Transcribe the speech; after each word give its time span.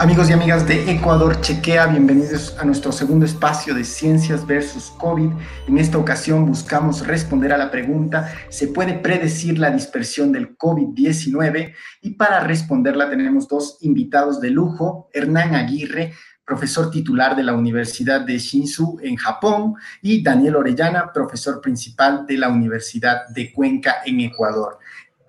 Amigos 0.00 0.28
y 0.28 0.32
amigas 0.32 0.66
de 0.66 0.90
Ecuador 0.90 1.40
Chequea, 1.40 1.86
bienvenidos 1.86 2.56
a 2.58 2.64
nuestro 2.64 2.90
segundo 2.90 3.24
espacio 3.24 3.74
de 3.74 3.84
Ciencias 3.84 4.44
versus 4.44 4.92
COVID. 4.98 5.30
En 5.68 5.78
esta 5.78 5.98
ocasión 5.98 6.46
buscamos 6.46 7.06
responder 7.06 7.52
a 7.52 7.56
la 7.56 7.70
pregunta, 7.70 8.34
¿se 8.48 8.66
puede 8.66 8.94
predecir 8.94 9.56
la 9.60 9.70
dispersión 9.70 10.32
del 10.32 10.58
COVID-19? 10.58 11.74
Y 12.02 12.10
para 12.14 12.40
responderla 12.40 13.08
tenemos 13.08 13.46
dos 13.46 13.78
invitados 13.82 14.40
de 14.40 14.50
lujo, 14.50 15.08
Hernán 15.12 15.54
Aguirre, 15.54 16.12
profesor 16.44 16.90
titular 16.90 17.36
de 17.36 17.44
la 17.44 17.54
Universidad 17.54 18.20
de 18.20 18.38
Shinsu 18.38 18.98
en 19.00 19.14
Japón, 19.16 19.76
y 20.02 20.22
Daniel 20.22 20.56
Orellana, 20.56 21.12
profesor 21.12 21.60
principal 21.60 22.26
de 22.26 22.36
la 22.36 22.48
Universidad 22.48 23.28
de 23.28 23.52
Cuenca 23.52 23.98
en 24.04 24.20
Ecuador. 24.20 24.78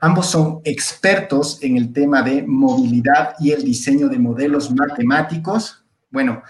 Ambos 0.05 0.27
son 0.27 0.62
expertos 0.66 1.58
en 1.64 1.77
el 1.77 1.91
tema 1.91 2.22
de 2.22 2.44
movilidad 2.44 3.34
y 3.40 3.54
el 3.54 3.63
diseño 3.63 4.08
de 4.08 4.20
modelos 4.20 4.70
matemáticos. 4.70 5.84
Bueno, 6.12 6.44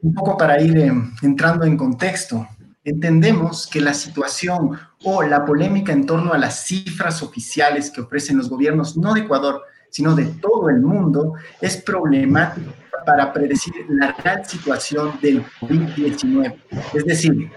un 0.00 0.14
poco 0.14 0.38
para 0.38 0.58
ir 0.58 0.78
eh, 0.78 0.90
entrando 1.20 1.66
en 1.66 1.76
contexto, 1.76 2.48
entendemos 2.82 3.66
que 3.66 3.82
la 3.82 3.92
situación 3.92 4.78
o 5.04 5.22
la 5.22 5.44
polémica 5.44 5.92
en 5.92 6.06
torno 6.06 6.32
a 6.32 6.38
las 6.38 6.64
cifras 6.64 7.22
oficiales 7.22 7.90
que 7.90 8.00
ofrecen 8.00 8.38
los 8.38 8.48
gobiernos, 8.48 8.96
no 8.96 9.12
de 9.12 9.20
Ecuador, 9.20 9.60
sino 9.90 10.14
de 10.14 10.24
todo 10.24 10.70
el 10.70 10.80
mundo, 10.80 11.34
es 11.60 11.76
problemática 11.76 12.72
para 13.04 13.30
predecir 13.30 13.74
la 13.90 14.12
real 14.12 14.46
situación 14.46 15.18
del 15.20 15.44
COVID-19. 15.60 16.56
Es 16.94 17.04
decir, 17.04 17.50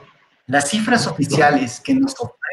las 0.48 0.70
cifras 0.70 1.08
oficiales 1.08 1.80
que 1.80 1.96
nos 1.96 2.14
ofrecen 2.20 2.45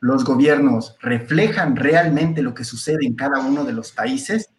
los 0.00 0.24
gobiernos 0.24 0.96
reflejan 1.00 1.76
realmente 1.76 2.42
lo 2.42 2.54
que 2.54 2.64
sucede 2.64 3.06
en 3.06 3.14
cada 3.14 3.40
uno 3.40 3.64
de 3.64 3.72
los 3.72 3.92
países. 3.92 4.50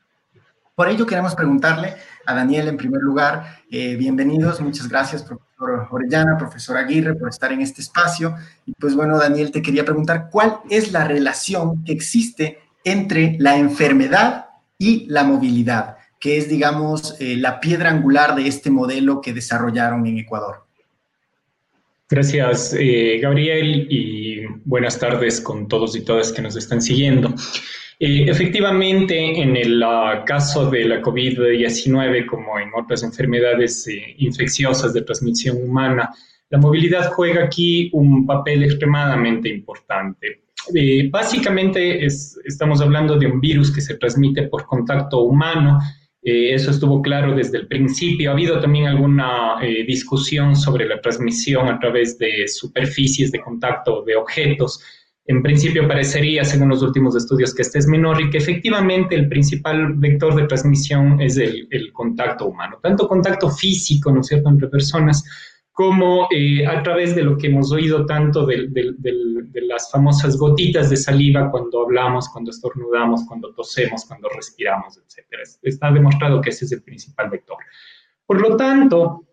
Por 0.76 0.90
ello 0.90 1.06
queremos 1.06 1.36
preguntarle 1.36 1.96
a 2.26 2.34
Daniel 2.34 2.68
en 2.68 2.78
primer 2.78 3.02
lugar, 3.02 3.62
eh, 3.72 3.96
bienvenidos, 3.96 4.60
muchas 4.60 4.90
gracias 4.90 5.24
profesor 5.24 5.88
Orellana, 5.90 6.38
profesor 6.38 6.76
Aguirre 6.76 7.16
por 7.16 7.30
estar 7.30 7.54
en 7.54 7.62
este 7.62 7.82
espacio. 7.82 8.36
Y 8.66 8.74
pues 8.74 8.96
bueno, 8.96 9.18
Daniel, 9.18 9.52
te 9.52 9.62
quería 9.62 9.86
preguntar 9.86 10.30
cuál 10.30 10.60
es 10.70 10.92
la 10.92 11.06
relación 11.06 11.84
que 11.84 11.94
existe 11.94 12.60
entre 12.84 13.38
la 13.40 13.58
enfermedad 13.58 14.48
y 14.78 15.06
la 15.08 15.24
movilidad, 15.24 15.98
que 16.20 16.38
es, 16.38 16.50
digamos, 16.50 17.16
eh, 17.20 17.38
la 17.38 17.60
piedra 17.60 17.90
angular 17.90 18.36
de 18.36 18.48
este 18.48 18.70
modelo 18.70 19.22
que 19.22 19.34
desarrollaron 19.34 20.06
en 20.06 20.18
Ecuador. 20.18 20.65
Gracias, 22.08 22.76
eh, 22.78 23.18
Gabriel, 23.20 23.88
y 23.90 24.42
buenas 24.64 25.00
tardes 25.00 25.42
con 25.42 25.68
todos 25.68 25.96
y 25.96 26.06
todas 26.06 26.32
que 26.32 26.44
nos 26.44 26.56
están 26.56 26.80
siguiendo. 26.80 27.34
Eh, 28.00 28.26
efectivamente, 28.28 29.42
en 29.42 29.58
el 29.58 29.82
ah, 29.82 30.24
caso 30.24 30.70
de 30.70 30.86
la 30.86 31.02
COVID-19, 31.02 32.28
como 32.28 32.60
en 32.60 32.70
otras 32.76 33.02
enfermedades 33.02 33.88
eh, 33.88 34.14
infecciosas 34.20 34.94
de 34.94 35.02
transmisión 35.02 35.58
humana, 35.58 36.14
la 36.52 36.60
movilidad 36.60 37.12
juega 37.12 37.46
aquí 37.46 37.90
un 37.92 38.28
papel 38.28 38.64
extremadamente 38.64 39.50
importante. 39.50 40.44
básicamente 41.10 42.06
estamos 42.06 42.82
hablando 42.82 43.18
de 43.18 43.26
un 43.26 43.40
virus 43.40 43.72
que 43.74 43.82
se 43.82 43.96
transmite 43.96 44.44
por 44.44 44.68
contacto 44.68 45.24
humano 45.24 45.80
eh, 46.28 46.56
eso 46.56 46.72
estuvo 46.72 47.04
claro 47.04 47.36
desde 47.36 47.60
el 47.60 47.68
principio. 47.68 48.32
Ha 48.32 48.34
habido 48.34 48.60
también 48.60 48.88
alguna 48.88 49.58
eh, 49.62 49.86
discusión 49.86 50.56
sobre 50.56 50.88
la 50.88 51.00
transmisión 51.00 51.68
a 51.68 51.78
través 51.78 52.18
de 52.18 52.48
superficies 52.48 53.32
de 53.32 53.40
contacto 53.40 54.02
de 54.02 54.16
objetos. 54.16 54.82
En 55.28 55.44
principio 55.44 55.88
parecería, 55.88 56.44
según 56.44 56.70
los 56.70 56.82
últimos 56.82 57.16
estudios, 57.16 57.54
que 57.54 57.62
este 57.62 57.78
es 57.78 57.88
menor 57.88 58.20
y 58.20 58.32
que 58.32 58.40
efectivamente 58.40 59.14
el 59.14 59.30
principal 59.30 59.94
vector 59.98 60.36
de 60.36 60.48
transmisión 60.48 61.22
es 61.22 61.38
el, 61.38 61.68
contacto 61.94 62.48
humano, 62.48 62.80
tanto 62.82 63.08
contacto 63.08 63.52
físico, 63.52 64.12
¿no 64.12 64.22
es 64.22 64.28
cierto?, 64.28 64.50
entre 64.50 64.68
personas, 64.68 65.24
como 65.76 66.30
eh, 66.32 66.66
a 66.66 66.82
través 66.84 67.16
de 67.16 67.24
lo 67.24 67.38
que 67.38 67.48
hemos 67.48 67.70
oído 67.70 68.06
tanto 68.06 68.46
de, 68.46 68.70
las 69.68 69.92
famosas 69.92 70.38
gotitas 70.38 70.90
de 70.90 70.96
saliva 70.96 71.52
cuando 71.52 71.84
hablamos, 71.84 72.30
cuando 72.30 72.52
estornudamos, 72.52 73.26
cuando 73.28 73.54
tosemos, 73.54 74.06
cuando 74.06 74.30
respiramos, 74.30 74.98
etc. 74.98 75.42
Está 75.62 75.92
demostrado 75.92 76.40
que 76.40 76.52
ese 76.52 76.64
es 76.64 76.72
el 76.72 76.82
principal 76.82 77.30
vector. 77.30 77.58
Por 78.26 78.40
lo 78.40 78.56
tanto, 78.56 79.26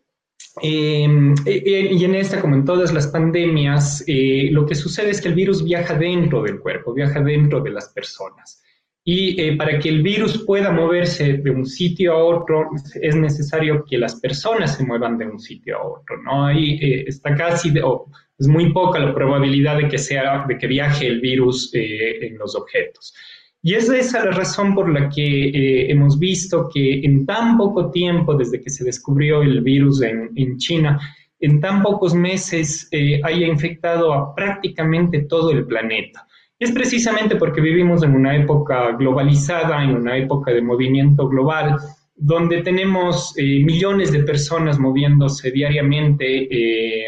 em, 0.60 1.32
e, 1.46 1.62
e, 1.64 1.94
y 1.94 2.04
en 2.04 2.16
esta, 2.16 2.40
como 2.40 2.56
en 2.56 2.64
todas 2.64 2.92
las 2.92 3.06
pandemias, 3.06 4.02
eh, 4.08 4.48
lo 4.50 4.66
que 4.66 4.74
sucede 4.74 5.10
es 5.10 5.20
que 5.20 5.28
el 5.28 5.34
virus 5.34 5.62
viaja 5.62 5.94
dentro 5.94 6.42
del 6.42 6.58
cuerpo, 6.58 6.92
viaja 6.92 7.20
dentro 7.20 7.60
de 7.60 7.70
las 7.70 7.90
personas. 7.90 8.64
Y 9.04 9.40
eh, 9.40 9.56
para 9.56 9.80
que 9.80 9.88
el 9.88 10.00
virus 10.00 10.44
pueda 10.46 10.70
moverse 10.70 11.38
de 11.38 11.50
un 11.50 11.66
sitio 11.66 12.12
a 12.12 12.24
otro, 12.24 12.70
es 13.00 13.16
necesario 13.16 13.84
que 13.84 13.98
las 13.98 14.20
personas 14.20 14.76
se 14.76 14.86
muevan 14.86 15.18
de 15.18 15.26
un 15.26 15.40
sitio 15.40 15.76
a 15.76 15.84
otro, 15.84 16.22
¿no? 16.22 16.46
Ahí 16.46 16.78
eh, 16.80 17.04
está 17.08 17.34
casi, 17.34 17.76
o 17.80 18.06
es 18.38 18.46
muy 18.46 18.72
poca 18.72 19.00
la 19.00 19.12
probabilidad 19.12 19.78
de 19.78 19.88
que, 19.88 19.98
sea, 19.98 20.44
de 20.46 20.56
que 20.56 20.68
viaje 20.68 21.08
el 21.08 21.20
virus 21.20 21.72
eh, 21.74 22.26
en 22.26 22.38
los 22.38 22.54
objetos. 22.54 23.12
Y 23.60 23.74
es 23.74 23.88
esa 23.88 24.24
la 24.24 24.30
razón 24.30 24.74
por 24.74 24.88
la 24.88 25.08
que 25.08 25.90
hemos 25.90 26.18
visto 26.18 26.68
que 26.72 27.00
en 27.00 27.26
tan 27.26 27.56
poco 27.56 27.90
tiempo, 27.90 28.34
desde 28.34 28.60
que 28.60 28.70
se 28.70 28.84
descubrió 28.84 29.42
el 29.42 29.62
virus 29.62 30.02
en, 30.02 30.30
en 30.34 30.58
China, 30.58 31.00
en 31.38 31.60
tan 31.60 31.82
pocos 31.82 32.12
meses 32.12 32.88
haya 33.22 33.46
infectado 33.46 34.12
a 34.12 34.34
prácticamente 34.34 35.22
todo 35.22 35.52
el 35.52 35.64
planeta 35.64 36.26
es 36.62 36.72
precisamente 36.72 37.36
porque 37.36 37.60
vivimos 37.60 38.02
en 38.04 38.14
una 38.14 38.36
época 38.36 38.92
globalizada, 38.92 39.82
en 39.82 39.96
una 39.96 40.16
época 40.16 40.52
de 40.52 40.62
movimiento 40.62 41.28
global, 41.28 41.76
donde 42.14 42.62
tenemos 42.62 43.34
eh, 43.36 43.64
millones 43.64 44.12
de 44.12 44.22
personas 44.22 44.78
moviéndose 44.78 45.50
diariamente 45.50 46.26
eh, 46.26 47.06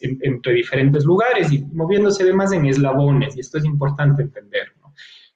entre 0.00 0.54
diferentes 0.54 1.04
lugares 1.04 1.52
y 1.52 1.64
moviéndose 1.72 2.22
además 2.22 2.52
en 2.52 2.64
eslabones, 2.64 3.36
y 3.36 3.40
esto 3.40 3.58
es 3.58 3.66
importante 3.66 4.22
entender. 4.22 4.72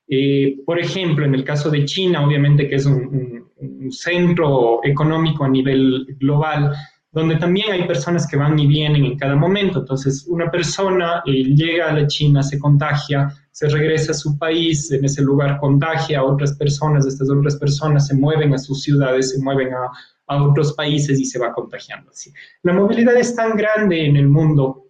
Eh, 0.09 0.56
por 0.65 0.79
ejemplo, 0.79 1.27
en 1.27 1.35
el 1.35 1.45
caso 1.45 1.71
de 1.71 1.85
China, 1.85 2.25
obviamente 2.25 2.69
que 2.69 2.77
es 2.77 2.87
un 2.87 3.47
centro 3.91 4.81
económico 4.83 5.45
a 5.45 5.49
nivel 5.49 6.06
global, 6.19 6.73
donde 7.11 7.37
también 7.37 7.73
hay 7.73 7.87
personas 7.87 8.27
que 8.27 8.37
van 8.37 8.59
y 8.59 8.67
vienen 8.67 9.05
en 9.05 9.17
cada 9.17 9.35
momento. 9.35 9.81
Entonces, 9.81 10.27
una 10.29 10.50
persona 10.50 11.23
llega 11.27 11.91
a 11.91 11.93
la 11.93 12.06
China, 12.06 12.43
se 12.43 12.59
contagia, 12.59 13.29
se 13.58 13.69
regresa 13.69 14.12
a 14.12 14.14
su 14.14 14.38
país, 14.38 14.88
en 14.92 15.04
ese 15.04 15.20
lugar 15.20 15.58
contagia 15.58 16.20
a 16.20 16.24
otras 16.24 16.56
personas, 16.56 17.04
estas 17.04 17.28
otras 17.28 17.56
personas 17.56 18.06
se 18.06 18.14
mueven 18.14 18.54
a 18.54 18.58
sus 18.58 18.84
ciudades, 18.84 19.32
se 19.32 19.42
mueven 19.42 19.70
a, 19.74 19.91
otros 20.44 20.74
países 20.74 21.19
y 21.19 21.24
se 21.24 21.41
va 21.41 21.52
contagiando 21.52 22.10
así. 22.10 22.32
La 22.62 22.72
movilidad 22.72 23.16
es 23.16 23.34
tan 23.34 23.56
grande 23.56 24.06
en 24.06 24.14
el 24.14 24.28
mundo 24.28 24.84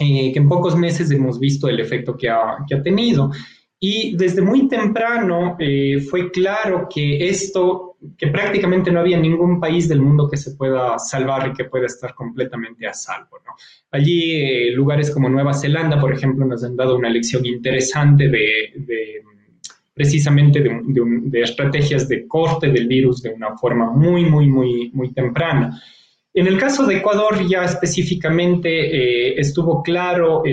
eh, 0.00 0.32
que 0.32 0.40
en 0.40 0.48
pocos 0.48 0.74
meses 0.74 1.08
hemos 1.12 1.38
visto 1.38 1.68
el 1.68 1.78
efecto 1.78 2.16
que 2.16 2.28
ha, 2.28 2.56
que 2.66 2.74
ha 2.74 2.82
tenido. 2.82 3.30
Y 3.78 4.16
desde 4.16 4.42
muy 4.42 4.66
temprano 4.66 5.56
eh, 5.60 6.00
fue 6.00 6.32
claro 6.32 6.88
que 6.92 7.28
esto, 7.28 7.89
que 8.16 8.28
prácticamente 8.28 8.90
no 8.90 9.00
había 9.00 9.18
ningún 9.18 9.60
país 9.60 9.88
del 9.88 10.00
mundo 10.00 10.28
que 10.28 10.36
se 10.36 10.52
pueda 10.52 10.98
salvar 10.98 11.48
y 11.48 11.52
que 11.52 11.64
pueda 11.64 11.86
estar 11.86 12.14
completamente 12.14 12.86
a 12.86 12.94
salvo. 12.94 13.38
¿no? 13.44 13.52
Allí 13.90 14.36
eh, 14.36 14.70
lugares 14.72 15.10
como 15.10 15.28
Nueva 15.28 15.52
Zelanda, 15.52 16.00
por 16.00 16.12
ejemplo, 16.12 16.46
nos 16.46 16.64
han 16.64 16.76
dado 16.76 16.96
una 16.96 17.10
lección 17.10 17.44
interesante 17.44 18.28
de, 18.28 18.72
de 18.76 19.22
precisamente 19.92 20.60
de, 20.60 20.80
de, 20.86 21.42
estrategias 21.42 22.08
de 22.08 22.26
corte 22.26 22.68
del 22.68 22.88
virus 22.88 23.22
de 23.22 23.30
una 23.30 23.56
forma 23.58 23.90
muy, 23.90 24.24
muy, 24.24 24.46
muy, 24.46 24.90
muy 24.94 25.12
temprana. 25.12 25.78
En 26.32 26.46
el 26.46 26.58
caso 26.58 26.86
de 26.86 26.98
Ecuador 26.98 27.44
ya 27.48 27.64
específicamente 27.64 28.68
eh, 28.70 29.34
estuvo 29.40 29.82
claro 29.82 30.44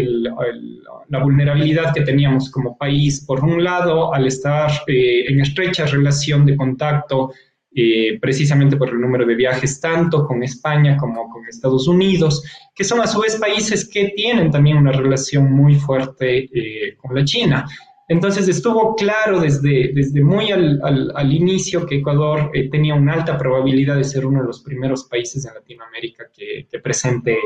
la 1.09 1.23
vulnerabilidad 1.23 1.93
que 1.93 2.01
teníamos 2.01 2.49
como 2.49 2.75
país, 2.75 3.23
por 3.25 3.43
un 3.43 3.63
lado, 3.63 4.11
al 4.13 4.25
estar 4.25 4.71
eh, 4.87 5.25
en 5.27 5.39
estrecha 5.39 5.85
relación 5.85 6.47
de 6.47 6.57
contacto, 6.57 7.31
eh, 7.75 8.17
precisamente 8.19 8.75
por 8.75 8.89
el 8.89 8.99
número 8.99 9.23
de 9.23 9.35
viajes 9.35 9.79
tanto 9.79 10.25
con 10.25 10.41
España 10.41 10.97
como 10.97 11.29
con 11.29 11.45
Estados 11.47 11.87
Unidos, 11.87 12.43
que 12.73 12.83
son 12.83 12.99
a 13.01 13.05
su 13.05 13.21
vez 13.21 13.35
países 13.35 13.87
que 13.87 14.13
tienen 14.15 14.49
también 14.49 14.77
una 14.77 14.91
relación 14.91 15.51
muy 15.51 15.75
fuerte 15.75 16.49
con 16.97 17.15
la 17.15 17.23
China. 17.23 17.67
Entonces 18.07 18.47
estuvo 18.47 18.95
claro 18.95 19.41
desde, 19.41 19.91
desde 19.93 20.23
muy 20.23 20.51
al, 20.51 20.81
al, 21.13 21.33
inicio 21.33 21.85
que 21.85 21.97
Ecuador 21.97 22.49
eh, 22.53 22.69
tenía 22.69 22.95
una 22.95 23.13
alta 23.13 23.37
probabilidad 23.37 23.97
de 23.97 24.05
ser 24.05 24.25
uno 24.25 24.41
de 24.41 24.47
los 24.47 24.61
primeros 24.61 25.03
países 25.05 25.45
en 25.45 25.53
Latinoamérica 25.53 26.29
que, 26.33 26.67
que 26.71 26.79
presente, 26.79 27.37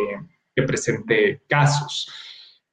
que 0.55 0.63
presente 0.63 1.41
casos. 1.47 2.07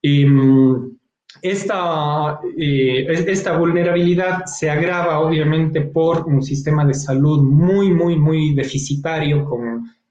Em, 0.02 0.99
Esta, 1.43 2.40
eh, 2.56 3.06
esta 3.08 3.56
vulnerabilidad 3.56 4.44
se 4.46 4.69
agrava 4.70 5.20
obviamente 5.20 5.82
por 5.82 6.26
un 6.26 6.43
sistema 6.43 6.84
de 6.84 6.94
salud 6.94 7.43
muy, 7.43 7.91
muy, 7.91 8.17
muy 8.17 8.55
deficitario, 8.55 9.46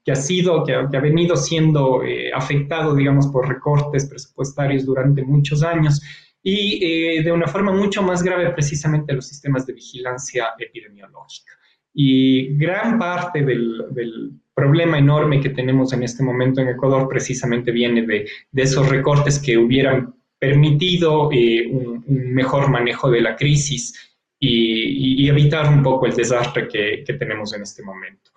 que 0.04 0.12
ha 0.12 0.16
sido, 0.16 0.64
que 0.64 0.72
ha, 0.74 1.00
venido 1.00 1.36
siendo 1.36 2.02
eh, 2.02 2.30
afectado, 2.32 2.94
digamos, 2.94 3.26
por 3.26 3.46
recortes 3.46 4.06
presupuestarios 4.06 4.86
durante 4.86 5.22
muchos 5.22 5.62
años 5.62 6.00
y 6.50 6.82
eh, 6.82 7.22
de 7.22 7.30
una 7.30 7.46
forma 7.46 7.72
mucho 7.72 8.02
más 8.02 8.22
grave 8.22 8.48
precisamente 8.50 9.12
los 9.12 9.26
sistemas 9.28 9.66
de 9.66 9.74
vigilancia 9.74 10.54
epidemiológica. 10.58 11.52
Y 11.92 12.56
gran 12.56 12.98
parte 12.98 13.44
del, 13.44 13.84
del 13.90 14.32
problema 14.54 14.96
enorme 14.98 15.42
que 15.42 15.50
tenemos 15.50 15.92
en 15.92 16.04
este 16.04 16.22
momento 16.22 16.62
en 16.62 16.68
Ecuador 16.70 17.06
precisamente 17.06 17.70
viene 17.70 18.06
de, 18.06 18.26
esos 18.54 18.88
recortes 18.88 19.38
que 19.38 19.58
hubieran 19.58 20.14
permitido 20.38 21.28
eh, 21.32 21.66
un, 21.70 22.02
mejor 22.06 22.70
manejo 22.70 23.10
de 23.10 23.20
la 23.20 23.36
crisis 23.36 24.16
y, 24.40 25.28
evitar 25.28 25.68
un 25.68 25.82
poco 25.82 26.06
el 26.06 26.14
desastre 26.14 26.66
que, 26.66 27.04
tenemos 27.18 27.52
en 27.52 27.60
este 27.60 27.82
momento. 27.82 28.30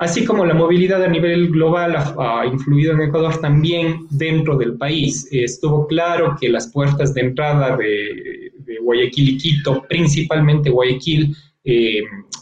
Así 0.00 0.24
como 0.24 0.46
la 0.46 0.54
movilidad 0.54 1.04
a 1.04 1.08
nivel 1.08 1.50
global 1.50 1.94
ha, 1.94 2.46
influido 2.46 2.94
en 2.94 3.02
Ecuador, 3.02 3.38
también 3.38 4.06
dentro 4.08 4.56
del 4.56 4.78
país 4.78 5.28
estuvo 5.30 5.86
claro 5.86 6.38
que 6.40 6.48
las 6.48 6.72
puertas 6.72 7.12
de 7.12 7.20
entrada 7.20 7.76
de, 7.76 8.50
Guayaquil 8.82 9.28
y 9.28 9.36
Quito, 9.36 9.84
principalmente 9.86 10.70
Guayaquil, 10.70 11.36
eh, 11.64 12.00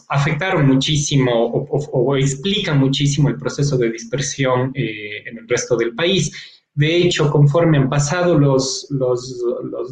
afectaron 0.09 0.69
muchísimo 0.69 1.33
o, 1.47 2.17
explican 2.17 2.79
muchísimo 2.79 3.29
el 3.29 3.37
proceso 3.37 3.77
de 3.77 3.91
dispersión 3.91 4.71
eh, 4.75 5.25
en 5.27 5.39
el 5.39 5.49
resto 5.49 5.77
del 5.77 5.97
país. 5.97 6.31
De 6.75 6.97
hecho, 6.97 7.29
conforme 7.29 7.77
han 7.77 7.91
pasado 7.91 8.39
los, 8.39 8.87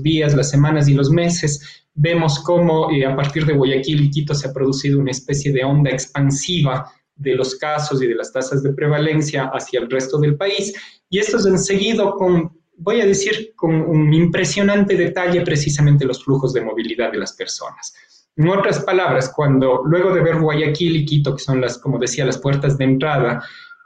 días, 0.04 0.36
las 0.36 0.50
semanas 0.50 0.88
y 0.88 0.94
los 0.94 1.10
meses, 1.10 1.84
vemos 1.94 2.38
cómo 2.38 2.92
eh, 2.92 3.04
a 3.04 3.16
partir 3.16 3.44
de 3.44 3.54
Guayaquil 3.54 4.04
y 4.04 4.10
Quito 4.10 4.34
se 4.34 4.46
ha 4.46 4.52
producido 4.52 5.00
una 5.00 5.10
especie 5.10 5.52
de 5.52 5.64
onda 5.64 5.90
expansiva 5.90 6.92
de 7.16 7.34
los 7.34 7.56
casos 7.56 8.02
y 8.02 8.06
de 8.06 8.14
las 8.14 8.32
tasas 8.32 8.62
de 8.62 8.72
prevalencia 8.72 9.50
hacia 9.52 9.80
el 9.80 9.90
resto 9.90 10.18
del 10.18 10.36
país. 10.36 10.74
Y 11.10 11.18
esto 11.18 11.38
han 11.48 11.58
seguido 11.58 12.14
con, 12.14 12.52
voy 12.76 13.00
a 13.00 13.06
decir, 13.06 13.52
con 13.56 13.74
un 13.74 14.12
impresionante 14.12 14.96
detalle 14.96 15.40
precisamente 15.40 16.04
los 16.04 16.22
flujos 16.22 16.52
de 16.52 16.60
movilidad 16.60 17.10
de 17.10 17.18
las 17.18 17.32
personas. 17.32 17.94
En 18.36 18.48
otras 18.48 18.80
palabras, 18.80 19.32
cuando 19.34 19.82
luego 19.86 20.14
de 20.14 20.20
ver 20.20 20.38
Guayaquil 20.38 20.96
y 20.96 21.06
Quito, 21.06 21.34
que 21.34 21.42
son 21.42 21.60
las, 21.60 21.78
como 21.78 21.98
decía, 21.98 22.26
las 22.26 22.36
puertas 22.36 22.76
de 22.76 22.84
entrada, 22.84 23.42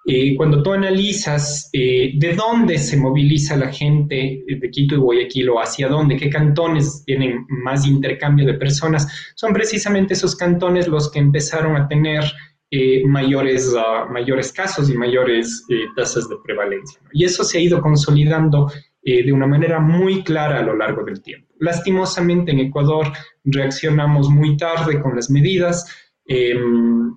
eh, 0.07 0.35
cuando 0.35 0.63
tú 0.63 0.73
analizas 0.73 1.69
eh, 1.73 2.13
de 2.17 2.35
dónde 2.35 2.79
se 2.79 2.97
moviliza 2.97 3.55
la 3.55 3.71
gente 3.71 4.43
de 4.49 4.71
Quito 4.71 4.97
y 4.97 4.99
Guayaquil 4.99 5.51
o 5.51 5.61
hacia 5.61 5.89
dónde, 5.89 6.17
qué 6.17 6.31
cantones 6.31 7.05
tienen 7.05 7.47
más 7.49 7.87
intercambio 7.87 8.45
de 8.45 8.55
personas, 8.55 9.07
son 9.37 9.53
precisamente 9.53 10.15
esos 10.15 10.35
cantones 10.35 10.89
los 10.89 11.13
que 11.13 11.21
empezaron 11.21 11.77
a 11.77 11.87
tener 11.87 12.25
eh, 12.71 13.05
mayores, 13.07 13.75
ah, 13.77 14.07
mayores 14.11 14.53
casos 14.53 14.91
y 14.91 14.97
mayores 14.97 15.67
tasas 15.97 16.29
de 16.29 16.37
prevalencia. 16.45 17.01
Y 17.13 17.25
eso 17.25 17.45
se 17.45 17.59
ha 17.59 17.61
ido 17.61 17.81
consolidando 17.81 18.71
de 19.03 19.33
una 19.33 19.47
manera 19.47 19.81
muy 19.81 20.23
clara 20.23 20.59
a 20.59 20.63
lo 20.63 20.77
largo 20.77 21.03
del 21.03 21.23
tiempo. 21.23 21.49
Lastimosamente 21.59 22.53
en 22.53 22.61
Ecuador 22.61 23.11
reaccionamos 23.45 24.29
muy 24.29 24.59
tarde 24.59 25.01
con 25.01 25.17
las 25.17 25.31
medidas. 25.31 25.87
Em, 26.27 27.13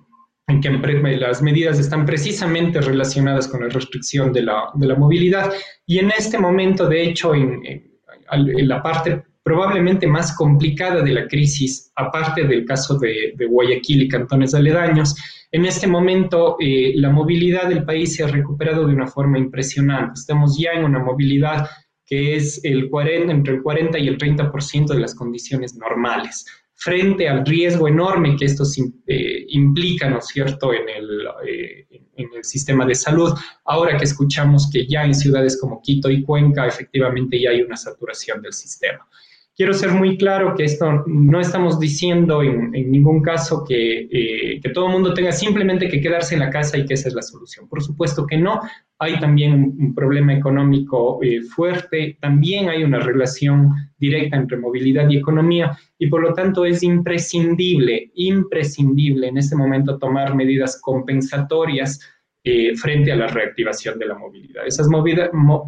en 0.46 0.60
que 0.60 0.70
las 1.16 1.40
medidas 1.40 1.78
están 1.78 2.04
precisamente 2.04 2.80
relacionadas 2.80 3.48
con 3.48 3.62
la 3.62 3.68
restricción 3.68 4.32
de 4.32 4.42
la, 4.42 4.70
de 4.74 4.86
la 4.86 4.94
movilidad. 4.94 5.52
Y 5.86 5.98
en 5.98 6.10
este 6.10 6.38
momento, 6.38 6.86
de 6.88 7.02
hecho, 7.02 7.34
en, 7.34 7.64
en, 7.64 8.68
la 8.68 8.82
parte 8.82 9.22
probablemente 9.44 10.06
más 10.06 10.34
complicada 10.34 11.02
de 11.02 11.12
la 11.12 11.28
crisis, 11.28 11.92
aparte 11.94 12.44
del 12.44 12.64
caso 12.64 12.98
de, 12.98 13.34
de 13.36 13.46
Guayaquil 13.46 14.02
y 14.02 14.08
cantones 14.08 14.54
aledaños, 14.54 15.14
en 15.52 15.66
este 15.66 15.86
momento 15.86 16.56
eh, 16.58 16.94
la 16.96 17.10
movilidad 17.10 17.68
del 17.68 17.84
país 17.84 18.16
se 18.16 18.24
ha 18.24 18.26
recuperado 18.26 18.88
de 18.88 18.94
una 18.94 19.06
forma 19.06 19.38
impresionante. 19.38 20.18
Estamos 20.18 20.58
ya 20.58 20.72
en 20.72 20.84
una 20.84 20.98
movilidad 20.98 21.68
que 22.06 22.34
es 22.34 22.60
el 22.64 22.90
40, 22.90 23.32
entre 23.32 23.54
el 23.54 23.62
40 23.62 23.98
y 23.98 24.08
el 24.08 24.18
30% 24.18 24.86
de 24.88 25.00
las 25.00 25.14
condiciones 25.14 25.76
normales 25.76 26.44
frente 26.74 27.28
al 27.28 27.46
riesgo 27.46 27.86
enorme 27.86 28.36
que 28.36 28.46
esto 28.46 28.64
eh, 29.06 29.46
implica, 29.48 30.08
¿no 30.10 30.18
es 30.18 30.26
cierto?, 30.26 30.72
en 30.72 30.88
el, 30.88 31.28
eh, 31.46 31.86
en 32.16 32.28
el 32.36 32.44
sistema 32.44 32.84
de 32.84 32.94
salud. 32.94 33.32
Ahora 33.64 33.96
que 33.96 34.04
escuchamos 34.04 34.68
que 34.72 34.86
ya 34.86 35.04
en 35.04 35.14
ciudades 35.14 35.58
como 35.60 35.80
Quito 35.80 36.10
y 36.10 36.22
Cuenca 36.22 36.66
efectivamente 36.66 37.40
ya 37.40 37.50
hay 37.50 37.62
una 37.62 37.76
saturación 37.76 38.42
del 38.42 38.52
sistema. 38.52 39.06
Quiero 39.56 39.72
ser 39.72 39.90
muy 39.92 40.18
claro 40.18 40.56
que 40.56 40.64
esto 40.64 41.04
no 41.06 41.40
estamos 41.40 41.78
diciendo 41.78 42.42
en, 42.42 42.72
ningún 42.72 43.22
caso 43.22 43.62
que, 43.64 44.08
eh, 44.10 44.60
que 44.60 44.70
todo 44.70 44.86
el 44.86 44.92
mundo 44.92 45.14
tenga 45.14 45.30
simplemente 45.30 45.88
que 45.88 46.00
quedarse 46.00 46.34
en 46.34 46.40
la 46.40 46.50
casa 46.50 46.76
y 46.76 46.84
que 46.84 46.94
esa 46.94 47.06
es 47.06 47.14
la 47.14 47.22
solución. 47.22 47.68
Por 47.68 47.80
supuesto 47.80 48.26
que 48.26 48.36
no. 48.36 48.60
Hay 48.98 49.20
también 49.20 49.76
un, 49.78 49.94
problema 49.94 50.34
económico 50.34 51.20
eh, 51.22 51.42
fuerte, 51.42 52.18
también 52.20 52.68
hay 52.68 52.82
una 52.82 52.98
relación 52.98 53.70
directa 53.96 54.36
entre 54.36 54.56
movilidad 54.56 55.08
y 55.08 55.18
economía 55.18 55.78
y 55.98 56.08
por 56.08 56.22
lo 56.22 56.34
tanto 56.34 56.64
es 56.64 56.82
imprescindible, 56.82 58.10
imprescindible 58.14 59.28
en 59.28 59.38
este 59.38 59.54
momento 59.54 59.98
tomar 59.98 60.34
medidas 60.34 60.80
compensatorias 60.80 62.00
eh, 62.42 62.74
frente 62.76 63.12
a 63.12 63.16
la 63.16 63.28
reactivación 63.28 64.00
de 64.00 64.06
la 64.06 64.18
movilidad. 64.18 64.66
Esas, 64.66 64.88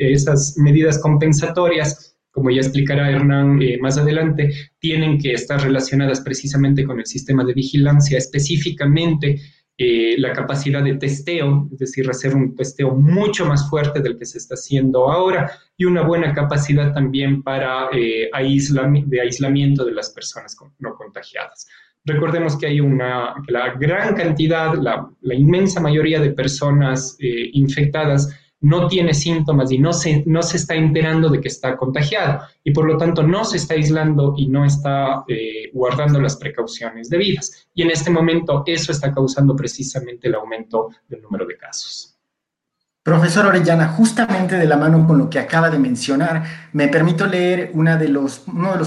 esas 0.00 0.58
medidas 0.58 0.98
compensatorias 0.98 2.15
como 2.36 2.50
ya 2.50 2.60
explicará 2.60 3.10
Hernán 3.10 3.62
eh, 3.62 3.78
más 3.80 3.96
adelante, 3.96 4.52
tienen 4.78 5.18
que 5.18 5.32
estar 5.32 5.58
relacionadas 5.58 6.20
precisamente 6.20 6.84
con 6.84 6.98
el 6.98 7.06
sistema 7.06 7.42
de 7.44 7.54
vigilancia, 7.54 8.18
específicamente 8.18 9.40
eh, 9.78 10.16
la 10.18 10.34
capacidad 10.34 10.84
de 10.84 10.96
testeo, 10.96 11.66
es 11.72 11.78
decir, 11.78 12.10
hacer 12.10 12.34
un 12.34 12.54
testeo 12.54 12.94
mucho 12.94 13.46
más 13.46 13.70
fuerte 13.70 14.02
del 14.02 14.18
que 14.18 14.26
se 14.26 14.36
está 14.36 14.52
haciendo 14.52 15.10
ahora 15.10 15.50
y 15.78 15.86
una 15.86 16.02
buena 16.02 16.34
capacidad 16.34 16.92
también 16.92 17.42
para 17.42 17.88
eh, 17.94 18.28
de 18.30 19.20
aislamiento 19.22 19.86
de 19.86 19.94
las 19.94 20.10
personas 20.10 20.54
no 20.78 20.94
contagiadas. 20.94 21.66
Recordemos 22.04 22.58
que 22.58 22.66
hay 22.66 22.80
una, 22.80 23.34
la 23.48 23.72
gran 23.76 24.14
cantidad, 24.14 24.74
la, 24.74 25.08
la 25.22 25.34
inmensa 25.34 25.80
mayoría 25.80 26.20
de 26.20 26.32
personas 26.32 27.16
infectadas 27.18 28.28
no 28.60 28.88
tiene 28.88 29.12
síntomas 29.14 29.70
y 29.70 29.78
no 29.78 29.92
se, 29.92 30.22
no 30.26 30.42
se 30.42 30.56
está 30.56 30.74
enterando 30.74 31.28
de 31.28 31.40
que 31.40 31.48
está 31.48 31.76
contagiado 31.76 32.40
y 32.64 32.72
por 32.72 32.86
lo 32.86 32.96
tanto 32.96 33.22
no 33.22 33.44
se 33.44 33.58
está 33.58 33.74
aislando 33.74 34.34
y 34.36 34.48
no 34.48 34.64
está 34.64 35.24
eh, 35.28 35.70
guardando 35.72 36.20
las 36.20 36.36
precauciones 36.36 37.08
debidas. 37.10 37.68
Y 37.74 37.82
en 37.82 37.90
este 37.90 38.10
momento 38.10 38.62
eso 38.66 38.92
está 38.92 39.12
causando 39.12 39.54
precisamente 39.54 40.28
el 40.28 40.34
aumento 40.34 40.90
del 41.08 41.22
número 41.22 41.46
de 41.46 41.56
casos. 41.56 42.12
Profesor 43.02 43.46
Orellana, 43.46 43.86
justamente 43.86 44.56
de 44.56 44.66
la 44.66 44.76
mano 44.76 45.06
con 45.06 45.16
lo 45.16 45.30
que 45.30 45.38
acaba 45.38 45.70
de 45.70 45.78
mencionar, 45.78 46.42
me 46.72 46.88
permito 46.88 47.24
leer 47.24 47.70
uno 47.72 47.96
de 47.96 48.08
los 48.08 48.40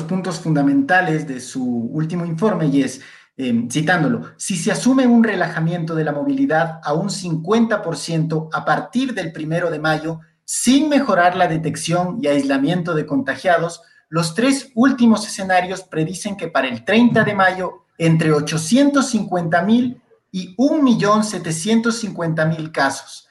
puntos 0.03 0.41
fundamentales 0.41 1.25
de 1.25 1.39
su 1.39 1.63
último 1.63 2.25
informe 2.25 2.65
y 2.65 2.81
es 2.81 3.01
Em, 3.41 3.69
citándolo, 3.69 4.34
si 4.36 4.58
se 4.58 4.69
asume 4.69 5.08
un 5.08 5.24
relajamiento 5.24 5.96
de 5.96 6.03
la 6.03 6.12
movilidad 6.12 6.81
a 6.84 6.91
un 6.91 7.10
50% 7.10 8.50
a 8.51 8.65
partir 8.65 9.13
del 9.13 9.31
primero 9.31 9.72
de 9.72 9.79
mayo, 9.79 10.19
sin 10.43 10.89
mejorar 10.89 11.38
la 11.38 11.48
detección 11.48 12.19
y 12.22 12.27
aislamiento 12.27 12.93
de 12.93 13.05
contagiados, 13.05 13.81
los 14.10 14.36
tres 14.36 14.74
últimos 14.75 15.25
escenarios 15.25 15.84
predicen 15.84 16.36
que 16.36 16.50
para 16.50 16.67
el 16.67 16.84
30 16.84 17.24
de 17.24 17.34
mayo, 17.34 17.86
entre 17.98 18.34
850 18.34 19.62
mil 19.62 20.01
y 20.34 20.53
1.750.000 20.58 22.74
casos. 22.74 23.29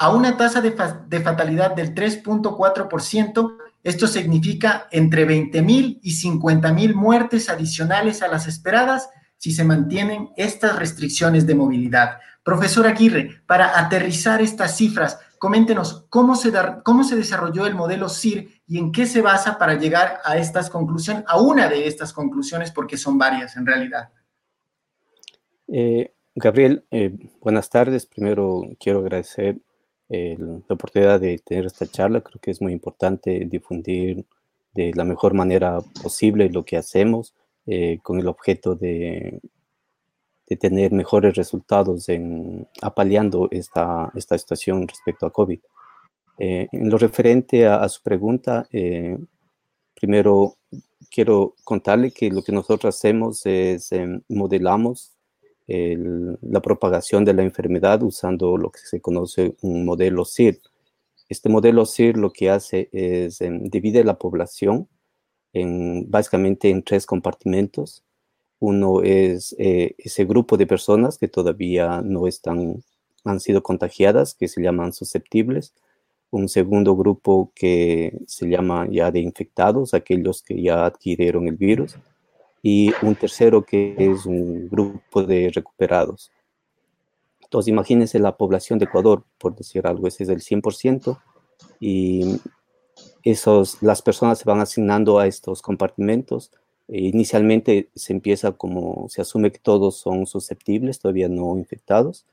A 0.00 0.10
una 0.10 0.36
tasa 0.36 0.60
de, 0.62 0.74
de 1.06 1.20
fatalidad 1.20 1.76
del 1.76 1.94
3.4%, 1.94 3.56
esto 3.84 4.08
significa 4.08 4.88
entre 4.90 5.24
20 5.24 5.62
mil 5.62 6.00
y 6.02 6.10
50 6.10 6.72
mil 6.72 6.96
muertes 6.96 7.48
adicionales 7.48 8.20
a 8.20 8.26
las 8.26 8.48
esperadas 8.48 9.10
si 9.44 9.50
se 9.50 9.62
mantienen 9.62 10.30
estas 10.38 10.78
restricciones 10.78 11.46
de 11.46 11.54
movilidad. 11.54 12.16
Profesor 12.42 12.86
Aguirre, 12.86 13.42
para 13.46 13.78
aterrizar 13.78 14.40
estas 14.40 14.74
cifras, 14.74 15.20
coméntenos 15.38 16.06
cómo 16.08 16.34
se, 16.34 16.50
cómo 16.82 17.04
se 17.04 17.14
desarrolló 17.14 17.66
el 17.66 17.74
modelo 17.74 18.08
CIR 18.08 18.48
y 18.66 18.78
en 18.78 18.90
qué 18.90 19.04
se 19.04 19.20
basa 19.20 19.58
para 19.58 19.74
llegar 19.74 20.18
a 20.24 20.38
estas 20.38 20.70
conclusiones, 20.70 21.24
a 21.26 21.38
una 21.38 21.68
de 21.68 21.86
estas 21.86 22.14
conclusiones, 22.14 22.70
porque 22.70 22.96
son 22.96 23.18
varias 23.18 23.54
en 23.58 23.66
realidad. 23.66 24.08
Eh, 25.68 26.14
Gabriel, 26.34 26.86
eh, 26.90 27.14
buenas 27.42 27.68
tardes. 27.68 28.06
Primero 28.06 28.62
quiero 28.80 29.00
agradecer 29.00 29.58
eh, 30.08 30.38
la 30.38 30.74
oportunidad 30.74 31.20
de 31.20 31.38
tener 31.40 31.66
esta 31.66 31.86
charla. 31.86 32.22
Creo 32.22 32.40
que 32.40 32.50
es 32.50 32.62
muy 32.62 32.72
importante 32.72 33.44
difundir 33.44 34.24
de 34.72 34.92
la 34.94 35.04
mejor 35.04 35.34
manera 35.34 35.80
posible 36.02 36.48
lo 36.48 36.64
que 36.64 36.78
hacemos 36.78 37.34
eh, 37.66 37.98
con 38.02 38.18
el 38.18 38.28
objeto 38.28 38.74
de, 38.74 39.40
tener 40.60 40.92
mejores 40.92 41.34
resultados 41.34 42.08
en 42.08 42.68
apaleando 42.80 43.48
esta, 43.50 44.12
esta 44.14 44.38
situación 44.38 44.86
respecto 44.86 45.26
a 45.26 45.32
COVID. 45.32 45.58
Eh, 46.38 46.68
en 46.70 46.90
lo 46.90 46.98
referente 46.98 47.66
a, 47.66 47.88
su 47.88 48.02
pregunta, 48.02 48.68
eh, 48.70 49.18
primero 49.98 50.56
quiero 51.10 51.54
contarle 51.64 52.12
que 52.12 52.30
lo 52.30 52.42
que 52.42 52.52
nosotros 52.52 52.94
hacemos 52.94 53.44
es 53.46 53.90
em, 53.92 54.20
modelamos 54.28 55.12
la 55.66 56.60
propagación 56.60 57.24
de 57.24 57.32
la 57.32 57.42
enfermedad 57.42 58.02
usando 58.02 58.58
lo 58.58 58.70
que 58.70 58.80
se 58.80 59.00
conoce 59.00 59.56
un 59.62 59.86
modelo 59.86 60.26
CIR. 60.26 60.60
Este 61.30 61.48
modelo 61.48 61.86
CIR 61.86 62.18
lo 62.18 62.30
que 62.30 62.50
hace 62.50 62.90
es 62.92 63.40
em, 63.40 63.64
divide 63.64 64.04
la 64.04 64.18
población 64.18 64.88
en, 65.54 66.10
básicamente 66.10 66.68
en 66.68 66.82
tres 66.82 67.06
compartimentos. 67.06 68.04
Uno 68.60 69.02
es 69.02 69.54
eh, 69.58 69.94
ese 69.98 70.26
grupo 70.26 70.56
de 70.58 70.66
personas 70.66 71.16
que 71.16 71.28
todavía 71.28 72.02
no 72.02 72.26
están, 72.26 72.84
han 73.24 73.40
sido 73.40 73.62
contagiadas, 73.62 74.34
que 74.34 74.48
se 74.48 74.62
llaman 74.62 74.92
susceptibles 74.92 75.74
un 76.34 76.48
segundo 76.48 76.96
grupo 76.96 77.52
que 77.54 78.18
se 78.26 78.48
llama 78.48 78.88
ya 78.90 79.10
de 79.10 79.20
infectados, 79.20 79.94
aquellos 79.94 80.42
que 80.42 80.60
ya 80.60 80.84
adquirieron 80.84 81.46
el 81.46 81.56
virus, 81.56 81.96
y 82.62 82.92
un 83.02 83.14
tercero 83.14 83.62
que 83.62 83.94
es 83.98 84.26
un 84.26 84.68
grupo 84.68 85.22
de 85.22 85.50
recuperados. 85.54 86.32
Entonces, 87.42 87.68
imagínense 87.68 88.18
la 88.18 88.36
población 88.36 88.78
de 88.78 88.86
Ecuador, 88.86 89.24
por 89.38 89.54
decir 89.54 89.86
algo, 89.86 90.08
ese 90.08 90.24
es 90.24 90.28
el 90.28 90.40
100%, 90.40 91.18
y 91.78 92.40
esos, 93.24 93.82
las 93.82 94.02
personas 94.02 94.38
se 94.38 94.44
van 94.44 94.60
asignando 94.60 95.18
a 95.18 95.26
estos 95.26 95.62
compartimentos. 95.62 96.52
E 96.88 97.00
inicialmente 97.00 97.88
se 97.94 98.12
empieza 98.12 98.52
como, 98.52 99.06
se 99.08 99.22
asume 99.22 99.50
que 99.50 99.58
todos 99.58 99.96
son 99.96 100.26
susceptibles, 100.26 100.98
todavía 100.98 101.28
no 101.28 101.56
infectados, 101.56 102.26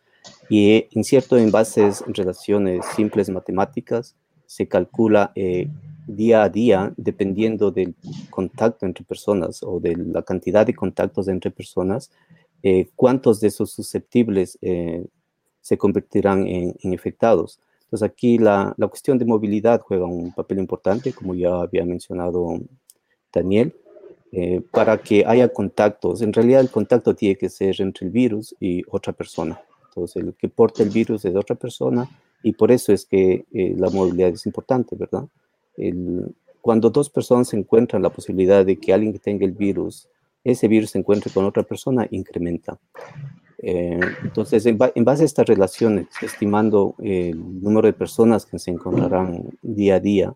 y 0.50 0.88
incierto 0.92 1.38
en 1.38 1.52
bases, 1.52 2.04
en 2.06 2.14
relaciones 2.14 2.86
simples 2.96 3.30
matemáticas, 3.30 4.16
se 4.46 4.68
calcula 4.68 5.32
eh, 5.36 5.70
día 6.08 6.44
a 6.44 6.50
día, 6.50 6.94
dependiendo 6.98 7.72
del 7.72 7.96
contacto 8.30 8.86
entre 8.86 9.06
personas 9.06 9.64
o 9.64 9.80
de 9.80 9.96
la 9.96 10.24
cantidad 10.24 10.66
de 10.66 10.76
contactos 10.76 11.28
entre 11.30 11.52
personas, 11.52 12.12
eh, 12.64 12.90
cuántos 12.96 13.40
de 13.40 13.48
esos 13.48 13.72
susceptibles 13.72 14.60
eh, 14.62 15.06
se 15.62 15.78
convertirán 15.78 16.48
en, 16.48 16.76
infectados. 16.82 17.60
Entonces 17.92 18.10
aquí 18.10 18.38
la, 18.38 18.74
la, 18.78 18.88
cuestión 18.88 19.18
de 19.18 19.26
movilidad 19.26 19.82
juega 19.82 20.06
un 20.06 20.34
papel 20.34 20.60
importante, 20.60 21.12
como 21.12 21.36
ya 21.36 21.62
había 21.62 21.84
mencionado 21.84 22.58
Daniel, 23.34 23.76
para 24.72 24.98
que 24.98 25.26
haya 25.28 25.50
contactos. 25.50 26.22
En 26.22 26.32
realidad 26.32 26.62
el 26.62 26.70
contacto 26.70 27.14
tiene 27.14 27.36
que 27.36 27.50
ser 27.50 27.82
entre 27.82 28.08
el 28.08 28.14
virus 28.14 28.56
y 28.62 28.82
otra 28.88 29.12
persona. 29.12 29.62
Entonces, 29.90 30.24
el 30.24 30.34
que 30.36 30.48
porta 30.48 30.84
el 30.84 30.90
virus 30.90 31.26
es 31.26 31.36
otra 31.36 31.56
persona 31.56 32.10
y 32.44 32.54
por 32.54 32.72
eso 32.72 32.94
es 32.94 33.06
que 33.06 33.46
eh, 33.52 33.76
la 33.78 33.90
movilidad 33.90 34.30
es 34.30 34.46
importante, 34.46 34.96
¿verdad? 34.96 35.28
cuando 36.62 36.92
dos 36.92 37.10
personas 37.10 37.48
se 37.48 37.58
encuentran 37.58 38.04
la 38.04 38.12
posibilidad 38.12 38.64
de 38.64 38.78
que 38.78 38.94
alguien 38.94 39.14
que 39.14 39.20
tenga 39.20 39.46
el 39.46 39.54
virus, 39.54 40.08
ese 40.44 40.68
virus 40.68 40.92
se 40.92 41.00
encuentre 41.00 41.32
con 41.32 41.46
otra 41.46 41.64
persona, 41.64 42.08
incrementa. 42.12 42.78
Eh, 43.64 44.00
entonces, 44.24 44.66
en, 44.66 44.78
base 44.78 45.22
a 45.22 45.26
estas 45.26 45.46
relaciones, 45.46 46.08
estimando 46.22 46.96
el 47.00 47.62
número 47.62 47.88
de 47.88 47.94
personas 47.94 48.46
que 48.46 48.58
se 48.58 48.72
encontrarán 48.72 49.50
día 49.62 49.96
a 49.96 50.00
día, 50.00 50.34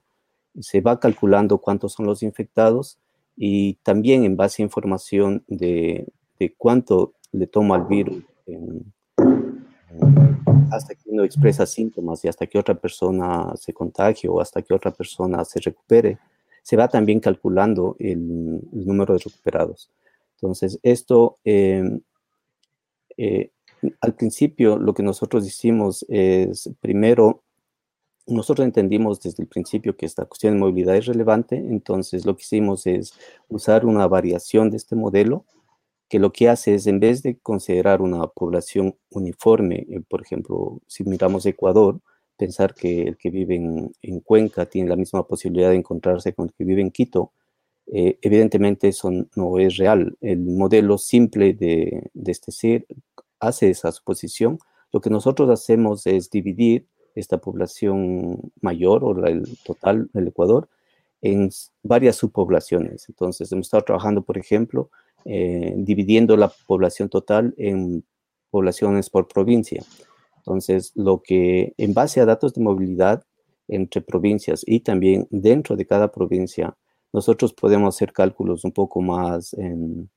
se 0.59 0.79
va 0.79 0.99
calculando 0.99 1.57
cuántos 1.57 1.93
son 1.93 2.05
los 2.05 2.23
infectados 2.23 2.99
y 3.35 3.73
también 3.83 4.23
en 4.23 4.37
base 4.37 4.61
a 4.61 4.65
información 4.65 5.43
de, 5.47 6.07
de 6.39 6.53
cuánto 6.55 7.13
le 7.31 7.47
toma 7.47 7.77
el 7.77 7.83
virus 7.83 8.23
en, 8.45 8.93
hasta 10.71 10.95
que 10.95 11.09
uno 11.09 11.23
expresa 11.23 11.65
síntomas 11.65 12.23
y 12.23 12.27
hasta 12.27 12.47
que 12.47 12.59
otra 12.59 12.75
persona 12.75 13.53
se 13.55 13.73
contagie 13.73 14.29
o 14.29 14.39
hasta 14.39 14.61
que 14.61 14.73
otra 14.73 14.91
persona 14.91 15.43
se 15.45 15.59
recupere, 15.59 16.19
se 16.61 16.75
va 16.75 16.87
también 16.87 17.19
calculando 17.19 17.95
el, 17.99 18.61
número 18.71 19.13
de 19.13 19.19
recuperados. 19.23 19.89
Entonces, 20.35 20.79
esto, 20.83 21.37
em, 21.43 22.01
eh, 23.17 23.51
al 24.01 24.15
principio 24.15 24.77
lo 24.77 24.93
que 24.93 25.03
nosotros 25.03 25.45
hicimos 25.45 26.05
es, 26.09 26.69
primero, 26.81 27.43
nosotros 28.27 28.65
entendimos 28.65 29.21
desde 29.21 29.43
el 29.43 29.49
principio 29.49 29.95
que 29.95 30.05
esta 30.05 30.25
cuestión 30.25 30.53
de 30.53 30.59
movilidad 30.59 30.95
es 30.95 31.05
relevante, 31.05 31.57
entonces 31.57 32.25
lo 32.25 32.35
que 32.35 32.43
hicimos 32.43 32.87
es 32.87 33.13
usar 33.49 33.85
una 33.85 34.07
variación 34.07 34.69
de 34.69 34.77
este 34.77 34.95
modelo 34.95 35.45
que 36.09 36.19
lo 36.19 36.31
que 36.31 36.49
hace 36.49 36.75
es, 36.75 36.87
en 36.87 36.99
vez 36.99 37.23
de 37.23 37.37
considerar 37.39 38.01
una 38.01 38.27
población 38.27 38.95
uniforme, 39.09 39.85
eh, 39.89 40.01
por 40.07 40.21
ejemplo, 40.21 40.81
si 40.87 41.03
miramos 41.03 41.45
Ecuador, 41.45 41.99
pensar 42.37 42.73
que 42.75 43.03
el 43.03 43.17
que 43.17 43.29
vive 43.29 43.55
en, 43.55 44.19
Cuenca 44.21 44.65
tiene 44.65 44.89
la 44.89 44.95
misma 44.95 45.25
posibilidad 45.27 45.69
de 45.69 45.77
encontrarse 45.77 46.33
con 46.33 46.47
el 46.47 46.53
que 46.53 46.63
vive 46.63 46.81
en 46.81 46.91
Quito, 46.91 47.31
eh, 47.87 48.17
evidentemente 48.21 48.87
eso 48.87 49.11
no 49.35 49.59
es 49.59 49.77
real. 49.77 50.17
El 50.21 50.39
modelo 50.39 50.97
simple 50.97 51.53
de, 51.53 52.09
este 52.25 52.51
ser 52.51 52.85
hace 53.39 53.69
esa 53.69 53.91
suposición. 53.91 54.59
Lo 54.91 55.01
que 55.01 55.09
nosotros 55.09 55.49
hacemos 55.49 56.07
es 56.07 56.29
dividir 56.29 56.87
esta 57.15 57.37
población 57.37 58.51
mayor 58.61 59.03
o 59.03 59.25
el 59.25 59.57
total 59.63 60.09
del 60.13 60.27
Ecuador 60.27 60.67
en 61.21 61.49
varias 61.83 62.17
subpoblaciones. 62.17 63.07
Entonces, 63.09 63.51
hemos 63.51 63.67
estado 63.67 63.83
trabajando, 63.83 64.21
por 64.23 64.37
ejemplo, 64.37 64.89
eh, 65.23 65.73
dividiendo 65.77 66.37
la 66.37 66.51
población 66.67 67.09
total 67.09 67.53
en 67.57 68.03
poblaciones 68.49 69.09
por 69.09 69.27
provincia. 69.27 69.83
Entonces, 70.37 70.91
lo 70.95 71.21
que 71.23 71.73
en 71.77 71.93
base 71.93 72.21
a 72.21 72.25
datos 72.25 72.53
de 72.53 72.61
movilidad 72.61 73.23
entre 73.67 74.01
provincias 74.01 74.63
y 74.65 74.81
también 74.81 75.27
dentro 75.31 75.75
de 75.75 75.87
cada 75.87 76.11
provincia, 76.11 76.77
nosotros 77.15 77.53
podemos 77.53 77.95
hacer 77.95 78.11
cálculos 78.11 78.65
un 78.65 78.73
poco 78.73 79.01
más, 79.01 79.53
un 79.53 80.09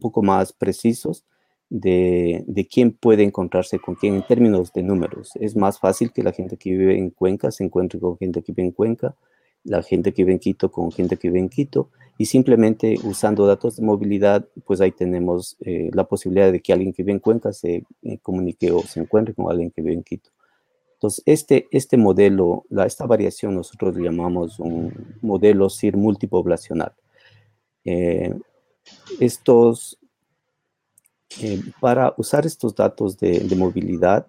poco 0.00 0.20
más 0.20 0.52
precisos 0.52 1.24
de, 1.68 2.42
de, 2.48 2.66
quién 2.66 2.90
puede 2.90 3.22
encontrarse 3.22 3.78
con 3.78 3.94
quién 3.94 4.16
en 4.16 4.26
términos 4.26 4.72
de 4.72 4.82
números. 4.82 5.30
Es 5.36 5.54
más 5.54 5.78
fácil 5.78 6.12
que 6.12 6.24
la 6.24 6.32
gente 6.32 6.56
que 6.56 6.70
vive 6.70 6.98
en 6.98 7.10
Cuenca 7.10 7.52
se 7.52 7.62
encuentre 7.62 8.00
con 8.00 8.18
gente 8.18 8.42
que 8.42 8.50
vive 8.50 8.66
en 8.66 8.72
Cuenca, 8.72 9.14
la 9.62 9.80
gente 9.84 10.12
que 10.12 10.24
vive 10.24 10.32
en 10.32 10.40
Quito 10.40 10.72
con 10.72 10.90
gente 10.90 11.16
que 11.16 11.28
vive 11.28 11.38
en 11.38 11.48
Quito, 11.48 11.90
y 12.18 12.26
simplemente 12.26 12.96
usando 13.04 13.46
datos 13.46 13.76
de 13.76 13.84
movilidad, 13.84 14.44
pues 14.66 14.80
ahí 14.80 14.90
tenemos 14.90 15.56
eh, 15.60 15.90
la 15.94 16.04
posibilidad 16.04 16.50
de 16.50 16.60
que 16.60 16.72
alguien 16.72 16.92
que 16.92 17.04
vive 17.04 17.12
en 17.12 17.20
Cuenca 17.20 17.52
se 17.52 17.84
eh, 18.02 18.18
comunique 18.20 18.72
o 18.72 18.82
se 18.82 18.98
encuentre 18.98 19.34
con 19.34 19.48
alguien 19.48 19.70
que 19.70 19.82
vive 19.82 19.94
en 19.94 20.02
Quito. 20.02 20.30
Entonces, 21.00 21.22
este, 21.24 21.66
este 21.70 21.96
modelo, 21.96 22.66
la, 22.68 22.84
esta 22.84 23.06
variación 23.06 23.54
nosotros 23.54 23.96
le 23.96 24.04
llamamos 24.04 24.58
un 24.58 25.16
modelo 25.22 25.70
CIR 25.70 25.96
multipoblacional. 25.96 26.92
Eh, 27.86 28.38
estos, 29.18 29.98
para 31.80 32.12
usar 32.18 32.44
estos 32.44 32.74
datos 32.74 33.16
de, 33.16 33.40
de 33.40 33.56
movilidad, 33.56 34.26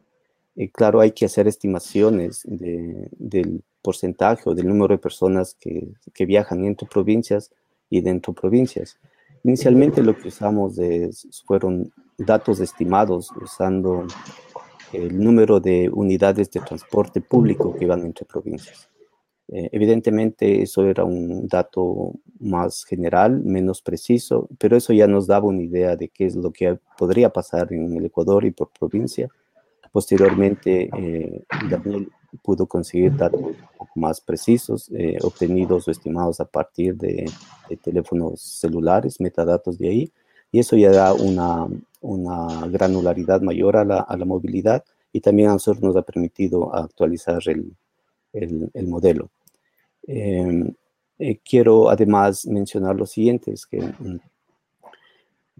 claro, 0.72 1.02
hay 1.02 1.12
que 1.12 1.26
hacer 1.26 1.46
estimaciones 1.46 2.44
de, 2.46 3.10
del 3.18 3.62
porcentaje 3.82 4.44
o 4.46 4.56
del 4.56 4.70
número 4.70 4.96
de 4.96 5.02
personas 5.02 5.58
que, 5.60 5.90
que 6.14 6.26
viajan 6.26 6.64
entre 6.64 6.88
provincias 6.88 7.52
y 7.90 8.00
dentro 8.00 8.32
provincias. 8.32 8.98
Inicialmente 9.44 10.02
lo 10.02 10.18
que 10.18 10.30
usamos 10.30 10.80
fueron 11.46 11.92
datos 12.18 12.62
estimados 12.62 13.30
usando 13.42 14.06
el 14.94 15.20
número 15.20 15.60
de 15.60 15.90
unidades 15.92 16.50
de 16.52 16.60
transporte 16.60 17.22
público 17.22 17.76
que 17.76 17.86
van 17.86 18.06
entre 18.06 18.26
provincias. 18.26 18.90
Eh, 19.48 19.70
evidentemente 19.74 20.62
eso 20.62 20.86
era 20.86 21.04
un 21.04 21.48
dato 21.48 22.14
más 22.40 22.86
general, 22.86 23.44
menos 23.44 23.82
preciso, 23.82 24.48
pero 24.58 24.78
eso 24.78 24.94
ya 24.94 25.08
nos 25.08 25.28
daba 25.28 25.48
una 25.48 25.62
idea 25.62 25.96
de 25.98 26.08
qué 26.08 26.26
es 26.26 26.36
lo 26.36 26.52
que 26.52 26.80
podría 26.98 27.30
pasar 27.30 27.74
en 27.74 27.98
el 27.98 28.06
Ecuador 28.06 28.46
y 28.46 28.52
por 28.52 28.70
provincia. 28.70 29.30
Posteriormente, 29.92 30.90
eh, 30.98 31.44
Daniel 31.70 32.10
pudo 32.42 32.66
conseguir 32.66 33.16
datos 33.16 33.42
más 33.96 34.22
precisos, 34.22 34.90
eh, 34.94 35.18
obtenidos 35.22 35.88
o 35.88 35.92
estimados 35.92 36.40
a 36.40 36.46
partir 36.46 36.96
de, 36.96 37.26
teléfonos 37.84 38.42
celulares, 38.42 39.20
metadatos 39.20 39.78
de 39.78 39.90
ahí, 39.90 40.12
y 40.52 40.60
eso 40.60 40.76
ya 40.76 40.92
da 40.92 41.14
una, 41.14 41.68
una 42.02 42.68
granularidad 42.68 43.42
mayor 43.42 43.78
a 43.78 43.86
la, 43.86 44.00
a 44.00 44.18
la, 44.18 44.26
movilidad 44.26 44.84
y 45.14 45.22
también 45.22 45.50
a 45.50 45.54
nosotros 45.54 45.84
nos 45.84 45.96
ha 45.96 46.02
permitido 46.02 46.76
actualizar 46.76 47.42
el, 47.48 47.74
el, 48.34 48.88
modelo. 48.88 49.30
Em, 50.08 50.74
eh, 51.20 51.40
quiero 51.44 51.90
además 51.90 52.46
mencionar 52.46 52.96
lo 52.96 53.06
siguiente, 53.06 53.52
es 53.52 53.66
que 53.66 53.82
mm, 53.82 54.20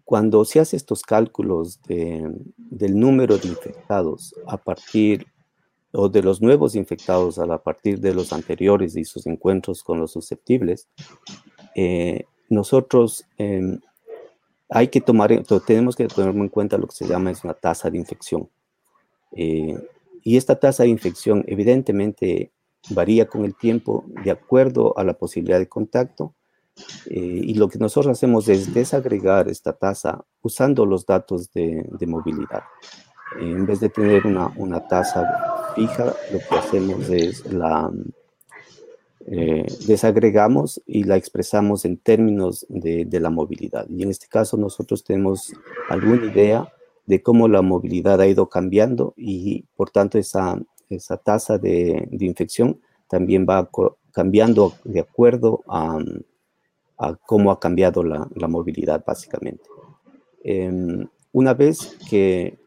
cuando 0.04 0.44
se 0.46 0.60
hace 0.60 0.76
estos 0.76 1.04
cálculos 1.04 1.82
de, 1.84 2.30
del 2.58 3.00
número 3.00 3.38
de 3.38 3.48
infectados 3.48 4.34
a 4.48 4.58
partir 4.58 5.26
o 5.94 6.10
de 6.10 6.24
los 6.24 6.42
nuevos 6.42 6.76
infectados 6.76 7.38
a, 7.38 7.58
partir 7.58 8.00
de 8.00 8.14
los 8.14 8.32
anteriores 8.34 8.96
y 8.96 9.04
sus 9.04 9.28
encuentros 9.28 9.84
con 9.84 10.00
los 10.00 10.12
susceptibles, 10.12 10.88
eh, 11.76 12.26
nosotros 12.50 13.26
em, 13.38 13.80
hay 14.72 14.88
que 14.88 15.02
tomar, 15.02 15.32
tenemos 15.68 15.96
que 15.96 16.08
tomar 16.08 16.34
en 16.34 16.50
cuenta 16.50 16.78
lo 16.78 16.88
que 16.88 16.96
se 16.96 17.08
llama 17.08 17.30
es 17.30 17.44
una 17.44 17.54
tasa 17.54 17.90
de 17.90 17.98
infección. 17.98 18.50
Eh, 19.34 19.78
y 20.24 20.38
esta 20.38 20.60
tasa 20.60 20.84
de 20.84 20.90
infección 20.90 21.44
evidentemente 21.48 22.52
varía 22.90 23.28
con 23.28 23.44
el 23.44 23.56
tiempo 23.56 24.06
de 24.24 24.32
acuerdo 24.32 24.98
a 24.98 25.04
la 25.04 25.14
posibilidad 25.14 25.60
de 25.60 25.68
contacto 25.68 26.34
Eh, 27.06 27.42
y 27.44 27.54
lo 27.56 27.68
que 27.68 27.78
nosotros 27.78 28.12
hacemos 28.12 28.48
es 28.48 28.74
desagregar 28.74 29.50
esta 29.50 29.74
tasa 29.74 30.24
usando 30.42 30.86
los 30.86 31.06
datos 31.06 31.52
de, 31.52 31.86
movilidad. 32.08 32.64
en 33.40 33.66
vez 33.66 33.80
de 33.82 33.90
tener 33.90 34.26
una, 34.26 34.48
una, 34.56 34.80
tasa 34.88 35.22
fija, 35.76 36.06
lo 36.32 36.40
que 36.40 36.56
hacemos 36.56 37.10
es 37.10 37.46
la 37.52 37.92
eh, 39.28 39.66
desagregamos 39.88 40.82
y 40.86 41.04
la 41.04 41.16
expresamos 41.16 41.86
en 41.86 41.98
términos 41.98 42.66
de, 42.70 43.08
la 43.20 43.30
movilidad. 43.30 43.88
Y 43.90 44.04
en 44.04 44.10
este 44.10 44.28
caso 44.28 44.58
nosotros 44.58 45.04
tenemos 45.04 45.54
alguna 45.90 46.26
idea 46.26 46.74
de 47.06 47.22
cómo 47.22 47.48
la 47.48 47.62
movilidad 47.62 48.20
ha 48.22 48.28
ido 48.28 48.50
cambiando 48.50 49.14
y 49.18 49.64
por 49.76 49.92
tanto 49.92 50.18
esa, 50.18 50.60
esa 50.90 51.18
tasa 51.18 51.58
de, 51.58 52.08
infección 52.20 52.80
también 53.08 53.46
va 53.48 53.70
cambiando 54.12 54.74
de 54.84 55.02
acuerdo 55.02 55.64
a, 55.68 56.00
cómo 57.26 57.52
ha 57.52 57.60
cambiado 57.60 58.04
la, 58.04 58.28
la 58.36 58.48
movilidad 58.48 59.04
básicamente. 59.06 59.64
Em, 60.44 61.08
una 61.32 61.54
vez 61.54 61.98
que 62.10 62.58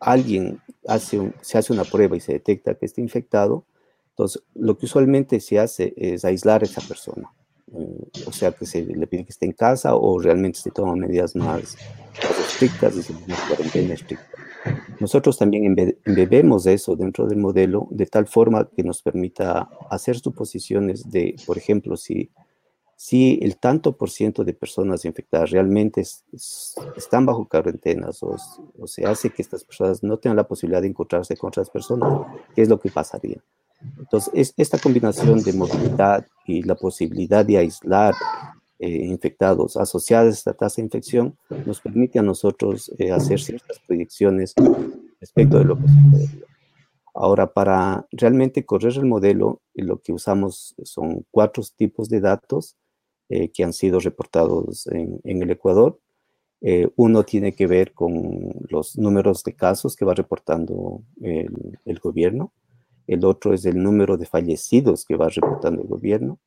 alguien 0.00 0.60
hace 0.86 1.32
se 1.40 1.58
hace 1.58 1.72
una 1.72 1.84
prueba 1.84 2.16
y 2.16 2.20
se 2.20 2.32
detecta 2.32 2.74
que 2.74 2.86
está 2.86 3.00
infectado, 3.00 3.64
entonces 4.12 4.42
lo 4.54 4.76
que 4.76 4.86
usualmente 4.86 5.40
se 5.40 5.58
hace 5.58 5.94
es 5.96 6.24
aislar 6.24 6.62
a 6.62 6.66
esa 6.66 6.80
persona. 6.82 7.32
Eh, 7.74 8.10
o 8.26 8.32
sea, 8.32 8.52
que 8.52 8.66
se 8.66 8.84
le 8.84 9.06
pide 9.06 9.24
que 9.24 9.32
esté 9.32 9.46
en 9.46 9.52
casa 9.52 9.96
o 9.96 10.18
realmente 10.18 10.58
se 10.58 10.70
toman 10.70 10.98
medidas 10.98 11.34
más, 11.34 11.76
estrictas, 12.52 12.96
es 12.96 13.08
una 13.08 13.36
cuarentena 13.48 13.94
estricta. 13.94 14.26
Nosotros 15.00 15.38
también 15.38 15.74
embebemos 16.04 16.66
eso 16.66 16.94
dentro 16.94 17.26
del 17.26 17.38
modelo 17.38 17.88
de 17.90 18.06
tal 18.06 18.26
forma 18.26 18.68
que 18.76 18.84
nos 18.84 19.02
permita 19.02 19.68
hacer 19.90 20.18
suposiciones 20.18 21.10
de, 21.10 21.34
por 21.46 21.56
ejemplo, 21.56 21.96
si, 21.96 22.30
si 22.94 23.40
el 23.42 23.56
tanto 23.56 23.96
por 23.96 24.10
ciento 24.10 24.44
de 24.44 24.52
personas 24.52 25.04
infectadas 25.06 25.50
realmente 25.50 26.02
están 26.02 27.26
bajo 27.26 27.48
cuarentenas 27.48 28.22
o, 28.22 28.36
o, 28.78 28.86
se 28.86 29.04
hace 29.06 29.30
que 29.30 29.42
estas 29.42 29.64
personas 29.64 30.02
no 30.02 30.18
tengan 30.18 30.36
la 30.36 30.46
posibilidad 30.46 30.82
de 30.82 30.88
encontrarse 30.88 31.36
con 31.36 31.48
otras 31.48 31.70
personas, 31.70 32.26
¿qué 32.54 32.62
es 32.62 32.68
lo 32.68 32.78
que 32.78 32.90
pasaría? 32.90 33.42
Entonces, 33.98 34.54
esta 34.56 34.78
combinación 34.78 35.42
de 35.42 35.52
movilidad 35.52 36.26
y 36.46 36.62
la 36.62 36.74
posibilidad 36.74 37.44
de 37.44 37.58
aislar 37.58 38.14
eh, 38.84 39.06
infectados 39.06 39.76
asociados 39.76 40.26
a 40.26 40.32
esta 40.32 40.52
tasa 40.54 40.82
de 40.82 40.86
infección 40.86 41.38
nos 41.64 41.80
permite 41.80 42.18
a 42.18 42.22
nosotros 42.22 42.90
eh, 42.98 43.12
hacer 43.12 43.38
ciertas 43.38 43.78
proyecciones 43.86 44.54
respecto 45.20 45.58
de 45.60 45.64
lo 45.64 45.76
que 45.76 45.86
sucede. 45.86 46.42
Ahora, 47.14 47.52
para 47.52 48.08
realmente 48.10 48.64
correr 48.64 48.94
el 48.94 49.04
modelo, 49.04 49.60
lo 49.74 50.00
que 50.00 50.12
usamos 50.12 50.74
son 50.82 51.24
cuatro 51.30 51.62
tipos 51.76 52.08
de 52.08 52.20
datos 52.20 52.76
eh, 53.28 53.50
que 53.50 53.62
han 53.62 53.72
sido 53.72 54.00
reportados 54.00 54.88
en, 54.88 55.20
el 55.24 55.50
Ecuador. 55.52 56.00
uno 56.96 57.22
tiene 57.22 57.52
que 57.52 57.68
ver 57.68 57.92
con 57.92 58.50
los 58.68 58.98
números 58.98 59.44
de 59.44 59.54
casos 59.54 59.94
que 59.94 60.04
va 60.04 60.14
reportando 60.14 61.02
el 61.20 61.98
gobierno. 62.00 62.52
El 63.06 63.24
otro 63.24 63.52
es 63.52 63.64
el 63.64 63.82
número 63.82 64.16
de 64.16 64.26
fallecidos 64.26 65.04
que 65.04 65.16
va 65.16 65.28
reportando 65.28 65.82
el 65.82 65.88
gobierno. 65.88 66.38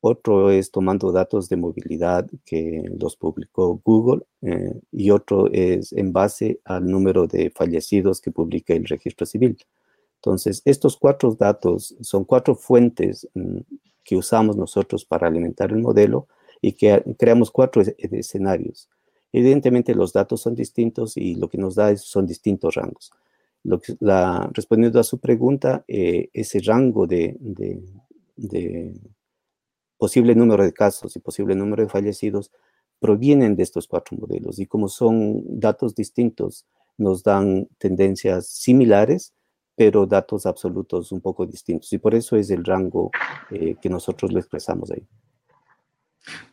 Otro 0.00 0.50
es 0.50 0.70
tomando 0.70 1.10
datos 1.10 1.48
de 1.48 1.56
movilidad 1.56 2.28
que 2.44 2.84
los 3.00 3.16
publicó 3.16 3.80
Google 3.84 4.22
eh, 4.42 4.80
y 4.92 5.10
otro 5.10 5.48
es 5.52 5.92
en 5.92 6.12
base 6.12 6.60
al 6.64 6.86
número 6.86 7.26
de 7.26 7.50
fallecidos 7.50 8.20
que 8.20 8.30
publica 8.30 8.74
el 8.74 8.84
registro 8.84 9.26
civil. 9.26 9.58
Entonces, 10.16 10.62
estos 10.64 10.96
cuatro 10.96 11.34
datos 11.34 11.96
son 12.00 12.24
cuatro 12.24 12.54
fuentes 12.54 13.28
mm, 13.34 13.58
que 14.04 14.16
usamos 14.16 14.56
nosotros 14.56 15.04
para 15.04 15.26
alimentar 15.26 15.70
el 15.70 15.78
modelo 15.78 16.28
y 16.60 16.72
que 16.72 17.02
creamos 17.18 17.50
cuatro 17.50 17.82
escenarios. 17.98 18.88
Evidentemente 19.32 19.94
los 19.94 20.12
datos 20.12 20.40
son 20.40 20.54
distintos 20.54 21.16
y 21.16 21.34
lo 21.34 21.48
que 21.48 21.58
nos 21.58 21.74
da 21.74 21.96
son 21.96 22.26
distintos 22.26 22.74
rangos. 22.74 23.12
Lo 23.68 23.80
que, 23.80 23.94
respondiendo 24.52 24.98
a 24.98 25.04
su 25.04 25.18
pregunta, 25.18 25.84
eh, 25.86 26.30
ese 26.32 26.60
rango 26.60 27.06
de, 27.06 27.36
de 28.36 28.94
posible 29.98 30.34
número 30.34 30.64
de 30.64 30.72
casos 30.72 31.14
y 31.16 31.20
posible 31.20 31.54
número 31.54 31.82
de 31.82 31.88
fallecidos 31.88 32.50
provienen 32.98 33.56
de 33.56 33.64
estos 33.64 33.86
cuatro 33.86 34.16
modelos 34.16 34.58
y 34.58 34.66
como 34.66 34.88
son 34.88 35.42
datos 35.60 35.94
distintos, 35.94 36.64
nos 36.96 37.22
dan 37.22 37.68
tendencias 37.78 38.48
similares, 38.48 39.34
pero 39.76 40.06
datos 40.06 40.46
absolutos 40.46 41.12
un 41.12 41.20
poco 41.20 41.46
distintos. 41.46 41.92
Y 41.92 41.98
por 41.98 42.14
eso 42.14 42.36
es 42.36 42.50
el 42.50 42.64
rango 42.64 43.10
eh, 43.50 43.76
que 43.80 43.88
nosotros 43.88 44.32
lo 44.32 44.40
expresamos 44.40 44.90
ahí. 44.90 45.06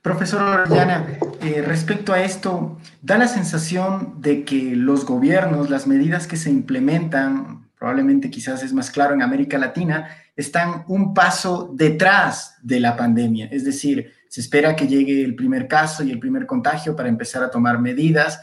Profesor 0.02 0.42
Orellana, 0.42 1.06
eh, 1.42 1.64
respecto 1.66 2.14
a 2.14 2.22
esto, 2.22 2.78
da 3.02 3.18
la 3.18 3.28
sensación 3.28 4.22
de 4.22 4.44
que 4.44 4.76
los 4.76 5.06
gobiernos, 5.06 5.70
las 5.70 5.88
medidas 5.88 6.28
que 6.28 6.38
se 6.38 6.50
implementan, 6.50 7.66
probablemente 7.78 8.30
quizás 8.30 8.64
es 8.64 8.74
más 8.74 8.92
claro 8.92 9.14
en 9.14 9.22
América 9.22 9.58
Latina, 9.58 10.10
están 10.36 10.84
un 10.88 11.14
paso 11.14 11.72
detrás 11.74 12.56
de 12.62 12.80
la 12.80 12.96
pandemia. 12.96 13.48
Es 13.52 13.64
decir, 13.64 14.12
se 14.28 14.42
espera 14.42 14.76
que 14.76 14.88
llegue 14.88 15.24
el 15.24 15.36
primer 15.36 15.68
caso 15.68 16.04
y 16.04 16.12
el 16.12 16.20
primer 16.20 16.46
contagio 16.46 16.96
para 16.96 17.10
empezar 17.10 17.44
a 17.44 17.50
tomar 17.50 17.80
medidas 17.80 18.42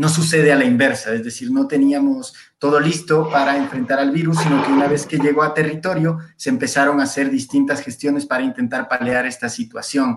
no 0.00 0.08
sucede 0.08 0.50
a 0.50 0.56
la 0.56 0.64
inversa. 0.64 1.12
Es 1.12 1.22
decir, 1.22 1.50
no 1.50 1.66
teníamos 1.66 2.32
todo 2.58 2.80
listo 2.80 3.28
para 3.28 3.58
enfrentar 3.58 3.98
al 3.98 4.12
virus, 4.12 4.38
sino 4.38 4.64
que 4.64 4.72
una 4.72 4.88
vez 4.88 5.04
que 5.04 5.18
llegó 5.18 5.42
a 5.42 5.52
territorio 5.52 6.16
se 6.36 6.48
empezaron 6.48 7.00
a 7.00 7.02
hacer 7.02 7.30
distintas 7.30 7.82
gestiones 7.82 8.24
para 8.24 8.42
intentar 8.42 8.88
paliar 8.88 9.26
esta 9.26 9.50
situación. 9.50 10.16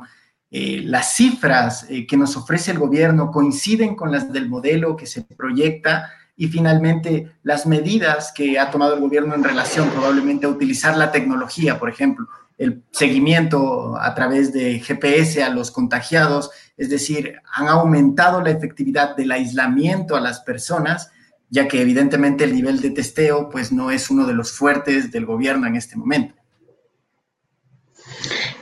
Eh, 0.50 0.84
las 0.86 1.16
cifras 1.16 1.86
eh, 1.90 2.08
que 2.08 2.16
nos 2.16 2.38
ofrece 2.38 2.72
el 2.72 2.80
gobierno 2.80 3.30
coinciden 3.30 3.94
con 3.94 4.10
las 4.10 4.32
del 4.32 4.48
modelo 4.48 4.96
que 4.96 5.06
se 5.06 5.22
proyecta 5.24 6.10
y 6.38 6.48
finalmente 6.48 7.34
las 7.44 7.66
medidas 7.66 8.32
que 8.34 8.58
ha 8.58 8.72
tomado 8.72 8.94
el 8.94 9.02
gobierno 9.02 9.36
en 9.36 9.44
relación 9.44 9.90
probablemente 9.90 10.46
a 10.46 10.50
utilizar 10.50 10.96
la 10.96 11.12
tecnología, 11.12 11.78
por 11.78 11.90
ejemplo, 11.90 12.30
el 12.58 12.84
seguimiento 12.92 13.98
a 14.00 14.14
través 14.14 14.54
de 14.54 14.80
GPS 14.80 15.44
a 15.44 15.50
los 15.50 15.72
contagiados, 15.72 16.52
es 16.78 16.90
decir, 16.90 17.36
han 17.54 17.68
aumentado 17.68 18.42
la 18.42 18.52
efectividad 18.52 19.16
del 19.16 19.32
aislamiento 19.32 20.16
a 20.16 20.22
las 20.22 20.42
personas, 20.42 21.12
ya 21.50 21.68
que 21.68 21.82
evidentemente 21.82 22.44
el 22.44 22.56
nivel 22.56 22.82
de 22.82 22.92
testeo 22.92 23.50
pues 23.50 23.72
no 23.72 23.92
es 23.92 24.10
uno 24.10 24.26
de 24.26 24.34
los 24.34 24.52
fuertes 24.52 25.12
del 25.12 25.26
gobierno 25.26 25.68
en 25.68 25.76
este 25.76 25.96
momento. 25.96 26.36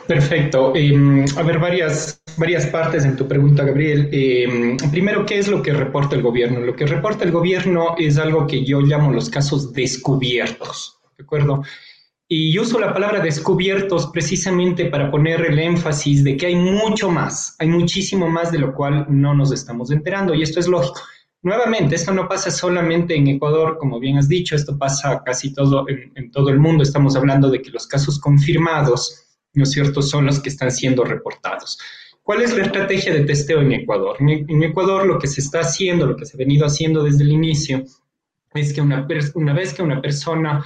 Perfecto. 0.07 0.73
Em, 0.75 1.25
a 1.37 1.43
ver, 1.43 1.59
varias, 1.59 2.21
varias 2.35 2.65
partes 2.65 3.05
en 3.05 3.15
tu 3.15 3.27
pregunta, 3.27 3.63
Gabriel. 3.63 4.09
Em, 4.11 4.77
primero, 4.91 5.25
¿qué 5.25 5.39
es 5.39 5.47
lo 5.47 5.61
que 5.61 5.73
reporta 5.73 6.15
el 6.15 6.21
gobierno? 6.21 6.59
Lo 6.59 6.75
que 6.75 6.85
reporta 6.85 7.23
el 7.23 7.31
gobierno 7.31 7.95
es 7.97 8.17
algo 8.17 8.45
que 8.45 8.65
yo 8.65 8.81
llamo 8.81 9.11
los 9.11 9.29
casos 9.29 9.71
descubiertos, 9.71 10.99
¿de 11.17 11.23
acuerdo? 11.23 11.63
Y 12.33 12.57
uso 12.57 12.79
la 12.79 12.93
palabra 12.93 13.19
descubiertos 13.19 14.07
precisamente 14.07 14.85
para 14.85 15.11
poner 15.11 15.41
el 15.41 15.59
énfasis 15.59 16.23
de 16.23 16.37
que 16.37 16.45
hay 16.45 16.55
mucho 16.55 17.11
más, 17.11 17.57
hay 17.59 17.67
muchísimo 17.67 18.29
más 18.29 18.53
de 18.53 18.59
lo 18.59 18.73
cual 18.73 19.05
no 19.09 19.33
nos 19.33 19.51
estamos 19.51 19.91
enterando, 19.91 20.33
y 20.33 20.41
esto 20.41 20.61
es 20.61 20.69
lógico. 20.69 21.01
Nuevamente, 21.41 21.95
esto 21.95 22.13
no 22.13 22.29
pasa 22.29 22.49
solamente 22.49 23.17
en 23.17 23.27
Ecuador, 23.27 23.77
como 23.77 23.99
bien 23.99 24.17
has 24.17 24.29
dicho, 24.29 24.55
esto 24.55 24.77
pasa 24.77 25.21
casi 25.25 25.53
todo 25.53 25.83
en, 25.89 26.09
en 26.15 26.31
todo 26.31 26.47
el 26.51 26.57
mundo. 26.57 26.83
Estamos 26.83 27.17
hablando 27.17 27.49
de 27.49 27.61
que 27.61 27.69
los 27.69 27.85
casos 27.85 28.17
confirmados, 28.17 29.25
¿no 29.51 29.63
es 29.63 29.71
cierto?, 29.71 30.01
son 30.01 30.27
los 30.27 30.39
que 30.39 30.47
están 30.47 30.71
siendo 30.71 31.03
reportados. 31.03 31.77
¿Cuál 32.23 32.43
es 32.43 32.55
la 32.55 32.63
estrategia 32.63 33.13
de 33.13 33.25
testeo 33.25 33.59
en 33.59 33.73
Ecuador? 33.73 34.15
En, 34.21 34.63
Ecuador 34.63 35.05
lo 35.05 35.19
que 35.19 35.27
se 35.27 35.41
está 35.41 35.59
haciendo, 35.59 36.05
lo 36.05 36.15
que 36.15 36.25
se 36.25 36.37
ha 36.37 36.39
venido 36.39 36.65
haciendo 36.65 37.03
desde 37.03 37.25
el 37.25 37.33
inicio, 37.33 37.83
es 38.53 38.71
que 38.71 38.79
una, 38.79 39.05
una 39.33 39.53
vez 39.53 39.73
que 39.73 39.83
una 39.83 40.01
persona 40.01 40.63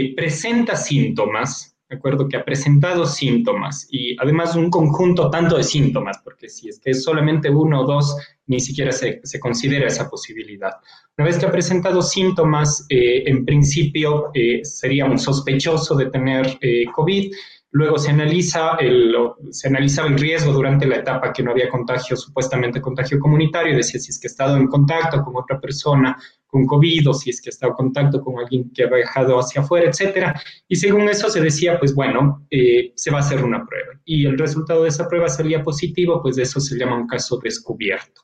eh, 0.00 0.14
presenta 0.14 0.76
síntomas, 0.76 1.76
¿de 1.88 1.96
acuerdo? 1.96 2.28
Que 2.28 2.36
ha 2.36 2.44
presentado 2.44 3.06
síntomas 3.06 3.86
y 3.90 4.16
además 4.20 4.56
un 4.56 4.70
conjunto 4.70 5.30
tanto 5.30 5.56
de 5.56 5.64
síntomas, 5.64 6.18
porque 6.24 6.48
si 6.48 6.68
es 6.68 6.80
que 6.80 6.90
es 6.90 7.04
solamente 7.04 7.50
uno 7.50 7.82
o 7.82 7.86
dos, 7.86 8.16
ni 8.46 8.60
siquiera 8.60 8.92
se, 8.92 9.20
considera 9.40 9.86
esa 9.86 10.08
posibilidad. 10.08 10.72
Una 11.16 11.26
vez 11.26 11.38
que 11.38 11.46
ha 11.46 11.50
presentado 11.50 12.02
síntomas, 12.02 12.84
eh, 12.88 13.24
en 13.26 13.44
principio 13.44 14.30
eh, 14.34 14.64
sería 14.64 15.04
un 15.04 15.18
sospechoso 15.18 15.94
de 15.94 16.10
tener 16.10 16.58
COVID 16.92 17.32
Luego 17.76 17.98
se, 17.98 18.10
analiza 18.10 18.76
el, 18.80 19.14
se 19.50 19.68
el 19.68 20.18
riesgo 20.18 20.50
durante 20.50 20.86
la 20.86 20.96
etapa 20.96 21.30
que 21.30 21.42
no 21.42 21.50
había 21.50 21.68
contagio, 21.68 22.16
supuestamente 22.16 22.80
contagio 22.80 23.18
comunitario, 23.18 23.76
decía 23.76 24.00
si 24.00 24.10
es 24.10 24.18
que 24.18 24.28
ha 24.28 24.30
estado 24.30 24.56
en 24.56 24.66
contacto 24.66 25.22
con 25.22 25.36
otra 25.36 25.60
persona 25.60 26.16
con 26.56 26.64
COVID 26.64 27.10
o 27.10 27.12
si 27.12 27.28
es 27.28 27.42
que 27.42 27.50
ha 27.50 27.52
estado 27.52 27.72
en 27.72 27.76
contacto 27.76 28.22
con 28.22 28.38
alguien 28.38 28.70
que 28.72 28.84
ha 28.84 28.86
viajado 28.86 29.38
hacia 29.38 29.60
afuera, 29.60 29.90
etcétera. 29.90 30.40
Y 30.66 30.76
según 30.76 31.06
eso 31.06 31.28
se 31.28 31.42
decía, 31.42 31.78
pues 31.78 31.94
bueno, 31.94 32.46
eh, 32.50 32.92
se 32.94 33.10
va 33.10 33.18
a 33.18 33.20
hacer 33.20 33.44
una 33.44 33.66
prueba. 33.66 34.00
Y 34.06 34.24
el 34.24 34.38
resultado 34.38 34.84
de 34.84 34.88
esa 34.88 35.06
prueba 35.06 35.28
salía 35.28 35.62
positivo, 35.62 36.22
pues 36.22 36.38
eso 36.38 36.58
se 36.58 36.78
llama 36.78 36.96
un 36.96 37.06
caso 37.06 37.38
descubierto. 37.42 38.22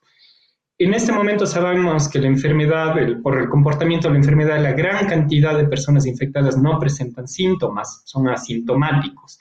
En 0.78 0.94
este 0.94 1.12
momento 1.12 1.44
sabemos 1.46 2.08
que 2.08 2.20
la 2.20 2.28
enfermedad, 2.28 2.96
por 3.22 3.38
el 3.38 3.50
comportamiento 3.50 4.08
de 4.08 4.14
la 4.14 4.20
enfermedad, 4.20 4.62
la 4.62 4.72
gran 4.72 5.06
cantidad 5.06 5.54
de 5.54 5.66
personas 5.66 6.06
infectadas 6.06 6.56
no 6.56 6.78
presentan 6.78 7.28
síntomas, 7.28 8.00
son 8.06 8.28
asintomáticos. 8.28 9.40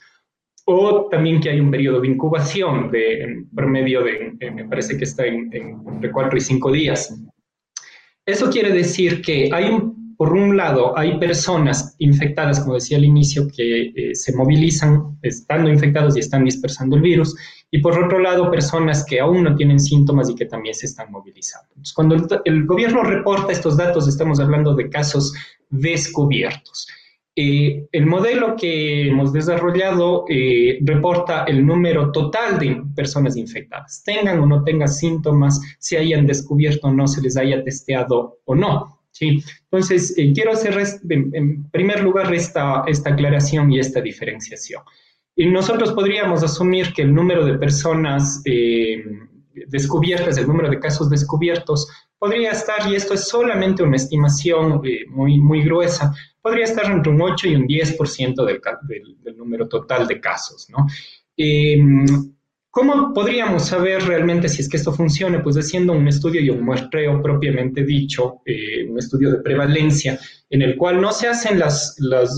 o 0.65 1.08
también 1.10 1.39
que 1.39 1.49
hay 1.49 1.60
un 1.62 1.71
periodo 1.71 2.01
de 2.01 2.10
incubación 2.10 2.91
de 2.91 3.45
promedio 3.56 4.04
de, 4.04 4.38
me 4.54 4.65
parece 4.65 4.97
que 4.97 5.06
está 5.06 5.25
en, 5.25 5.49
entre 5.54 6.12
4 6.12 6.38
y 6.38 6.41
5 6.41 6.71
días. 6.71 7.15
Eso 8.31 8.49
quiere 8.49 8.71
decir 8.71 9.21
que 9.21 9.49
hay 9.53 9.69
por 10.21 10.33
un 10.33 10.55
lado, 10.55 10.95
hay 10.95 11.17
personas 11.17 11.95
infectadas, 11.97 12.59
como 12.59 12.75
decía 12.75 12.97
al 12.97 13.05
inicio, 13.05 13.47
que 13.47 13.91
eh, 13.95 14.13
se 14.13 14.35
movilizan 14.35 15.17
estando 15.23 15.67
infectados 15.67 16.15
y 16.15 16.19
están 16.19 16.45
dispersando 16.45 16.95
el 16.95 17.01
virus, 17.01 17.35
y 17.71 17.79
por 17.79 17.97
otro 17.97 18.19
lado, 18.19 18.51
personas 18.51 19.03
que 19.03 19.19
aún 19.19 19.43
no 19.43 19.55
tienen 19.55 19.79
síntomas 19.79 20.29
y 20.29 20.35
que 20.35 20.45
también 20.45 20.75
se 20.75 20.85
están 20.85 21.11
movilizando. 21.11 21.69
Entonces, 21.69 21.93
cuando 21.95 22.15
el 22.45 22.65
gobierno 22.67 23.01
reporta 23.01 23.51
estos 23.51 23.77
datos, 23.77 24.07
estamos 24.07 24.39
hablando 24.39 24.75
de 24.75 24.89
casos 24.89 25.33
descubiertos. 25.71 26.87
Eh, 27.33 27.87
el 27.93 28.05
modelo 28.07 28.57
que 28.57 29.07
hemos 29.07 29.31
desarrollado 29.31 30.25
eh, 30.27 30.79
reporta 30.81 31.45
el 31.45 31.65
número 31.65 32.11
total 32.11 32.59
de 32.59 32.83
personas 32.93 33.37
infectadas, 33.37 34.03
tengan 34.03 34.39
o 34.39 34.45
no 34.45 34.65
tengan 34.65 34.89
síntomas, 34.89 35.61
se 35.79 35.97
hayan 35.97 36.27
descubierto 36.27 36.87
o 36.87 36.91
no, 36.91 37.07
se 37.07 37.21
les 37.21 37.37
haya 37.37 37.63
testeado 37.63 38.39
o 38.43 38.53
no. 38.53 38.99
¿sí? 39.11 39.41
Entonces, 39.63 40.13
eh, 40.17 40.33
quiero 40.33 40.51
hacer 40.51 40.77
en, 41.09 41.69
primer 41.71 42.03
lugar 42.03 42.33
esta, 42.33 42.83
esta 42.85 43.11
aclaración 43.11 43.71
y 43.71 43.79
esta 43.79 44.01
diferenciación. 44.01 44.83
Y 45.33 45.45
nosotros 45.45 45.93
podríamos 45.93 46.43
asumir 46.43 46.91
que 46.91 47.03
el 47.03 47.13
número 47.13 47.45
de 47.45 47.57
personas 47.57 48.43
descubiertas, 49.67 50.37
el 50.37 50.47
número 50.47 50.69
de 50.69 50.79
casos 50.79 51.09
descubiertos, 51.09 51.87
podría 52.19 52.51
estar, 52.51 52.91
y 52.91 52.95
esto 52.95 53.13
es 53.13 53.29
solamente 53.29 53.81
una 53.81 53.95
estimación 53.95 54.81
muy, 55.09 55.39
muy 55.39 55.63
gruesa, 55.63 56.13
podría 56.41 56.65
estar 56.65 56.91
entre 56.91 57.12
un 57.12 57.21
8 57.21 57.47
y 57.47 57.56
un 57.56 57.67
10% 57.67 58.45
del, 58.45 58.62
del, 58.84 59.23
del, 59.23 59.38
número 59.38 59.67
total 59.67 60.08
de 60.08 60.19
casos, 60.19 60.67
¿no? 60.69 60.88
Em, 61.38 62.06
¿Cómo 62.73 63.13
podríamos 63.13 63.67
saber 63.67 64.01
realmente 64.04 64.47
si 64.47 64.62
es 64.62 64.69
que 64.69 64.77
esto 64.77 64.93
funciona? 64.93 65.43
Pues 65.43 65.58
haciendo 65.58 65.91
un 65.91 66.08
estudio 66.08 66.39
y 66.39 66.49
un 66.49 66.63
muestreo 66.63 67.21
propiamente 67.21 67.84
dicho, 67.84 68.41
eh, 68.45 68.88
un 68.89 68.97
estudio 68.97 69.30
de 69.30 69.41
prevalencia, 69.41 70.17
en 70.49 70.62
el 70.62 70.77
cual 70.77 71.01
no 71.01 71.12
se 71.12 71.27
hacen 71.27 71.60
las, 71.60 71.97
las 71.99 72.34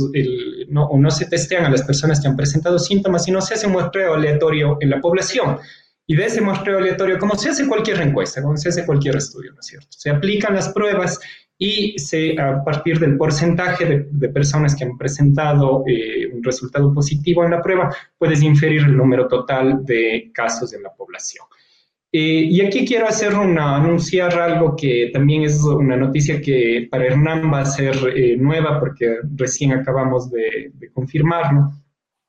no, 0.69 0.85
o 0.87 0.97
no 0.97 1.11
se 1.11 1.27
testean 1.27 1.65
a 1.65 1.69
las 1.69 1.83
personas 1.83 2.19
que 2.19 2.27
han 2.27 2.35
presentado 2.35 2.79
síntomas, 2.79 3.25
sino 3.25 3.41
se 3.41 3.53
hace 3.53 3.67
un 3.67 3.73
muestreo 3.73 4.15
aleatorio 4.15 4.77
en 4.81 4.89
la 4.89 4.99
población. 4.99 5.59
Y 6.07 6.15
de 6.15 6.25
ese 6.25 6.41
muestreo 6.41 6.79
aleatorio, 6.79 7.19
como 7.19 7.35
se 7.35 7.49
hace 7.49 7.67
cualquier 7.67 8.01
encuesta, 8.01 8.41
como 8.41 8.57
se 8.57 8.69
hace 8.69 8.87
cualquier 8.87 9.17
estudio, 9.17 9.53
¿no 9.53 9.59
es 9.59 9.67
cierto? 9.67 9.87
Se 9.91 10.09
aplican 10.09 10.55
las 10.55 10.69
pruebas 10.69 11.19
y 11.57 11.95
a 12.39 12.63
partir 12.63 12.99
del 12.99 13.17
porcentaje 13.17 14.07
de, 14.09 14.29
personas 14.29 14.75
que 14.75 14.83
han 14.83 14.97
presentado 14.97 15.83
eh, 15.87 16.27
un 16.33 16.43
resultado 16.43 16.93
positivo 16.93 17.43
en 17.43 17.51
la 17.51 17.61
prueba, 17.61 17.95
puedes 18.17 18.41
inferir 18.41 18.81
el 18.81 18.97
número 18.97 19.27
total 19.27 19.85
de 19.85 20.31
casos 20.33 20.73
en 20.73 20.83
la 20.83 20.93
población. 20.93 21.45
Eh, 22.11 22.47
y 22.49 22.61
aquí 22.61 22.85
quiero 22.85 23.07
hacer 23.07 23.33
una, 23.33 23.75
anunciar 23.77 24.39
algo 24.39 24.75
que 24.75 25.09
también 25.11 25.43
es 25.43 25.63
una 25.63 25.95
noticia 25.95 26.39
que 26.41 26.87
para 26.89 27.05
Hernán 27.05 27.51
va 27.51 27.61
a 27.61 27.65
ser 27.65 27.95
eh, 28.15 28.37
nueva 28.37 28.79
porque 28.79 29.17
recién 29.35 29.71
acabamos 29.71 30.29
de, 30.29 30.71
de 30.73 30.91
confirmarlo. 30.91 31.71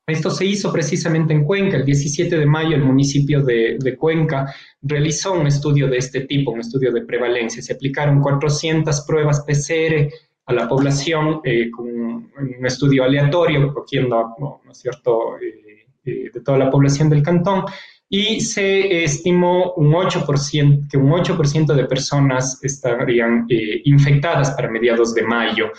Esto 0.07 0.29
se 0.29 0.45
hizo 0.45 0.71
precisamente 0.71 1.33
en 1.33 1.43
Cuenca. 1.43 1.77
El 1.77 1.85
17 1.85 2.37
de 2.37 2.45
mayo 2.45 2.75
el 2.75 2.83
municipio 2.83 3.43
de, 3.43 3.95
Cuenca 3.97 4.53
realizó 4.83 5.33
un 5.33 5.47
estudio 5.47 5.87
de 5.87 5.97
este 5.97 6.21
tipo, 6.21 6.51
un 6.51 6.59
estudio 6.59 6.91
de 6.91 7.01
prevalencia. 7.01 7.61
Se 7.61 7.73
aplicaron 7.73 8.21
400 8.21 9.01
pruebas 9.01 9.43
PCR 9.47 10.07
a 10.45 10.53
la 10.53 10.67
población 10.67 11.41
eh, 11.43 11.71
con 11.71 11.87
un 11.87 12.65
estudio 12.65 13.03
aleatorio, 13.03 13.73
cogiendo, 13.73 14.35
¿no, 14.37 14.61
es 14.69 14.77
cierto?, 14.77 15.39
eh, 15.39 15.87
eh, 16.05 16.29
de 16.31 16.41
toda 16.41 16.59
la 16.59 16.69
población 16.69 17.09
del 17.09 17.23
cantón, 17.23 17.65
y 18.07 18.41
se 18.41 19.03
estimó 19.03 19.73
un 19.73 19.91
8%, 19.91 20.87
que 20.87 20.97
un 20.97 21.09
8% 21.09 21.73
de 21.73 21.85
personas 21.85 22.59
estarían 22.63 23.47
infectadas 23.85 24.51
para 24.51 24.69
mediados 24.69 25.15
de 25.15 25.23
mayo. 25.23 25.71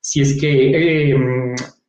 Si 0.00 0.22
es 0.22 0.40
que 0.40 1.14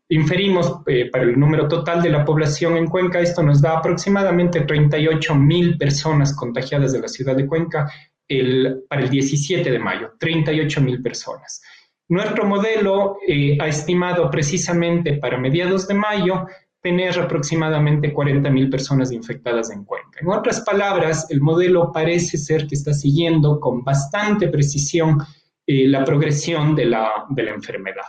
inferimos 0.09 0.81
eh, 0.87 1.09
para 1.11 1.23
el 1.23 1.39
número 1.39 1.67
total 1.67 2.01
de 2.01 2.09
la 2.09 2.23
población 2.23 2.77
en 2.77 2.87
Cuenca, 2.87 3.19
esto 3.19 3.41
nos 3.41 3.61
da 3.61 3.77
aproximadamente 3.77 4.61
38 4.61 5.35
mil 5.35 5.77
personas 5.77 6.35
contagiadas 6.35 6.93
de 6.93 6.99
la 6.99 7.07
ciudad 7.07 7.35
de 7.35 7.47
Cuenca 7.47 7.91
el, 8.27 8.83
para 8.89 9.03
el 9.03 9.09
17 9.09 9.69
de 9.69 9.79
mayo, 9.79 10.13
38 10.19 10.81
mil 10.81 11.01
personas. 11.01 11.61
Nuestro 12.07 12.45
modelo 12.45 13.17
eh, 13.27 13.57
ha 13.59 13.67
estimado 13.67 14.29
precisamente 14.29 15.13
para 15.13 15.39
mediados 15.39 15.87
de 15.87 15.95
mayo 15.95 16.45
tener 16.81 17.19
aproximadamente 17.19 18.13
40 18.13 18.47
mil 18.51 18.69
personas 18.69 19.11
infectadas 19.11 19.71
en 19.71 19.85
Cuenca. 19.85 20.19
En 20.21 20.29
otras 20.29 20.61
palabras, 20.61 21.25
el 21.31 21.41
modelo 21.41 21.91
parece 21.91 22.37
ser 22.37 22.67
que 22.67 22.75
está 22.75 22.93
siguiendo 22.93 23.59
con 23.59 23.83
bastante 23.83 24.49
precisión 24.49 25.17
eh, 25.65 25.87
la 25.87 26.05
progresión 26.05 26.75
de 26.75 26.85
la, 26.85 27.25
de 27.29 27.41
la 27.41 27.51
enfermedad. 27.51 28.05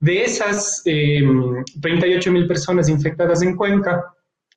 De 0.00 0.24
esas 0.24 0.82
38 0.84 2.28
em, 2.28 2.32
mil 2.32 2.46
personas 2.46 2.88
infectadas 2.88 3.42
en 3.42 3.56
Cuenca, 3.56 4.04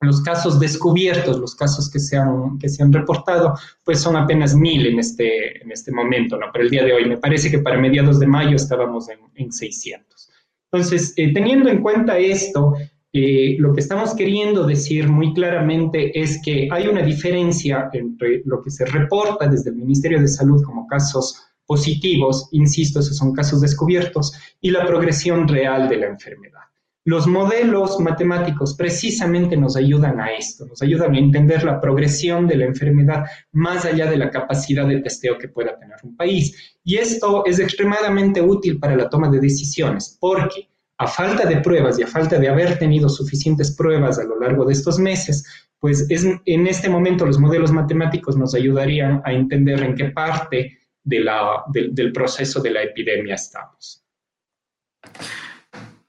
los 0.01 0.21
casos 0.21 0.60
descubiertos, 0.60 1.39
los 1.39 1.56
casos 1.56 1.89
que 1.89 1.99
se 1.99 2.17
han, 2.17 2.58
que 2.58 2.69
se 2.69 2.82
han 2.82 2.91
reportado, 2.91 3.54
pues 3.84 3.99
son 3.99 4.15
apenas 4.15 4.56
mil 4.56 4.86
en 4.88 4.99
este, 4.99 5.62
en 5.62 5.71
este 5.71 5.91
momento, 5.91 6.38
¿no? 6.38 6.51
Para 6.51 6.63
el 6.63 6.69
día 6.69 6.84
de 6.84 6.93
hoy, 6.93 7.06
me 7.06 7.17
parece 7.17 7.51
que 7.51 7.60
para 7.60 7.77
mediados 7.77 8.19
de 8.19 8.27
mayo 8.27 8.56
estábamos 8.56 9.10
en, 9.10 9.19
en 9.36 9.51
600. 9.51 10.32
Entonces, 10.71 11.13
eh, 11.17 11.34
teniendo 11.34 11.69
en 11.69 11.82
cuenta 11.82 12.17
esto, 12.17 12.73
eh, 13.13 13.58
lo 13.60 13.73
que 13.73 13.82
estamos 13.82 14.15
queriendo 14.15 14.65
decir 14.65 15.10
muy 15.10 15.34
claramente 15.34 16.17
es 16.17 16.41
que 16.41 16.69
hay 16.71 16.88
una 16.88 17.01
diferencia 17.01 17.89
entre 17.91 18.41
lo 18.45 18.62
que 18.62 18.71
se 18.71 18.86
reporta 18.86 19.47
desde 19.47 19.71
el 19.71 19.75
Ministerio 19.75 20.21
de 20.21 20.30
Salud 20.30 20.63
como 20.63 20.88
casos 20.88 21.45
positivos, 21.72 22.50
insisto, 22.52 23.00
esos 23.00 23.16
son 23.16 23.32
casos 23.32 23.62
descubiertos, 23.62 24.34
y 24.60 24.72
la 24.72 24.86
progresión 24.86 25.48
real 25.48 25.88
de 25.88 25.96
la 25.96 26.08
enfermedad. 26.08 26.66
Los 27.06 27.28
modelos 27.28 27.98
matemáticos 28.02 28.76
precisamente 28.76 29.56
nos 29.56 29.78
ayudan 29.78 30.20
a 30.20 30.34
esto, 30.34 30.66
nos 30.66 30.82
ayudan 30.82 31.16
a 31.16 31.18
entender 31.18 31.64
la 31.64 31.80
progresión 31.80 32.46
de 32.46 32.58
la 32.58 32.66
enfermedad 32.66 33.24
más 33.54 33.86
allá 33.86 34.12
de 34.12 34.18
la 34.18 34.30
capacidad 34.30 34.86
de 34.86 35.00
testeo 35.00 35.38
que 35.38 35.48
pueda 35.48 35.80
tener 35.80 35.96
un 36.04 36.18
país. 36.18 36.76
Y 36.84 36.98
esto 36.98 37.46
es 37.46 37.58
extremadamente 37.60 38.42
útil 38.42 38.78
para 38.78 38.98
la 38.98 39.08
toma 39.08 39.30
de 39.30 39.40
decisiones, 39.40 40.18
porque 40.20 40.68
a 40.98 41.08
falta 41.08 41.48
de 41.48 41.62
pruebas 41.62 41.98
y 41.98 42.04
a 42.04 42.08
falta 42.08 42.38
de 42.38 42.50
haber 42.50 42.78
tenido 42.80 43.08
suficientes 43.08 43.74
pruebas 43.78 44.20
a 44.20 44.26
lo 44.26 44.38
largo 44.38 44.66
de 44.66 44.74
estos 44.74 45.00
meses, 45.00 45.70
pues 45.80 46.06
es, 46.10 46.26
en 46.46 46.68
este 46.68 46.90
momento 46.90 47.26
los 47.26 47.40
modelos 47.40 47.72
matemáticos 47.72 48.36
nos 48.36 48.54
ayudarían 48.56 49.22
a 49.24 49.32
entender 49.32 49.82
en 49.82 49.96
qué 49.96 50.10
parte 50.10 50.81
de 51.04 51.20
la, 51.20 51.64
del 51.68 52.12
proceso 52.12 52.62
de 52.62 52.72
la 52.72 52.84
epidemia 52.84 53.36
estamos. 53.36 54.04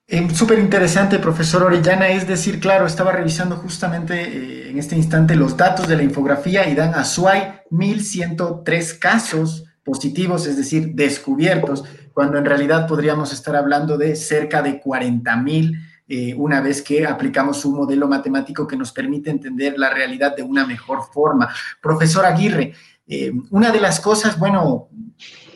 Eh, 0.07 0.28
Súper 0.35 0.59
interesante, 0.59 1.18
profesor 1.18 1.62
Orellana. 1.62 2.09
Es 2.09 2.28
decir, 2.28 2.61
claro, 2.61 2.87
estaba 2.87 3.12
revisando 3.12 3.57
justamente 3.57 4.20
eh, 4.20 4.70
en 4.70 4.78
este 4.78 4.94
instante 4.94 5.35
los 5.37 5.57
datos 5.57 5.88
de 5.88 5.96
la 5.96 6.02
infografía 6.02 6.68
y 6.68 6.74
dan 6.74 6.94
a 6.94 7.05
SUAI 7.05 7.62
1.103 7.70 8.98
casos 8.98 9.64
positivos, 9.83 10.46
es 10.46 10.57
decir, 10.57 10.90
descubiertos, 10.94 11.85
cuando 12.12 12.38
en 12.38 12.44
realidad 12.44 12.87
podríamos 12.87 13.33
estar 13.33 13.57
hablando 13.57 13.96
de 13.96 14.14
cerca 14.14 14.61
de 14.62 14.81
40.000 14.83 15.78
eh, 16.09 16.35
una 16.37 16.61
vez 16.61 16.83
que 16.83 17.07
aplicamos 17.07 17.64
un 17.64 17.76
modelo 17.76 18.07
matemático 18.07 18.66
que 18.66 18.76
nos 18.76 18.92
permite 18.92 19.31
entender 19.31 19.78
la 19.78 19.88
realidad 19.88 20.37
de 20.37 20.42
una 20.42 20.66
mejor 20.66 21.05
forma. 21.11 21.48
Profesor 21.81 22.26
Aguirre, 22.26 22.74
eh, 23.14 23.31
una 23.51 23.70
de 23.70 23.79
las 23.79 24.01
cosas, 24.01 24.38
bueno, 24.38 24.88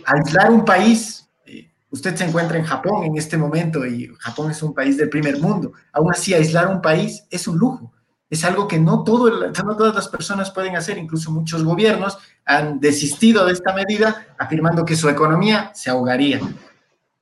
aislar 0.05 0.51
un 0.51 0.63
país, 0.63 1.27
eh, 1.47 1.71
usted 1.89 2.15
se 2.15 2.25
encuentra 2.25 2.59
en 2.59 2.67
Japón 2.67 3.05
en 3.05 3.17
este 3.17 3.39
momento 3.39 3.87
y 3.87 4.13
Japón 4.19 4.51
es 4.51 4.63
un 4.63 4.75
país 4.75 4.99
del 4.99 5.09
primer 5.09 5.41
mundo, 5.41 5.73
aún 5.91 6.13
así 6.13 6.35
aislar 6.35 6.69
un 6.69 6.83
país 6.83 7.25
es 7.31 7.49
un 7.49 7.57
lujo, 7.57 7.95
es 8.29 8.45
algo 8.45 8.69
que 8.69 8.79
no, 8.79 9.03
todas 9.05 9.95
las 9.95 10.09
personas 10.09 10.51
pueden 10.51 10.77
hacer, 10.77 10.99
incluso 10.99 11.31
muchos 11.31 11.65
gobiernos 11.65 12.19
han 12.45 12.79
desistido 12.79 13.47
de 13.47 13.55
esta 13.55 13.73
medida 13.73 14.27
afirmando 14.39 14.85
que 14.85 14.95
su 14.95 15.09
economía 15.09 15.71
se 15.75 15.89
ahogaría. 15.89 16.41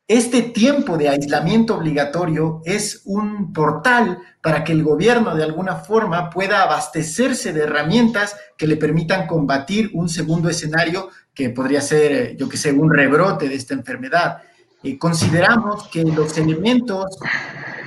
Este 0.06 0.42
tiempo 0.42 0.98
de 0.98 1.08
aislamiento 1.08 1.76
obligatorio 1.76 2.60
es 2.66 3.00
un 3.06 3.54
portal 3.54 4.18
para 4.42 4.62
que 4.62 4.72
el 4.72 4.82
gobierno 4.82 5.34
de 5.34 5.44
alguna 5.44 5.76
forma 5.76 6.28
pueda 6.28 6.62
abastecerse 6.62 7.54
de 7.54 7.62
herramientas 7.62 8.36
que 8.58 8.66
le 8.66 8.76
permitan 8.76 9.26
combatir 9.26 9.90
un 9.94 10.10
segundo 10.10 10.50
escenario 10.50 11.08
que 11.32 11.48
podría 11.48 11.80
ser, 11.80 12.12
eh, 12.12 12.36
yo 12.38 12.50
que 12.50 12.58
sé, 12.58 12.70
un 12.72 12.92
rebrote 12.92 13.48
de 13.48 13.54
esta 13.54 13.72
enfermedad. 13.72 14.42
Eh, 14.82 14.98
consideramos 14.98 15.88
que 15.88 16.02
los 16.02 16.36
elementos 16.36 17.06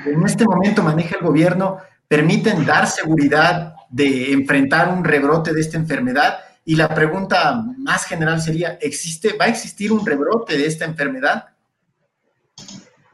que 0.04 0.10
en 0.10 0.26
este 0.26 0.44
momento 0.44 0.82
maneja 0.82 1.18
el 1.18 1.24
gobierno 1.24 1.78
permiten 2.08 2.66
dar 2.66 2.88
seguridad 2.88 3.76
de 3.92 4.32
enfrentar 4.32 4.90
un 4.90 5.04
rebrote 5.04 5.54
de 5.54 5.62
esta 5.62 5.78
enfermedad. 5.78 6.40
Y 6.66 6.78
la 6.78 6.90
pregunta 6.90 7.64
más 7.78 8.06
general 8.06 8.42
sería, 8.42 8.80
¿existe, 8.82 9.38
¿va 9.40 9.46
a 9.46 9.50
existir 9.50 9.92
un 9.92 10.04
rebrote 10.04 10.58
de 10.58 10.66
esta 10.66 10.86
enfermedad? 10.86 11.50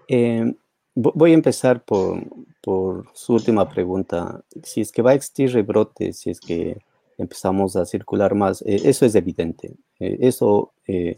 Eh, 0.08 0.54
voy 0.96 1.32
a 1.32 1.34
empezar 1.34 1.84
por, 1.84 2.22
por 2.62 3.08
su 3.14 3.34
última 3.34 3.68
pregunta. 3.70 4.42
Si 4.64 4.82
es 4.82 4.92
que 4.92 5.02
va 5.02 5.12
a 5.12 5.16
existir 5.16 5.52
rebrote, 5.52 6.14
si 6.14 6.30
es 6.30 6.40
que 6.40 6.78
empezamos 7.18 7.76
a 7.76 7.86
circular 7.86 8.36
más, 8.36 8.62
eh, 8.64 8.82
eso 8.86 9.06
es 9.06 9.16
evidente. 9.16 9.76
Eh, 10.00 10.18
eso, 10.22 10.72
eh, 10.88 11.16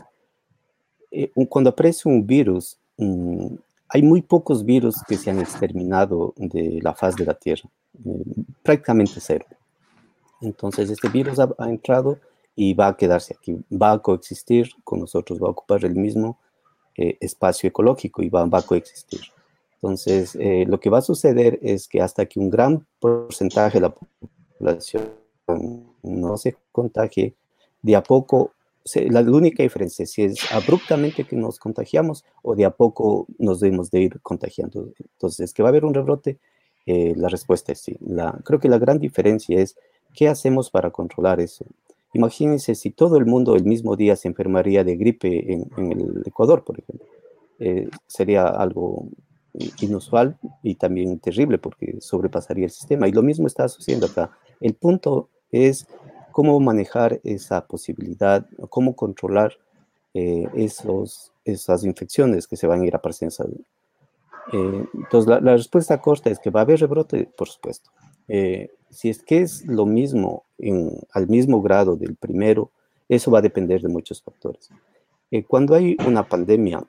cuando 1.50 1.70
aparece 1.70 2.10
un 2.10 2.26
virus, 2.26 2.78
mm, 2.98 3.56
hay 3.90 4.02
muy 4.02 4.22
pocos 4.22 4.66
virus 4.66 4.96
que 5.08 5.18
se 5.18 5.30
han 5.30 5.40
exterminado 5.40 6.34
de 6.38 6.80
la 6.82 6.94
faz 6.94 7.16
de 7.16 7.26
la 7.26 7.36
Tierra, 7.36 7.70
prácticamente 8.64 9.20
cero. 9.20 9.46
Entonces, 10.42 10.90
este 10.90 11.08
virus 11.10 11.40
ha, 11.40 11.50
ha, 11.58 11.70
entrado 11.70 12.18
y 12.56 12.74
va 12.74 12.88
a 12.88 12.98
quedarse 12.98 13.36
aquí, 13.38 13.58
va 13.72 13.94
a 13.94 14.00
coexistir 14.00 14.72
con 14.84 15.00
nosotros, 15.00 15.40
va 15.42 15.48
a 15.48 15.52
ocupar 15.52 15.86
el 15.86 15.96
mismo 15.96 16.38
espacio 16.96 17.70
ecológico 17.70 18.24
y 18.24 18.30
va, 18.30 18.48
a 18.50 18.62
coexistir. 18.62 19.22
Entonces, 19.76 20.36
eh, 20.40 20.66
lo 20.68 20.80
que 20.80 20.90
va 20.90 21.00
a 21.00 21.02
suceder 21.02 21.60
es 21.62 21.88
que 21.88 22.02
hasta 22.02 22.26
que 22.26 22.40
un 22.40 22.50
gran 22.50 22.88
porcentaje 23.00 23.80
de 23.80 23.82
la 23.82 23.94
población 24.60 25.12
no 26.02 26.38
se 26.38 26.56
contagie, 26.72 27.36
de 27.82 27.96
a 27.96 28.02
poco, 28.02 28.54
la 28.96 29.22
única 29.22 29.64
diferencia 29.64 30.04
es 30.04 30.12
si 30.12 30.24
es 30.24 30.52
abruptamente 30.52 31.24
que 31.24 31.36
nos 31.36 31.60
contagiamos 31.60 32.24
o 32.42 32.56
de 32.56 32.66
a 32.66 32.72
poco 32.72 33.28
nos 33.38 33.60
debemos 33.60 33.92
de 33.92 34.02
ir 34.02 34.22
contagiando. 34.22 34.90
Entonces, 35.00 35.54
que 35.54 35.62
va 35.62 35.70
a 35.70 35.72
haber 35.72 35.86
un 35.86 35.94
rebrote, 35.94 36.40
eh, 36.86 37.14
la 37.16 37.30
respuesta 37.30 37.72
es 37.72 37.80
sí. 37.80 37.98
La, 38.00 38.40
creo 38.44 38.60
que 38.60 38.70
la 38.70 38.78
gran 38.78 39.00
diferencia 39.00 39.60
es 39.60 39.76
qué 40.14 40.28
hacemos 40.28 40.70
para 40.72 40.92
controlar 40.92 41.40
eso. 41.40 41.66
Imagínense 42.16 42.76
si 42.76 42.92
todo 42.92 43.18
el 43.18 43.26
mundo 43.26 43.58
el 43.58 43.66
mismo 43.66 43.98
día 43.98 44.16
se 44.16 44.30
enfermaría 44.30 44.86
de 44.86 44.96
gripe 44.96 45.52
en, 45.52 45.92
el 45.92 46.24
Ecuador, 46.26 46.64
por 46.64 46.80
ejemplo. 46.80 47.06
Eh, 47.60 47.90
sería 48.08 48.48
algo 48.48 49.10
inusual 49.82 50.38
y 50.64 50.76
también 50.76 51.20
terrible 51.20 51.58
porque 51.58 51.98
sobrepasaría 52.00 52.64
el 52.66 52.72
sistema. 52.72 53.10
Y 53.10 53.12
lo 53.12 53.22
mismo 53.22 53.48
está 53.48 53.68
sucediendo 53.68 54.06
acá. 54.06 54.32
El 54.62 54.76
punto 54.76 55.28
es 55.52 55.88
cómo 56.32 56.58
manejar 56.62 57.20
esa 57.26 57.68
posibilidad, 57.68 58.48
cómo 58.70 58.96
controlar 58.96 59.58
eh, 60.14 60.48
esos, 60.56 61.34
esas 61.44 61.84
infecciones 61.84 62.48
que 62.48 62.56
se 62.56 62.66
van 62.66 62.82
a 62.82 62.86
ir 62.86 62.96
apareciendo. 62.96 63.36
Eh, 64.54 64.86
entonces, 64.94 65.28
la, 65.28 65.42
la, 65.42 65.58
respuesta 65.58 66.00
corta 66.00 66.30
es 66.30 66.40
que 66.40 66.50
va 66.50 66.62
a 66.62 66.64
haber 66.64 66.80
rebrote, 66.80 67.30
por 67.38 67.50
supuesto. 67.50 67.92
Eh, 68.28 68.70
si 68.90 69.10
es 69.10 69.22
que 69.22 69.42
es 69.42 69.66
lo 69.66 69.86
mismo, 69.86 70.46
en, 70.58 70.92
al 71.12 71.28
mismo 71.28 71.62
grado 71.62 71.96
del 71.96 72.16
primero, 72.16 72.72
eso 73.10 73.32
va 73.32 73.40
a 73.40 73.44
depender 73.44 73.82
de 73.82 73.90
muchos 73.90 74.22
factores. 74.22 74.70
Eh, 75.32 75.44
cuando 75.44 75.76
hay 75.76 75.98
una 76.08 76.28
pandemia, 76.28 76.84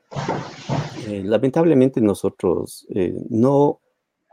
eh, 1.08 1.22
lamentablemente 1.24 2.00
nosotros 2.00 2.86
eh, 2.90 3.16
no 3.30 3.80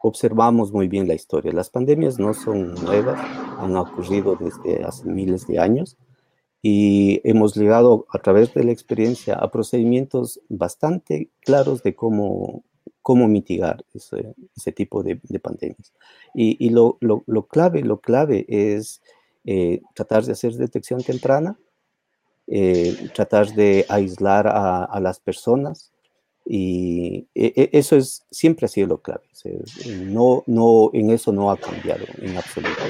observamos 0.02 0.72
muy 0.72 0.88
bien 0.88 1.08
la 1.08 1.14
historia. 1.14 1.54
Las 1.54 1.70
pandemias 1.70 2.20
no 2.20 2.34
son 2.34 2.76
nuevas, 2.76 3.20
han 3.58 3.76
ocurrido 3.76 4.36
desde 4.36 4.84
hace 4.84 5.06
miles 5.06 5.48
de 5.48 5.60
años 5.60 5.98
y 6.62 7.22
hemos 7.24 7.56
llegado 7.56 8.06
a 8.10 8.20
través 8.20 8.54
de 8.54 8.64
la 8.66 8.72
experiencia 8.72 9.36
a 9.36 9.50
procedimientos 9.50 10.42
bastante 10.50 11.30
claros 11.40 11.84
de 11.84 11.96
cómo, 11.96 12.64
cómo 13.04 13.28
mitigar 13.28 13.86
ese, 13.94 14.72
tipo 14.72 15.04
de, 15.04 15.20
de, 15.22 15.40
pandemias. 15.40 15.94
Y, 16.34 16.70
lo, 16.72 16.98
clave, 17.48 17.84
lo 17.84 18.00
clave 18.00 18.46
es 18.48 19.02
eh, 19.46 19.82
tratar 19.94 20.24
de 20.24 20.32
hacer 20.32 20.54
detección 20.54 21.04
temprana, 21.04 21.60
eh, 22.48 23.10
tratar 23.14 23.54
de 23.54 23.86
aislar 23.90 24.48
a, 24.48 24.86
a 24.86 25.00
las 25.00 25.20
personas, 25.20 25.93
y 26.46 27.28
e, 27.34 27.54
e, 27.56 27.70
eso 27.72 27.96
es, 27.96 28.26
siempre 28.30 28.66
ha 28.66 28.70
sido 28.70 28.88
lo 28.88 28.98
clave. 29.02 29.24
No, 30.06 30.44
no, 30.46 30.90
en 30.94 31.12
eso 31.12 31.32
no 31.32 31.52
ha 31.52 31.58
cambiado 31.58 32.06
en 32.18 32.38
absoluto. 32.38 32.82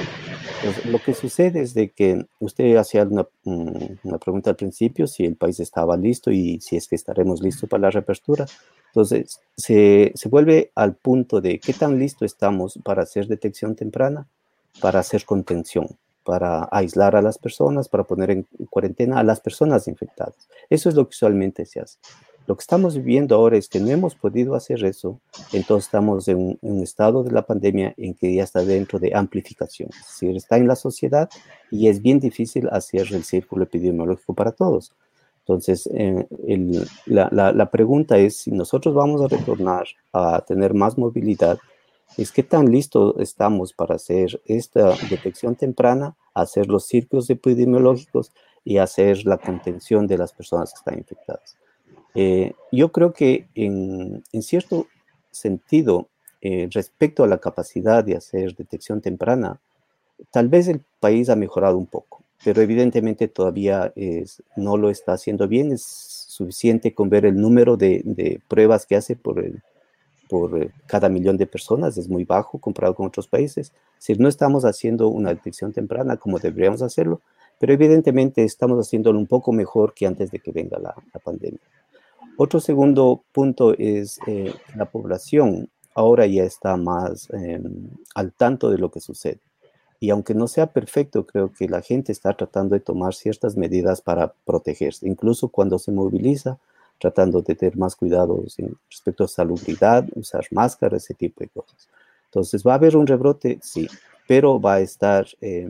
Lo 0.86 1.00
que 1.00 1.14
sucede 1.14 1.62
es 1.62 1.74
de 1.74 1.90
que 1.90 2.26
usted 2.40 2.76
hacía 2.78 3.04
una, 3.04 3.28
una, 3.44 4.18
pregunta 4.18 4.52
al 4.52 4.56
principio, 4.56 5.08
si 5.08 5.26
el 5.26 5.36
país 5.36 5.60
estaba 5.60 5.98
listo 5.98 6.32
y 6.32 6.60
si 6.62 6.78
es 6.78 6.88
que 6.88 6.96
estaremos 6.96 7.42
listos 7.42 7.70
para 7.70 7.82
la 7.82 7.92
reapertura. 7.92 8.46
Entonces, 8.88 9.40
se, 9.58 10.12
se 10.16 10.30
vuelve 10.30 10.72
al 10.76 10.96
punto 10.96 11.42
de 11.42 11.60
qué 11.60 11.74
tan 11.74 12.00
listo 12.00 12.26
estamos 12.26 12.80
para 12.84 13.04
hacer 13.04 13.28
detección 13.28 13.76
temprana, 13.76 14.28
para 14.80 15.00
hacer 15.00 15.26
contención, 15.26 15.88
para 16.24 16.68
aislar 16.72 17.16
a 17.16 17.22
las 17.22 17.38
personas, 17.38 17.90
para 17.90 18.04
poner 18.04 18.32
en 18.32 18.48
cuarentena 18.70 19.20
a 19.20 19.24
las 19.24 19.42
personas 19.42 19.88
infectadas. 19.88 20.48
Eso 20.70 20.90
es 20.90 20.96
lo 20.96 21.06
que 21.06 21.14
usualmente 21.14 21.66
se 21.66 21.82
hace. 21.82 21.98
Lo 22.46 22.56
que 22.56 22.62
estamos 22.62 22.96
viviendo 22.96 23.36
ahora 23.36 23.58
es 23.58 23.70
que 23.70 23.80
no 23.80 23.88
hemos 23.88 24.16
podido 24.16 24.56
hacer 24.56 24.84
eso, 24.84 25.22
entonces 25.54 25.86
estamos 25.86 26.28
en 26.28 26.58
un, 26.62 26.84
estado 26.84 27.24
de 27.24 27.32
la 27.32 27.44
pandemia 27.46 27.94
en 27.96 28.14
que 28.14 28.36
ya 28.36 28.44
está 28.44 28.66
dentro 28.66 29.00
de 29.00 29.16
amplificación, 29.16 29.90
es 29.92 30.08
decir, 30.08 30.36
está 30.36 30.58
en 30.58 30.68
la 30.68 30.76
sociedad 30.76 31.30
y 31.72 31.88
es 31.88 32.02
bien 32.02 32.20
difícil 32.20 32.68
hacer 32.70 33.14
el 33.14 33.24
círculo 33.24 33.64
epidemiológico 33.64 34.34
para 34.34 34.52
todos. 34.52 34.94
Entonces, 35.40 35.90
eh, 35.94 36.26
la, 37.06 37.30
la 37.32 37.72
pregunta 37.72 38.18
es 38.18 38.38
si 38.38 38.52
nosotros 38.52 38.94
vamos 38.94 39.22
a 39.22 39.28
retornar 39.28 39.86
a 40.12 40.44
tener 40.46 40.74
más 40.74 40.98
movilidad, 40.98 41.60
es 42.18 42.32
qué 42.32 42.44
tan 42.44 42.72
listos 42.72 43.16
estamos 43.20 43.74
para 43.74 43.96
hacer 43.96 44.42
esta 44.46 44.96
detección 45.10 45.56
temprana, 45.56 46.16
hacer 46.34 46.68
los 46.68 46.86
círculos 46.86 47.30
epidemiológicos 47.30 48.32
y 48.64 48.78
hacer 48.78 49.26
la 49.26 49.38
contención 49.38 50.08
de 50.08 50.18
las 50.18 50.32
personas 50.34 50.72
que 50.72 50.78
están 50.78 50.98
infectadas. 50.98 51.58
Eh, 52.16 52.54
yo 52.72 52.92
creo 52.92 53.14
que 53.14 53.48
en, 53.56 54.24
cierto 54.42 54.88
sentido, 55.32 56.10
eh, 56.42 56.70
respecto 56.72 57.24
a 57.24 57.28
la 57.28 57.40
capacidad 57.40 58.04
de 58.04 58.16
hacer 58.16 58.56
detección 58.56 59.02
temprana, 59.02 59.60
tal 60.32 60.48
vez 60.48 60.68
el 60.68 60.82
país 61.00 61.30
ha 61.30 61.36
mejorado 61.36 61.78
un 61.78 61.88
poco, 61.88 62.22
pero 62.44 62.62
evidentemente 62.62 63.28
todavía 63.28 63.92
es, 63.96 64.44
no 64.56 64.78
lo 64.78 64.90
está 64.90 65.14
haciendo 65.14 65.48
bien. 65.48 65.72
Es 65.72 65.84
suficiente 65.84 66.94
con 66.94 67.10
ver 67.10 67.26
el 67.26 67.36
número 67.36 67.78
de, 67.78 68.42
pruebas 68.48 68.86
que 68.86 68.96
hace 68.96 69.16
por, 69.16 69.44
por 70.30 70.72
cada 70.86 71.10
millón 71.10 71.38
de 71.38 71.48
personas, 71.48 71.98
es 71.98 72.10
muy 72.10 72.26
bajo 72.26 72.60
comparado 72.60 72.96
con 72.96 73.08
otros 73.08 73.28
países. 73.28 73.72
Si 73.98 74.14
no 74.16 74.28
estamos 74.28 74.66
haciendo 74.66 75.08
una 75.08 75.30
detección 75.30 75.74
temprana 75.74 76.18
como 76.18 76.40
deberíamos 76.40 76.82
hacerlo, 76.82 77.22
pero 77.60 77.74
evidentemente 77.74 78.44
estamos 78.44 78.86
haciéndolo 78.86 79.18
un 79.18 79.28
poco 79.28 79.54
mejor 79.54 79.94
que 79.94 80.06
antes 80.06 80.32
de 80.32 80.40
que 80.40 80.52
venga 80.52 80.78
la 80.80 80.96
pandemia. 81.24 81.62
Otro 82.38 82.60
segundo 82.60 83.24
punto 83.32 83.76
es 83.78 84.20
eh, 84.28 84.54
la 84.76 84.86
población 84.86 85.70
ahora 85.96 86.26
ya 86.26 86.44
está 86.44 86.76
más 86.78 87.30
eh, 87.32 87.62
al 88.16 88.34
tanto 88.34 88.70
de 88.70 88.78
lo 88.78 88.90
que 88.92 89.00
sucede. 89.00 89.40
Y 90.00 90.10
aunque 90.10 90.34
no 90.34 90.48
sea 90.48 90.68
perfecto, 90.68 91.26
creo 91.26 91.54
que 91.54 91.70
la 91.70 91.82
gente 91.82 92.12
está 92.12 92.34
tratando 92.34 92.76
de 92.76 92.82
tomar 92.82 93.14
ciertas 93.14 93.56
medidas 93.56 94.02
para 94.02 94.34
protegerse, 94.46 95.08
incluso 95.08 95.48
cuando 95.48 95.80
se 95.80 95.92
moviliza, 95.92 96.58
tratando 97.00 97.42
de 97.42 97.56
tener 97.56 97.78
más 97.78 97.96
cuidados 97.96 98.58
respecto 98.90 99.24
a 99.24 99.28
salubridad, 99.28 100.06
usar 100.16 100.46
máscaras, 100.52 101.04
ese 101.04 101.14
tipo 101.14 101.42
de 101.42 101.50
cosas. 101.50 101.88
Entonces, 102.26 102.66
¿va 102.66 102.74
a 102.74 102.76
haber 102.76 102.98
un 102.98 103.08
rebrote? 103.08 103.60
Sí, 103.62 103.88
pero 104.28 104.60
va 104.60 104.76
a 104.76 104.80
estar 104.82 105.26
eh, 105.40 105.70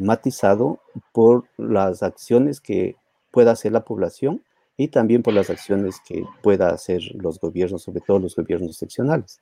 matizado 0.00 0.80
por 1.12 1.44
las 1.56 2.02
acciones 2.02 2.60
que 2.60 2.96
pueda 3.30 3.52
hacer 3.52 3.70
la 3.70 3.84
población 3.84 4.42
y 4.80 4.88
también 4.88 5.22
por 5.22 5.34
las 5.34 5.50
acciones 5.50 6.00
que 6.06 6.24
pueda 6.42 6.70
hacer 6.70 7.02
los 7.14 7.38
gobiernos, 7.38 7.82
sobre 7.82 8.00
todo 8.00 8.18
los 8.18 8.34
gobiernos 8.34 8.78
seccionales. 8.78 9.38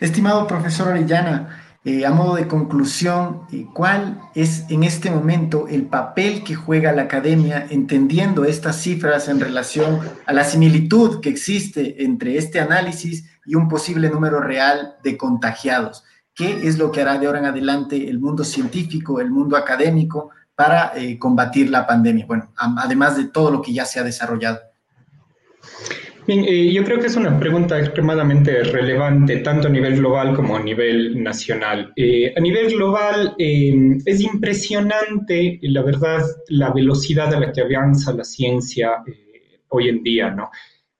Estimado 0.00 0.44
profesor 0.48 0.88
Orellana, 0.88 1.76
eh, 1.84 2.04
a 2.04 2.10
modo 2.10 2.34
de 2.34 2.48
conclusión, 2.48 3.42
eh, 3.52 3.66
¿cuál 3.72 4.20
es 4.34 4.64
en 4.70 4.82
este 4.82 5.08
momento 5.10 5.68
el 5.68 5.84
papel 5.84 6.42
que 6.42 6.56
juega 6.56 6.90
la 6.92 7.02
academia 7.02 7.64
entendiendo 7.70 8.44
estas 8.44 8.80
cifras 8.80 9.28
en 9.28 9.38
relación 9.38 10.00
a 10.26 10.32
la 10.32 10.42
similitud 10.42 11.20
que 11.20 11.28
existe 11.28 12.02
entre 12.02 12.38
este 12.38 12.58
análisis 12.58 13.28
y 13.46 13.54
un 13.54 13.68
posible 13.68 14.10
número 14.10 14.40
real 14.40 14.96
de 15.04 15.16
contagiados? 15.16 16.02
¿Qué 16.34 16.66
es 16.66 16.76
lo 16.76 16.90
que 16.90 17.02
hará 17.02 17.18
de 17.18 17.26
ahora 17.26 17.38
en 17.38 17.44
adelante 17.44 18.08
el 18.08 18.18
mundo 18.18 18.42
científico, 18.42 19.20
el 19.20 19.30
mundo 19.30 19.56
académico 19.56 20.30
para 20.54 20.92
eh, 20.96 21.18
combatir 21.18 21.70
la 21.70 21.86
pandemia? 21.86 22.26
Bueno, 22.26 22.52
además 22.56 23.16
de 23.16 23.28
todo 23.28 23.50
lo 23.50 23.62
que 23.62 23.72
ya 23.72 23.84
se 23.84 24.00
ha 24.00 24.04
desarrollado. 24.04 24.60
Bien, 26.26 26.44
eh, 26.46 26.72
yo 26.72 26.84
creo 26.84 27.00
que 27.00 27.08
es 27.08 27.16
una 27.16 27.38
pregunta 27.38 27.78
extremadamente 27.80 28.62
relevante, 28.62 29.38
tanto 29.38 29.66
a 29.66 29.70
nivel 29.70 29.96
global 29.96 30.36
como 30.36 30.56
a 30.56 30.62
nivel 30.62 31.20
nacional. 31.20 31.92
Eh, 31.96 32.32
a 32.36 32.40
nivel 32.40 32.72
global, 32.72 33.34
es 33.38 34.20
impresionante, 34.20 35.58
la 35.62 35.82
verdad, 35.82 36.22
la 36.48 36.72
velocidad 36.72 37.34
a 37.34 37.40
la 37.40 37.52
que 37.52 37.62
avanza 37.62 38.12
la 38.12 38.22
ciencia 38.22 39.02
hoy 39.68 39.88
en 39.88 40.02
día, 40.04 40.30
¿no? 40.30 40.50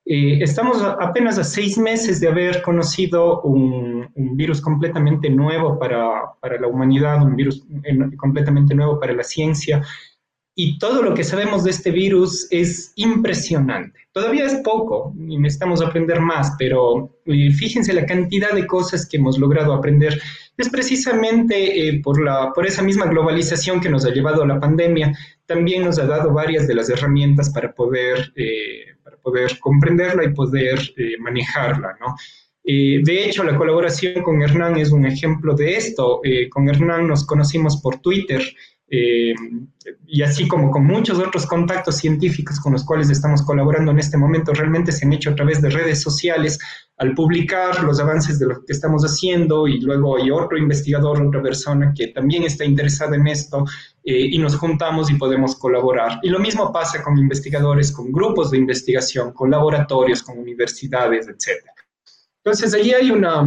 Eh, 0.05 0.43
estamos 0.43 0.83
apenas 0.83 1.38
a 1.38 1.45
seis 1.45 1.79
meses 1.79 2.21
de 2.21 2.29
haber 2.29 2.61
conocido 2.62 3.41
un, 3.43 4.11
un 4.15 4.37
virus 4.37 4.61
completamente 4.61 5.31
nuevo 5.31 5.79
para, 5.79 6.23
para, 6.41 6.61
la 6.61 6.67
humanidad, 6.67 7.23
un 7.23 7.37
virus 7.37 7.65
completamente 8.17 8.75
nuevo 8.75 8.99
para 8.99 9.12
la 9.12 9.23
ciencia. 9.23 9.83
y 10.55 10.79
todo 10.79 11.03
lo 11.03 11.15
que 11.15 11.25
sabemos 11.25 11.65
de 11.65 11.71
este 11.71 11.91
virus 11.91 12.47
es 12.51 12.93
impresionante. 12.97 14.01
Todavía 14.12 14.45
es 14.45 14.57
poco 14.57 15.15
y 15.17 15.38
necesitamos 15.38 15.81
aprender 15.81 16.21
más, 16.21 16.53
pero 16.59 17.17
eh, 17.25 17.51
fíjense 17.53 17.95
la 17.95 18.05
cantidad 18.05 18.53
de 18.53 18.67
cosas 18.67 19.07
que 19.09 19.17
hemos 19.17 19.38
logrado 19.38 19.73
aprender. 19.73 20.21
Es 20.59 20.69
precisamente 20.69 21.88
eh, 21.88 22.01
por, 22.05 22.23
la, 22.23 22.53
por 22.53 22.67
esa 22.67 22.83
misma 22.83 23.07
globalización 23.07 23.81
que 23.81 23.88
nos 23.88 24.05
ha 24.05 24.11
llevado 24.11 24.43
a 24.43 24.47
la 24.47 24.61
pandemia, 24.61 25.17
también 25.55 25.85
nos 25.85 25.99
ha 25.99 26.07
dado 26.07 26.33
varias 26.33 26.67
de 26.67 26.75
las 26.75 26.88
herramientas 26.88 27.51
para 27.51 27.73
poder, 27.73 28.33
eh, 28.37 28.87
para 29.03 29.17
poder 29.19 29.59
comprenderla 29.59 30.25
y 30.25 30.35
poder 30.35 30.79
manejarla, 31.19 31.97
¿no? 32.01 32.17
de 32.65 33.25
hecho, 33.25 33.43
la 33.43 33.57
colaboración 33.57 34.23
con 34.23 34.41
Hernán 34.41 34.77
es 34.77 34.93
un 34.93 35.05
ejemplo 35.05 35.53
de 35.57 35.77
esto. 35.77 36.21
con 36.49 36.69
Hernán 36.69 37.09
nos 37.09 37.27
conocimos 37.27 37.83
por 37.83 38.01
Twitter 38.01 38.41
eh, 38.94 39.35
y 40.07 40.20
así 40.20 40.46
como 40.46 40.70
con 40.70 40.85
muchos 40.85 41.18
otros 41.18 41.46
contactos 41.46 41.96
científicos 41.96 42.61
con 42.61 42.74
los 42.74 42.85
cuales 42.85 43.09
estamos 43.09 43.40
colaborando 43.40 43.90
en 43.90 43.98
este 43.98 44.18
momento, 44.18 44.52
realmente 44.52 44.92
se 44.92 45.07
han 45.07 45.14
hecho 45.14 45.31
a 45.31 45.35
través 45.35 45.62
de 45.62 45.70
redes 45.70 46.02
sociales 46.02 46.59
al 46.98 47.14
publicar 47.14 47.83
los 47.85 47.98
avances 48.00 48.38
de 48.38 48.48
lo 48.48 48.62
que 48.66 48.72
estamos 48.74 49.02
haciendo 49.02 49.66
y 49.66 49.81
luego 49.81 50.18
hay 50.18 50.31
otro 50.31 50.59
investigador, 50.59 51.22
otra 51.22 51.40
persona 51.40 51.94
que 51.96 52.09
también 52.09 52.42
está 52.42 52.66
interesada 52.66 53.16
en 53.16 53.28
esto 53.28 53.64
eh, 54.05 54.26
y 54.31 54.38
nos 54.38 54.57
juntamos 54.57 55.11
y 55.11 55.14
podemos 55.14 55.57
colaborar. 55.57 56.20
Y 56.22 56.28
lo 56.28 56.38
mismo 56.38 56.70
pasa 56.70 57.02
con 57.02 57.16
investigadores, 57.16 57.92
con 57.92 58.12
grupos 58.12 58.50
de 58.50 58.59
investigación, 58.59 59.33
con 59.33 59.50
laboratorios, 59.50 60.22
con 60.22 60.38
universidades, 60.38 61.28
etc. 61.28 61.64
Entonces, 62.44 62.74
allí 62.74 62.92
hay 62.92 63.11
una, 63.11 63.40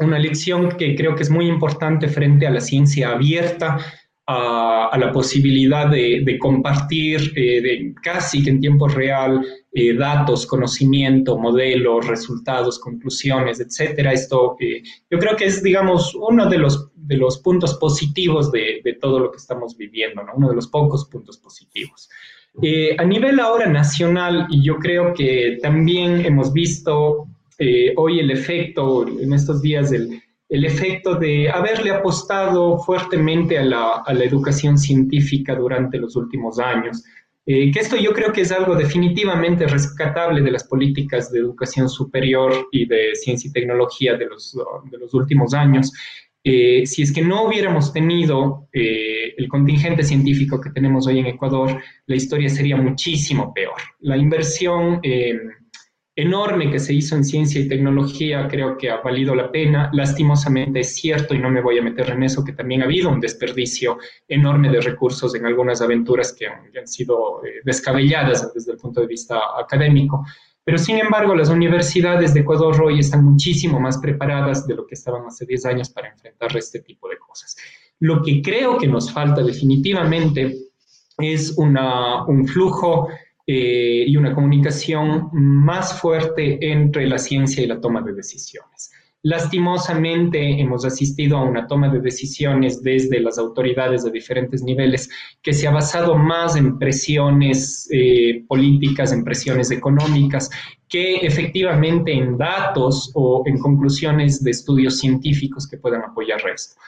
una 0.00 0.18
lección 0.18 0.72
que 0.76 0.94
creo 0.94 1.14
que 1.16 1.22
es 1.22 1.30
muy 1.30 1.48
importante 1.48 2.06
frente 2.06 2.46
a 2.46 2.50
la 2.50 2.60
ciencia 2.60 3.12
abierta, 3.12 3.78
a, 4.26 4.96
la 4.98 5.12
posibilidad 5.12 5.88
de, 5.90 6.38
compartir 6.38 7.32
eh, 7.36 7.60
de 7.60 7.94
casi 8.02 8.42
que 8.42 8.50
en 8.50 8.60
tiempo 8.60 8.88
real 8.88 9.44
eh, 9.72 9.94
datos, 9.94 10.46
conocimiento, 10.46 11.38
modelos, 11.38 12.06
resultados, 12.06 12.78
conclusiones, 12.78 13.60
etcétera. 13.60 14.12
Esto 14.12 14.56
eh, 14.60 14.82
yo 15.10 15.18
creo 15.18 15.36
que 15.36 15.46
es, 15.46 15.62
digamos, 15.62 16.14
uno 16.14 16.48
de 16.48 16.58
los, 16.58 16.90
de 16.94 17.16
los 17.16 17.38
puntos 17.38 17.74
positivos 17.74 18.50
de, 18.50 18.80
todo 19.00 19.18
lo 19.18 19.30
que 19.30 19.38
estamos 19.38 19.76
viviendo, 19.76 20.22
¿no? 20.22 20.32
uno 20.36 20.48
de 20.48 20.56
los 20.56 20.68
pocos 20.68 21.06
puntos 21.06 21.36
positivos. 21.38 22.08
a 22.98 23.04
nivel 23.04 23.40
ahora 23.40 23.66
nacional, 23.66 24.46
y 24.48 24.62
yo 24.62 24.76
creo 24.78 25.12
que 25.12 25.58
también 25.60 26.24
hemos 26.24 26.52
visto 26.52 27.26
hoy 27.96 28.20
el 28.20 28.30
efecto 28.30 29.06
en 29.06 29.32
estos 29.32 29.60
días 29.60 29.90
del 29.90 30.22
el 30.48 30.64
efecto 30.64 31.14
de 31.16 31.50
haberle 31.50 31.90
apostado 31.90 32.78
fuertemente 32.78 33.58
a 33.58 33.64
la, 33.64 34.02
educación 34.22 34.78
científica 34.78 35.54
durante 35.54 35.98
los 35.98 36.16
últimos 36.16 36.58
años. 36.58 37.02
Eh, 37.46 37.70
que 37.70 37.80
esto 37.80 37.96
yo 37.96 38.12
creo 38.12 38.32
que 38.32 38.40
es 38.40 38.52
algo 38.52 38.74
definitivamente 38.74 39.66
rescatable 39.66 40.40
de 40.40 40.50
las 40.50 40.64
políticas 40.64 41.30
de 41.30 41.40
educación 41.40 41.90
superior 41.90 42.68
y 42.72 42.86
de 42.86 43.14
ciencia 43.14 43.48
y 43.48 43.52
tecnología 43.52 44.16
de 44.16 44.26
los, 44.26 44.56
de 44.90 44.98
los 44.98 45.12
últimos 45.12 45.52
años. 45.52 45.92
Eh, 46.42 46.84
si 46.86 47.02
es 47.02 47.12
que 47.12 47.22
no 47.22 47.46
hubiéramos 47.46 47.92
tenido 47.92 48.68
eh, 48.72 49.34
el 49.36 49.48
contingente 49.48 50.02
científico 50.02 50.60
que 50.60 50.70
tenemos 50.70 51.06
hoy 51.06 51.18
en 51.18 51.26
Ecuador, 51.26 51.80
la 52.06 52.16
historia 52.16 52.48
sería 52.48 52.76
muchísimo 52.76 53.52
peor. 53.54 53.76
La 54.00 54.16
inversión 54.16 55.00
enorme 56.16 56.70
que 56.70 56.78
se 56.78 56.94
hizo 56.94 57.16
en 57.16 57.24
ciencia 57.24 57.60
y 57.60 57.68
tecnología, 57.68 58.46
creo 58.48 58.78
que 58.78 58.90
ha 58.90 58.98
valido 58.98 59.34
la 59.34 59.50
pena. 59.50 59.90
Lastimosamente 59.92 60.80
es 60.80 60.94
cierto, 60.94 61.34
y 61.34 61.38
no 61.38 61.50
me 61.50 61.60
voy 61.60 61.78
a 61.78 61.82
meter 61.82 62.10
en 62.10 62.22
eso, 62.22 62.44
que 62.44 62.52
también 62.52 62.82
ha 62.82 62.84
habido 62.84 63.10
un 63.10 63.20
desperdicio 63.20 63.98
enorme 64.28 64.70
de 64.70 64.80
recursos 64.80 65.34
en 65.34 65.44
algunas 65.44 65.80
aventuras 65.80 66.32
que 66.32 66.46
han, 66.46 66.86
sido 66.86 67.44
eh, 67.44 67.60
descabelladas 67.64 68.52
desde 68.54 68.72
el 68.72 68.78
punto 68.78 69.00
de 69.00 69.08
vista 69.08 69.40
académico. 69.58 70.24
Pero 70.62 70.78
sin 70.78 70.98
embargo, 70.98 71.34
las 71.34 71.50
universidades 71.50 72.32
de 72.32 72.40
Ecuador 72.40 72.80
hoy 72.80 73.00
están 73.00 73.24
muchísimo 73.24 73.80
más 73.80 73.98
preparadas 73.98 74.66
de 74.66 74.74
lo 74.74 74.86
que 74.86 74.94
estaban 74.94 75.26
hace 75.26 75.44
10 75.44 75.66
años 75.66 75.90
para 75.90 76.08
enfrentar 76.08 76.56
este 76.56 76.80
tipo 76.80 77.08
de 77.08 77.18
cosas. 77.18 77.56
Lo 77.98 78.22
que 78.22 78.40
creo 78.40 78.78
que 78.78 78.86
nos 78.86 79.12
falta 79.12 79.42
definitivamente 79.42 80.56
es 81.18 81.56
una, 81.58 82.24
un 82.24 82.46
flujo 82.46 83.08
eh, 83.46 84.04
y 84.06 84.16
una 84.16 84.34
comunicación 84.34 85.28
más 85.32 86.00
fuerte 86.00 86.58
entre 86.72 87.06
la 87.06 87.18
ciencia 87.18 87.62
y 87.62 87.66
la 87.66 87.80
toma 87.80 88.00
de 88.00 88.14
decisiones. 88.14 88.90
Lastimosamente 89.22 90.60
hemos 90.60 90.84
asistido 90.84 91.38
a 91.38 91.44
una 91.44 91.66
toma 91.66 91.88
de 91.88 92.00
decisiones 92.00 92.82
desde 92.82 93.20
las 93.20 93.38
autoridades 93.38 94.04
de 94.04 94.10
diferentes 94.10 94.62
niveles 94.62 95.08
que 95.42 95.54
se 95.54 95.66
ha 95.66 95.70
basado 95.70 96.14
más 96.14 96.56
en 96.56 96.78
presiones 96.78 97.88
eh, 97.90 98.44
políticas, 98.46 99.12
en 99.12 99.24
presiones 99.24 99.70
económicas, 99.70 100.50
que 100.88 101.16
efectivamente 101.16 102.12
en 102.12 102.36
datos 102.36 103.10
o 103.14 103.42
en 103.46 103.58
conclusiones 103.58 104.44
de 104.44 104.50
estudios 104.50 104.98
científicos 104.98 105.66
que 105.66 105.78
puedan 105.78 106.02
apoyar 106.02 106.40
esto. 106.54 106.80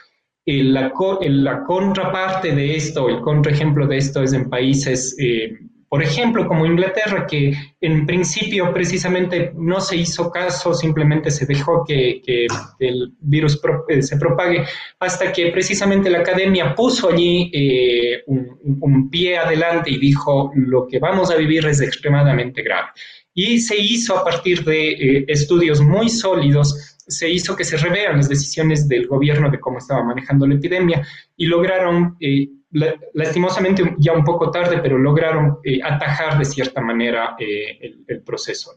La, 0.45 0.93
la, 1.21 1.63
contraparte 1.65 2.55
de 2.55 2.75
esto, 2.75 3.09
el 3.09 3.19
contraejemplo 3.21 3.85
de 3.85 3.97
esto 3.97 4.23
es 4.23 4.33
en 4.33 4.49
países 4.49 5.15
eh, 5.19 5.57
por 5.89 6.03
ejemplo, 6.03 6.47
como 6.47 6.65
Inglaterra, 6.65 7.25
que 7.25 7.53
en 7.79 8.05
principio 8.05 8.73
precisamente 8.73 9.53
no 9.55 9.79
se 9.79 9.95
hizo 9.95 10.29
caso, 10.29 10.73
simplemente 10.73 11.31
se 11.31 11.45
dejó 11.45 11.85
que, 11.85 12.21
el 12.79 13.13
virus 13.21 13.59
eh, 13.87 14.01
se 14.01 14.17
propague, 14.17 14.65
hasta 14.99 15.31
que 15.31 15.47
precisamente 15.47 16.09
la 16.09 16.19
academia 16.19 16.75
puso 16.75 17.09
allí 17.09 17.49
eh, 17.53 18.23
un, 18.27 19.09
pie 19.09 19.37
adelante 19.37 19.91
y 19.91 19.97
dijo, 19.97 20.51
lo 20.55 20.85
que 20.85 20.99
vamos 20.99 21.31
a 21.31 21.35
vivir 21.35 21.65
es 21.65 21.79
extremadamente 21.79 22.61
grave. 22.61 22.89
Y 23.33 23.59
se 23.59 23.77
hizo 23.77 24.17
a 24.17 24.23
partir 24.25 24.65
de 24.65 24.89
eh, 24.89 25.25
estudios 25.27 25.79
muy 25.79 26.09
sólidos 26.09 26.97
se 27.07 27.29
hizo 27.29 27.55
que 27.55 27.63
se 27.63 27.77
revean 27.77 28.17
las 28.17 28.27
decisiones 28.27 28.85
del 28.87 29.07
gobierno 29.07 29.49
de 29.49 29.61
cómo 29.61 29.77
estaba 29.77 30.03
manejando 30.03 30.45
la 30.45 30.55
epidemia 30.55 31.07
y 31.37 31.45
lograron 31.45 32.17
lastimosamente 33.13 33.95
ya 33.97 34.13
un 34.13 34.23
poco 34.23 34.51
tarde, 34.51 34.79
pero 34.79 34.97
lograron 34.97 35.59
eh, 35.63 35.79
atajar 35.83 36.37
de 36.37 36.45
cierta 36.45 36.81
manera 36.81 37.35
eh, 37.39 37.95
el, 38.07 38.21
proceso. 38.21 38.71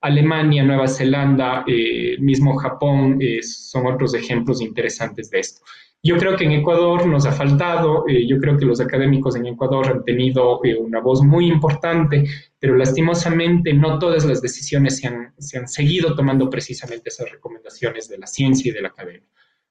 Alemania, 0.00 0.62
Nueva 0.62 0.88
Zelanda, 0.88 1.64
eh, 1.66 2.16
mismo 2.20 2.56
Japón 2.56 3.18
son 3.42 3.86
otros 3.86 4.14
ejemplos 4.14 4.60
interesantes 4.60 5.30
de 5.30 5.40
esto. 5.40 5.62
Yo 6.02 6.16
creo 6.18 6.36
que 6.36 6.44
en 6.44 6.52
Ecuador 6.52 7.06
nos 7.06 7.26
ha 7.26 7.32
faltado, 7.32 8.04
yo 8.06 8.38
creo 8.38 8.56
que 8.56 8.64
los 8.64 8.80
académicos 8.80 9.34
en 9.34 9.46
Ecuador 9.46 9.88
han 9.88 10.04
tenido 10.04 10.60
una 10.78 11.00
voz 11.00 11.22
muy 11.22 11.48
importante, 11.48 12.24
pero 12.60 12.76
lastimosamente 12.76 13.72
no 13.72 13.98
todas 13.98 14.24
las 14.24 14.40
decisiones 14.40 14.98
se 14.98 15.08
han, 15.08 15.32
se 15.38 15.58
han 15.58 15.66
seguido 15.66 16.14
tomando 16.14 16.48
precisamente 16.48 17.08
esas 17.08 17.28
recomendaciones 17.32 18.08
de 18.08 18.18
la 18.18 18.26
ciencia 18.26 18.70
y 18.70 18.74
de 18.74 18.82
la 18.82 18.88
academia. 18.88 19.28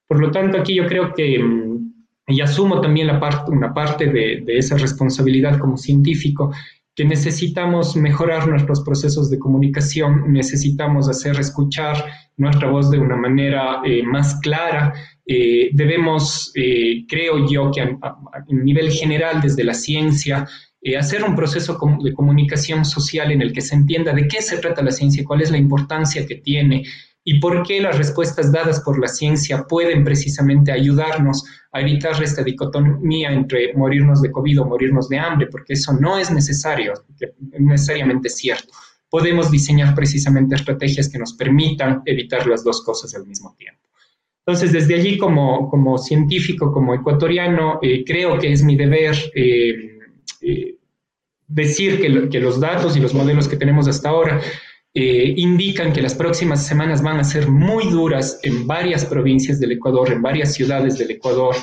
Por 0.07 0.19
lo 0.19 0.29
tanto, 0.31 0.57
aquí 0.57 0.75
yo 0.75 0.85
creo 0.87 1.13
que 1.13 1.39
mm, 1.39 1.94
y 2.27 2.41
asumo 2.41 2.81
también 2.81 3.09
una 3.47 3.73
parte 3.73 4.07
de, 4.07 4.43
esa 4.47 4.77
responsabilidad 4.77 5.59
como 5.59 5.77
científico, 5.77 6.51
que 6.95 7.05
necesitamos 7.05 7.95
mejorar 7.95 8.47
nuestros 8.47 8.81
procesos 8.81 9.29
de 9.29 9.37
comunicación, 9.37 10.31
necesitamos 10.31 11.09
hacer 11.09 11.37
escuchar 11.39 12.05
nuestra 12.37 12.69
voz 12.69 12.89
de 12.89 12.99
una 12.99 13.17
manera 13.17 13.81
eh, 13.85 14.01
más 14.01 14.39
clara. 14.39 14.93
Eh, 15.25 15.69
debemos, 15.73 16.51
eh, 16.55 17.05
creo 17.07 17.47
yo, 17.49 17.69
que 17.69 17.81
a, 17.81 17.89
a, 18.01 18.17
nivel 18.47 18.91
general, 18.91 19.41
desde 19.41 19.63
la 19.63 19.73
ciencia, 19.73 20.47
hacer 20.99 21.23
un 21.23 21.35
proceso 21.35 21.79
de 22.03 22.13
comunicación 22.13 22.85
social 22.85 23.31
en 23.31 23.41
el 23.41 23.51
que 23.51 23.61
se 23.61 23.73
entienda 23.73 24.13
de 24.13 24.27
qué 24.27 24.39
se 24.43 24.59
trata 24.59 24.83
la 24.83 24.91
ciencia, 24.91 25.23
cuál 25.25 25.41
es 25.41 25.49
la 25.49 25.57
importancia 25.57 26.27
que 26.27 26.35
tiene, 26.35 26.83
y 27.27 27.39
por 27.39 27.63
qué 27.63 27.81
las 27.81 27.97
respuestas 27.97 28.51
dadas 28.51 28.81
por 28.81 28.99
la 28.99 29.07
ciencia 29.07 29.65
pueden 29.67 30.03
precisamente 30.03 30.71
ayudarnos 30.71 31.43
a 31.71 31.81
evitar 31.81 32.21
esta 32.21 32.43
dicotomía 32.43 33.31
entre 33.31 33.73
morirnos 33.73 34.21
de 34.21 34.31
COVID 34.31 34.61
o 34.61 34.65
morirnos 34.65 35.09
de 35.09 35.17
hambre, 35.17 35.47
porque 35.47 35.73
eso 35.73 35.91
no 35.93 36.19
es 36.19 36.29
necesario, 36.29 36.93
necesariamente 37.59 38.29
cierto. 38.29 38.71
Podemos 39.09 39.49
diseñar 39.49 39.95
precisamente 39.95 40.53
estrategias 40.53 41.09
que 41.09 41.17
nos 41.17 41.33
permitan 41.33 42.03
evitar 42.05 42.45
las 42.45 42.63
dos 42.63 42.83
cosas 42.83 43.15
al 43.15 43.25
mismo 43.25 43.55
tiempo. 43.57 43.81
Entonces, 44.45 44.71
desde 44.71 44.93
allí, 44.93 45.17
como, 45.17 45.67
como 45.71 45.97
científico, 45.97 46.71
como 46.71 46.93
ecuatoriano, 46.93 47.79
eh, 47.81 48.03
creo 48.05 48.37
que 48.37 48.51
es 48.51 48.61
mi 48.61 48.75
deber 48.75 49.15
eh, 49.33 49.97
eh, 50.41 50.75
decir 51.47 51.99
que, 51.99 52.29
que 52.29 52.39
los 52.39 52.59
datos 52.59 52.95
y 52.95 52.99
los 52.99 53.15
modelos 53.15 53.47
que 53.47 53.57
tenemos 53.57 53.87
hasta 53.87 54.09
ahora 54.09 54.39
eh, 54.95 55.33
indican 55.35 55.91
que 55.91 56.01
las 56.01 56.15
próximas 56.15 56.65
semanas 56.65 57.03
van 57.03 57.19
a 57.19 57.23
ser 57.25 57.49
muy 57.49 57.89
duras 57.89 58.39
en 58.43 58.65
varias 58.65 59.05
provincias 59.05 59.59
del 59.59 59.73
Ecuador, 59.73 60.09
en 60.11 60.21
varias 60.21 60.53
ciudades 60.53 60.97
del 60.97 61.11
Ecuador. 61.11 61.53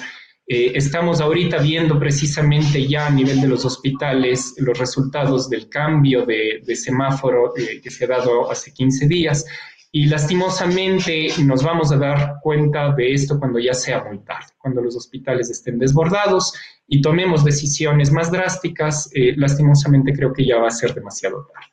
Eh, 0.47 0.73
estamos 0.75 1.21
ahorita 1.21 1.59
viendo 1.59 1.99
precisamente 1.99 2.87
ya 2.87 3.07
a 3.07 3.11
nivel 3.11 3.41
de 3.41 3.49
los 3.49 3.65
hospitales 3.65 4.55
los 4.59 4.79
resultados 4.79 5.49
del 5.49 5.71
cambio 5.71 6.27
de, 6.27 6.61
semáforo 6.77 7.57
eh, 7.57 7.81
que 7.83 7.91
se 7.91 8.05
ha 8.05 8.09
dado 8.09 8.51
hace 8.51 8.71
15 8.73 9.07
días 9.07 9.47
Y 9.93 10.07
lastimosamente 10.07 11.29
nos 11.45 11.63
vamos 11.63 11.91
a 11.93 11.97
dar 11.97 12.35
cuenta 12.43 12.93
de 12.93 13.15
esto 13.15 13.39
cuando 13.39 13.59
ya 13.61 13.73
sea 13.73 14.05
muy 14.05 14.19
tarde, 14.19 14.53
cuando 14.59 14.83
los 14.83 14.97
hospitales 14.97 15.49
estén 15.49 15.79
desbordados 15.79 16.53
y 16.87 17.01
tomemos 17.01 17.45
decisiones 17.45 18.11
más 18.11 18.31
drásticas, 18.31 19.11
eh, 19.15 19.35
lastimosamente 19.37 20.13
creo 20.13 20.33
que 20.33 20.45
ya 20.45 20.59
va 20.59 20.69
a 20.69 20.71
ser 20.71 20.93
demasiado 20.93 21.47
tarde. 21.47 21.72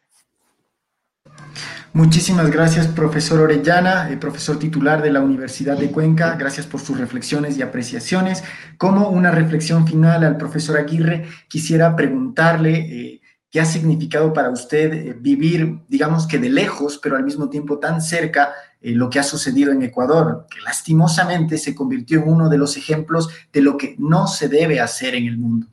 Muchísimas 1.94 2.52
gracias, 2.52 2.88
profesor 2.88 3.40
Orellana, 3.40 4.12
eh, 4.12 4.18
profesor 4.18 4.60
titular 4.60 5.02
de 5.02 5.12
la 5.12 5.22
Universidad 5.22 5.76
de 5.76 5.90
Cuenca. 5.90 6.36
Gracias 6.36 6.68
por 6.68 6.82
sus 6.82 7.00
reflexiones 7.00 7.58
y 7.58 7.64
apreciaciones. 7.64 8.44
Como 8.78 9.10
una 9.10 9.32
reflexión 9.32 9.88
final 9.88 10.24
al 10.24 10.38
profesor 10.38 10.78
Aguirre, 10.78 11.26
quisiera 11.48 11.96
preguntarle 11.96 12.78
eh, 12.78 13.22
qué 13.50 13.60
ha 13.60 13.66
significado 13.66 14.34
para 14.34 14.52
usted 14.52 14.94
eh, 14.94 15.18
vivir, 15.20 15.80
digamos 15.88 16.28
que 16.28 16.38
de 16.38 16.50
lejos, 16.50 17.00
pero 17.02 17.16
al 17.16 17.24
mismo 17.24 17.50
tiempo 17.50 17.80
tan 17.80 18.02
cerca, 18.02 18.54
lo 18.82 19.10
que 19.10 19.20
ha 19.20 19.24
sucedido 19.24 19.74
en 19.74 19.82
Ecuador, 19.82 20.48
que 20.50 20.62
lastimosamente 20.62 21.58
se 21.58 21.76
convirtió 21.76 22.22
en 22.22 22.30
uno 22.30 22.48
de 22.48 22.58
los 22.58 22.78
ejemplos 22.78 23.28
de 23.52 23.62
lo 23.62 23.76
que 23.76 23.96
no 23.98 24.28
se 24.28 24.48
debe 24.48 24.80
hacer 24.80 25.16
en 25.16 25.26
el 25.26 25.38
mundo. 25.38 25.68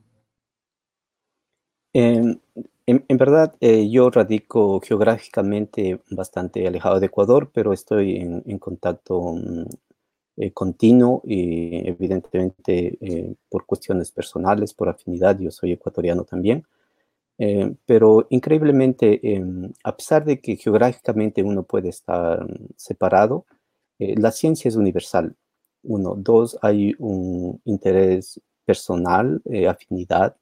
En, 2.86 3.18
verdad, 3.18 3.54
eh, 3.60 3.90
yo 3.90 4.10
radico 4.10 4.80
geográficamente 4.80 6.00
bastante 6.10 6.66
alejado 6.66 7.00
de 7.00 7.06
Ecuador, 7.06 7.50
pero 7.52 7.72
estoy 7.72 8.16
en, 8.16 8.58
contacto 8.58 9.34
mm, 9.34 9.64
eh, 10.36 10.52
continuo 10.52 11.20
y 11.24 11.88
evidentemente 11.88 12.96
eh, 13.00 13.34
por 13.50 13.66
cuestiones 13.66 14.12
personales, 14.12 14.72
por 14.72 14.88
afinidad, 14.88 15.38
yo 15.38 15.50
soy 15.50 15.72
ecuatoriano 15.72 16.24
también. 16.24 16.64
pero 17.86 18.26
increíblemente, 18.30 19.20
em, 19.34 19.72
a 19.84 19.96
pesar 19.96 20.24
de 20.24 20.40
que 20.40 20.56
geográficamente 20.56 21.42
uno 21.42 21.64
puede 21.64 21.90
estar 21.90 22.46
separado, 22.76 23.44
la 23.98 24.30
ciencia 24.32 24.68
es 24.68 24.76
universal. 24.76 25.36
Uno, 25.82 26.14
dos, 26.16 26.58
hay 26.62 26.94
un 26.98 27.60
interés 27.64 28.40
personal, 28.64 29.42
afinidad, 29.68 30.36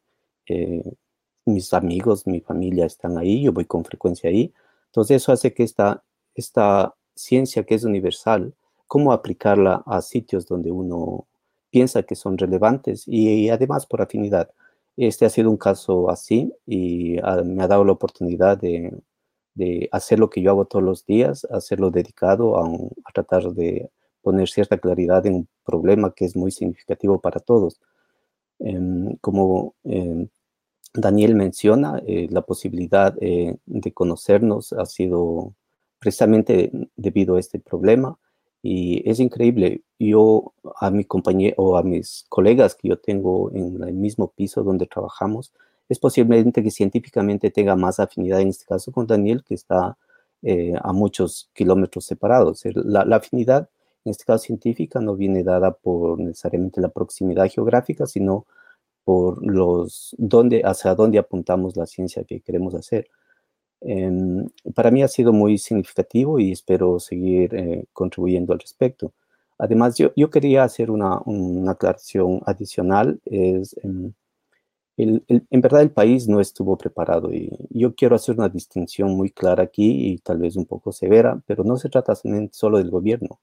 mis 1.44 1.72
amigos, 1.74 2.26
mi 2.26 2.40
familia 2.40 2.86
están 2.86 3.18
ahí, 3.18 3.42
yo 3.42 3.52
voy 3.52 3.64
con 3.66 3.84
frecuencia 3.84 4.30
ahí. 4.30 4.52
Entonces 4.86 5.22
eso 5.22 5.32
hace 5.32 5.52
que 5.54 5.62
esta, 5.62 6.02
esta 6.34 6.94
ciencia 7.14 7.64
que 7.64 7.74
es 7.74 7.84
universal, 7.84 8.54
cómo 8.86 9.12
aplicarla 9.12 9.82
a 9.86 10.02
sitios 10.02 10.46
donde 10.46 10.70
uno 10.70 11.26
piensa 11.70 12.04
que 12.04 12.14
son 12.14 12.38
relevantes 12.38 13.04
y, 13.06 13.48
además 13.50 13.86
por 13.86 14.02
afinidad. 14.02 14.50
Este 14.96 15.26
ha 15.26 15.30
sido 15.30 15.50
un 15.50 15.56
caso 15.56 16.10
así 16.10 16.52
y 16.66 17.16
me 17.44 17.64
ha 17.64 17.68
dado 17.68 17.84
la 17.84 17.92
oportunidad 17.92 18.58
de, 18.58 18.96
de, 19.54 19.88
hacer 19.92 20.20
lo 20.20 20.30
que 20.30 20.40
yo 20.42 20.50
hago 20.52 20.66
todos 20.66 20.84
los 20.84 21.04
días, 21.04 21.46
hacerlo 21.50 21.90
dedicado 21.90 22.56
a, 22.58 22.66
a, 22.66 23.12
tratar 23.12 23.52
de 23.52 23.90
poner 24.22 24.48
cierta 24.48 24.78
claridad 24.78 25.26
en 25.26 25.34
un 25.34 25.48
problema 25.64 26.12
que 26.14 26.24
es 26.26 26.36
muy 26.36 26.52
significativo 26.52 27.20
para 27.20 27.40
todos. 27.40 27.80
Em, 28.60 29.16
como 29.20 29.74
em, 29.84 30.28
Daniel 30.94 31.34
menciona, 31.34 32.00
eh, 32.06 32.28
la 32.30 32.42
posibilidad 32.42 33.16
eh, 33.20 33.56
de 33.66 33.92
conocernos 33.92 34.72
ha 34.72 34.86
sido 34.86 35.54
precisamente 35.98 36.70
debido 36.96 37.36
a 37.36 37.40
este 37.40 37.58
problema 37.58 38.18
y 38.62 39.08
es 39.08 39.18
increíble. 39.20 39.82
Yo 39.98 40.54
a 40.80 40.90
mi 40.90 41.04
compañero 41.04 41.56
o 41.58 41.76
a 41.76 41.82
mis 41.82 42.24
colegas 42.28 42.74
que 42.76 42.88
yo 42.88 42.98
tengo 42.98 43.50
en 43.52 43.82
el 43.82 43.94
mismo 43.94 44.32
piso 44.36 44.62
donde 44.62 44.86
trabajamos, 44.86 45.52
es 45.88 45.98
posiblemente 45.98 46.62
que 46.62 46.70
científicamente 46.70 47.50
tenga 47.50 47.76
más 47.76 48.00
afinidad 48.00 48.40
en 48.40 48.48
este 48.48 48.64
caso 48.64 48.92
con 48.92 49.06
Daniel, 49.06 49.44
que 49.44 49.54
está 49.54 49.98
eh, 50.42 50.74
a 50.80 50.92
muchos 50.92 51.50
kilómetros 51.54 52.06
separados. 52.06 52.62
La, 52.74 53.04
la, 53.04 53.16
afinidad, 53.16 53.68
en 54.04 54.10
este 54.12 54.24
caso 54.24 54.44
científica, 54.44 55.00
no 55.00 55.16
viene 55.16 55.42
dada 55.42 55.72
por 55.72 56.18
necesariamente 56.20 56.80
la 56.80 56.88
proximidad 56.88 57.50
geográfica, 57.50 58.06
sino 58.06 58.46
por 59.04 59.44
los 59.46 60.14
dónde, 60.18 60.62
hacia 60.64 60.94
dónde 60.94 61.18
apuntamos 61.18 61.76
la 61.76 61.86
ciencia 61.86 62.24
que 62.24 62.40
queremos 62.40 62.74
hacer. 62.74 63.08
Em, 63.80 64.48
para 64.74 64.90
mí 64.90 65.02
ha 65.02 65.08
sido 65.08 65.32
muy 65.32 65.58
significativo 65.58 66.38
y 66.40 66.52
espero 66.52 66.98
seguir 67.00 67.54
eh, 67.54 67.84
contribuyendo 67.92 68.52
al 68.52 68.60
respecto. 68.60 69.12
Además, 69.58 69.96
yo, 69.98 70.12
yo 70.16 70.30
quería 70.30 70.64
hacer 70.64 70.90
una, 70.90 71.20
una, 71.26 71.72
aclaración 71.72 72.40
adicional. 72.46 73.20
Es, 73.26 73.76
em, 73.82 74.12
el, 74.96 75.24
en 75.28 75.60
verdad, 75.60 75.82
el 75.82 75.90
país 75.90 76.28
no 76.28 76.40
estuvo 76.40 76.76
preparado 76.78 77.32
y 77.32 77.50
yo 77.70 77.94
quiero 77.94 78.16
hacer 78.16 78.36
una 78.36 78.48
distinción 78.48 79.16
muy 79.16 79.30
clara 79.30 79.64
aquí 79.64 80.12
y 80.12 80.18
tal 80.18 80.38
vez 80.38 80.56
un 80.56 80.66
poco 80.66 80.92
severa, 80.92 81.42
pero 81.46 81.64
no 81.64 81.76
se 81.76 81.88
trata 81.88 82.14
solo 82.52 82.78
del 82.78 82.90
gobierno. 82.90 83.40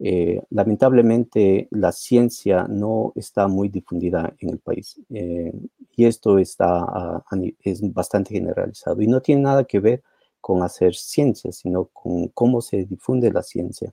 Eh, 0.00 0.40
lamentablemente 0.50 1.66
la 1.72 1.90
ciencia 1.90 2.66
no 2.68 3.12
está 3.16 3.48
muy 3.48 3.68
difundida 3.68 4.32
en 4.38 4.50
el 4.50 4.60
país 4.60 5.00
eh, 5.10 5.52
y 5.96 6.04
esto 6.04 6.38
está 6.38 7.24
es 7.64 7.80
bastante 7.92 8.32
generalizado 8.32 9.02
y 9.02 9.08
no 9.08 9.20
tiene 9.20 9.42
nada 9.42 9.64
que 9.64 9.80
ver 9.80 10.04
con 10.40 10.62
hacer 10.62 10.94
ciencia, 10.94 11.50
sino 11.50 11.86
con 11.86 12.28
cómo 12.28 12.60
se 12.60 12.84
difunde 12.84 13.32
la 13.32 13.42
ciencia. 13.42 13.92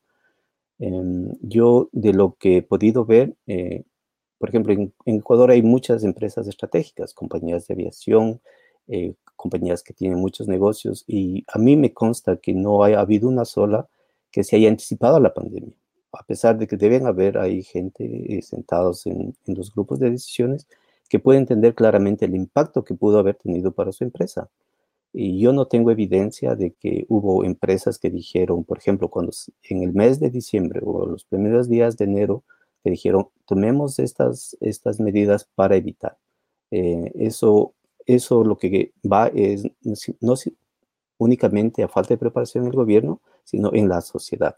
Em, 0.80 1.32
yo 1.42 1.90
de 1.92 2.14
lo 2.14 2.36
que 2.40 2.58
he 2.58 2.62
podido 2.62 3.06
ver, 3.06 3.36
eh, 3.48 3.84
por 4.38 4.50
ejemplo, 4.50 4.74
en, 4.74 4.94
Ecuador 5.06 5.52
hay 5.52 5.64
muchas 5.64 6.04
empresas 6.04 6.48
estratégicas, 6.48 7.14
compañías 7.14 7.68
de 7.68 7.74
aviación, 7.74 8.42
compañías 9.36 9.84
que 9.84 9.94
tienen 9.94 10.20
muchos 10.20 10.48
negocios 10.48 11.04
y 11.08 11.44
a 11.48 11.58
mí 11.60 11.76
me 11.76 11.94
consta 11.94 12.38
que 12.38 12.54
no 12.54 12.84
ha 12.84 13.00
habido 13.00 13.28
una 13.28 13.46
sola 13.46 13.88
que 14.32 14.44
se 14.44 14.56
haya 14.58 14.70
anticipado 14.70 15.16
a 15.18 15.20
la 15.20 15.34
pandemia 15.34 15.74
a 16.18 16.24
pesar 16.24 16.58
de 16.58 16.68
que 16.68 16.78
deben 16.78 17.06
haber 17.06 17.38
ahí 17.38 17.64
gente 17.64 18.38
eh, 18.38 18.42
sentados 18.42 19.06
en, 19.06 19.36
los 19.46 19.74
grupos 19.74 20.00
de 20.00 20.12
decisiones 20.12 20.68
que 21.10 21.20
puede 21.20 21.40
entender 21.40 21.76
claramente 21.76 22.26
el 22.26 22.36
impacto 22.36 22.84
que 22.84 22.96
pudo 22.96 23.20
haber 23.20 23.36
tenido 23.36 23.72
para 23.72 23.92
su 23.92 24.04
empresa. 24.04 24.50
Y 25.14 25.40
yo 25.40 25.54
no 25.54 25.68
tengo 25.68 25.92
evidencia 25.92 26.56
de 26.56 26.72
que 26.72 27.06
hubo 27.10 27.46
empresas 27.46 28.00
que 28.00 28.10
dijeron, 28.10 28.64
por 28.66 28.78
ejemplo, 28.78 29.10
cuando 29.10 29.32
en 29.64 29.84
el 29.84 29.94
mes 29.94 30.20
de 30.20 30.30
diciembre 30.30 30.82
o 30.84 31.06
los 31.06 31.24
primeros 31.26 31.70
días 31.70 31.98
de 31.98 32.06
enero, 32.06 32.44
que 32.84 32.90
dijeron, 32.92 33.30
tomemos 33.46 34.00
estas, 34.00 34.58
estas 34.60 35.00
medidas 35.00 35.48
para 35.56 35.76
evitar. 35.76 36.18
Eh, 36.72 37.12
eso, 37.16 37.74
eso 38.06 38.44
lo 38.44 38.58
que 38.58 38.94
va 39.10 39.28
es 39.28 39.64
no 40.20 40.36
únicamente 41.18 41.84
a 41.84 41.88
falta 41.88 42.14
de 42.14 42.18
preparación 42.18 42.66
en 42.66 42.72
el 42.72 42.76
gobierno, 42.76 43.22
sino 43.46 43.74
en 43.74 43.88
la 43.88 44.02
sociedad 44.02 44.58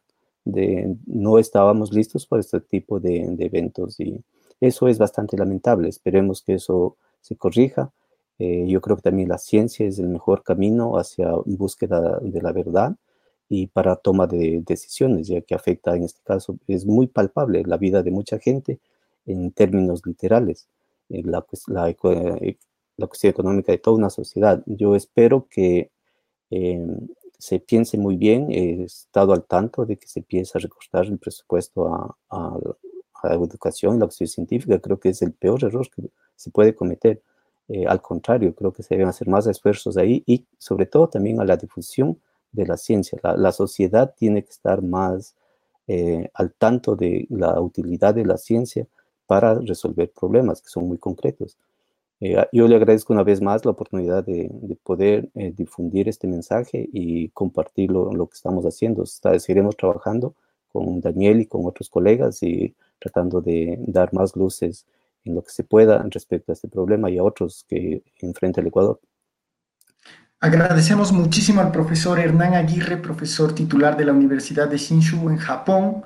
de 0.51 0.95
no 1.05 1.39
estábamos 1.39 1.93
listos 1.93 2.25
para 2.25 2.39
este 2.39 2.61
tipo 2.61 2.99
de, 2.99 3.35
eventos 3.39 3.99
y 3.99 4.23
eso 4.61 4.87
es 4.87 4.97
bastante 4.97 5.37
lamentable. 5.37 5.89
Esperemos 5.89 6.41
que 6.41 6.55
eso 6.55 6.97
se 7.21 7.35
corrija. 7.35 7.91
Eh, 8.39 8.65
yo 8.67 8.81
creo 8.81 8.95
que 8.95 9.03
también 9.03 9.29
la 9.29 9.37
ciencia 9.37 9.85
es 9.85 9.99
el 9.99 10.07
mejor 10.07 10.43
camino 10.43 10.97
hacia 10.97 11.31
búsqueda 11.45 12.19
de 12.21 12.41
la 12.41 12.51
verdad 12.51 12.95
y 13.49 13.67
para 13.67 13.95
toma 13.95 14.27
de 14.27 14.61
decisiones, 14.65 15.27
ya 15.27 15.41
que 15.41 15.55
afecta 15.55 15.95
en 15.95 16.03
este 16.03 16.21
caso, 16.23 16.57
es 16.67 16.85
muy 16.85 17.07
palpable 17.07 17.63
la 17.65 17.77
vida 17.77 18.03
de 18.03 18.11
mucha 18.11 18.39
gente 18.39 18.79
en 19.25 19.51
términos 19.51 20.01
literales, 20.05 20.67
eh, 21.09 21.23
la, 21.23 21.45
la, 21.67 21.89
eh, 21.89 22.57
la 22.97 23.07
cuestión 23.07 23.31
económica 23.31 23.71
de 23.71 23.77
toda 23.79 23.97
una 23.97 24.09
sociedad. 24.09 24.63
Yo 24.65 24.95
espero 24.95 25.47
que 25.49 25.91
se 27.38 27.59
piense 27.59 27.97
muy 27.97 28.17
bien. 28.17 28.51
He 28.51 28.83
estado 28.83 29.33
al 29.33 29.43
tanto 29.45 29.85
de 29.85 29.97
que 29.97 30.07
se 30.07 30.21
piensa 30.21 30.59
recortar 30.59 31.05
el 31.05 31.17
presupuesto 31.17 31.88
a, 31.88 32.17
a, 32.29 32.57
a 33.23 33.33
educación 33.33 33.95
y 33.95 33.99
la 33.99 34.05
cuestión 34.05 34.27
científica. 34.27 34.79
Creo 34.79 34.99
que 34.99 35.09
es 35.09 35.21
el 35.21 35.33
peor 35.33 35.63
error 35.63 35.88
que 35.89 36.09
se 36.35 36.51
puede 36.51 36.75
cometer. 36.75 37.21
Eh, 37.69 37.85
al 37.85 38.01
contrario, 38.01 38.55
creo 38.55 38.71
que 38.71 38.83
se 38.83 38.95
deben 38.95 39.09
hacer 39.09 39.27
más 39.27 39.45
esfuerzos 39.47 39.97
ahí 39.97 40.23
y 40.25 40.45
sobre 40.57 40.85
todo 40.85 41.09
también 41.09 41.41
a 41.41 41.45
la 41.45 41.57
difusión 41.57 42.19
de 42.51 42.65
la 42.65 42.77
ciencia. 42.77 43.19
La, 43.35 43.51
sociedad 43.51 44.13
tiene 44.17 44.43
que 44.43 44.51
estar 44.51 44.81
más 44.81 45.35
eh, 45.88 46.29
al 46.33 46.53
tanto 46.53 46.95
de 46.95 47.27
la 47.29 47.59
utilidad 47.59 48.15
de 48.15 48.25
la 48.25 48.38
ciencia 48.38 48.88
para 49.25 49.55
resolver 49.55 50.11
problemas 50.11 50.61
que 50.61 50.69
son 50.69 50.88
muy 50.88 50.97
concretos. 50.97 51.57
Eh, 52.20 52.36
yo 52.51 52.68
le 52.68 52.76
agradezco 52.76 53.13
una 53.13 53.24
vez 53.24 53.41
más 53.41 53.63
la 53.63 53.72
oportunidad 53.72 54.26
de, 54.26 54.49
poder 54.84 55.30
eh, 55.36 55.53
difundir 55.55 56.09
este 56.09 56.28
mensaje 56.28 56.89
y 56.91 57.30
compartirlo 57.30 58.11
lo 58.11 58.28
que 58.28 58.36
estamos 58.36 58.65
haciendo. 58.65 59.05
seguiremos 59.05 59.78
trabajando 59.78 60.36
con 60.72 60.99
Daniel 60.99 61.41
y 61.41 61.45
con 61.45 61.65
otros 61.65 61.89
colegas 61.89 62.41
y 62.43 62.76
tratando 62.99 63.41
de 63.41 63.78
dar 63.88 64.13
más 64.13 64.36
luces 64.36 64.86
en 65.26 65.36
lo 65.36 65.43
que 65.43 65.51
se 65.51 65.63
pueda 65.63 66.03
respecto 66.09 66.51
a 66.51 66.53
este 66.53 66.68
problema 66.68 67.09
y 67.09 67.18
a 67.18 67.24
otros 67.24 67.65
que 67.68 68.03
enfrenta 68.20 68.61
el 68.61 68.68
Ecuador. 68.68 68.99
Agradecemos 70.39 71.11
muchísimo 71.11 71.61
al 71.61 71.72
profesor 71.72 72.20
Hernán 72.20 72.53
Aguirre, 72.53 72.97
profesor 72.97 73.55
titular 73.55 73.97
de 73.97 74.05
la 74.05 74.13
Universidad 74.13 74.70
de 74.70 74.78
Shinshu 74.78 75.30
en 75.30 75.38
Japón, 75.38 76.03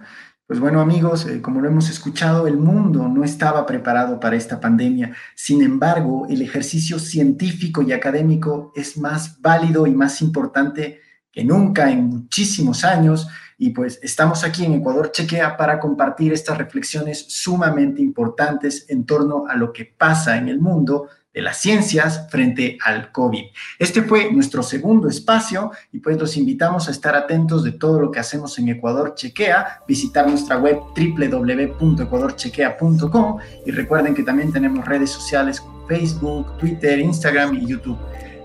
pues 0.52 0.60
bueno 0.60 0.82
amigos, 0.82 1.26
eh, 1.28 1.42
como 1.42 1.62
lo 1.62 1.70
hemos 1.70 1.90
escuchado, 1.90 2.46
el 2.46 2.58
mundo 2.58 3.08
no 3.08 3.24
estaba 3.24 3.66
preparado 3.66 4.20
para 4.20 4.36
esta 4.36 4.60
pandemia. 4.60 5.16
Sin 5.34 5.62
embargo, 5.62 6.28
el 6.30 6.42
ejercicio 6.42 7.00
científico 7.00 7.82
y 7.82 7.94
académico 7.94 8.74
es 8.76 8.98
más 8.98 9.40
válido 9.42 9.88
y 9.88 9.96
más 9.96 10.22
importante 10.22 11.00
que 11.32 11.46
nunca 11.46 11.90
en 11.90 12.04
muchísimos 12.04 12.84
años 12.84 13.30
y 13.58 13.70
pues 13.70 13.98
estamos 14.04 14.44
aquí 14.44 14.66
en 14.66 14.74
Ecuador 14.74 15.14
Chequea 15.14 15.56
para 15.56 15.80
compartir 15.80 16.34
estas 16.34 16.58
reflexiones 16.58 17.28
sumamente 17.30 18.02
importantes 18.02 18.86
en 18.90 19.06
torno 19.06 19.46
a 19.48 19.56
lo 19.56 19.72
que 19.72 19.86
pasa 19.86 20.36
en 20.36 20.50
el 20.50 20.60
mundo 20.60 21.08
de 21.34 21.42
las 21.42 21.58
ciencias 21.58 22.28
frente 22.30 22.78
al 22.84 23.12
COVID. 23.12 23.46
Este 23.80 24.02
fue 24.02 24.32
nuestro 24.32 24.64
segundo 24.64 25.08
espacio 25.08 25.72
y 25.92 26.00
pues 26.00 26.18
los 26.18 26.36
invitamos 26.38 26.88
a 26.88 26.92
estar 26.92 27.16
atentos 27.16 27.64
de 27.64 27.72
todo 27.72 28.00
lo 28.00 28.12
que 28.12 28.20
hacemos 28.20 28.60
en 28.60 28.70
Ecuador 28.70 29.16
Chequea, 29.16 29.82
visitar 29.88 30.28
nuestra 30.28 30.58
web 30.58 30.78
www.ecuadorchequea.com 30.96 33.38
y 33.66 33.72
recuerden 33.72 34.14
que 34.14 34.22
también 34.24 34.52
tenemos 34.52 34.86
redes 34.86 35.10
sociales 35.10 35.62
como 35.62 35.88
Facebook, 35.88 36.58
Twitter, 36.58 37.00
Instagram 37.00 37.56
y 37.56 37.66
YouTube. 37.68 37.98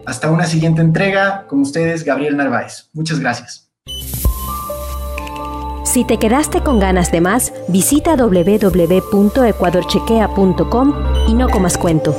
Hasta 0.05 0.31
una 0.31 0.47
siguiente 0.47 0.81
entrega 0.81 1.45
con 1.49 1.61
ustedes, 1.61 2.05
Gabriel 2.05 2.37
Narváez. 2.37 2.89
Muchas 2.93 3.19
gracias. 3.19 3.65
Si 5.85 6.05
te 6.05 6.19
quedaste 6.19 6.61
con 6.61 6.79
ganas 6.79 7.11
de 7.11 7.23
más, 7.23 7.55
visita 7.69 8.17
www.ecuadorchequea.com 8.17 10.95
y 11.27 11.35
no 11.35 11.49
comas 11.49 11.79
cuento. 11.79 12.15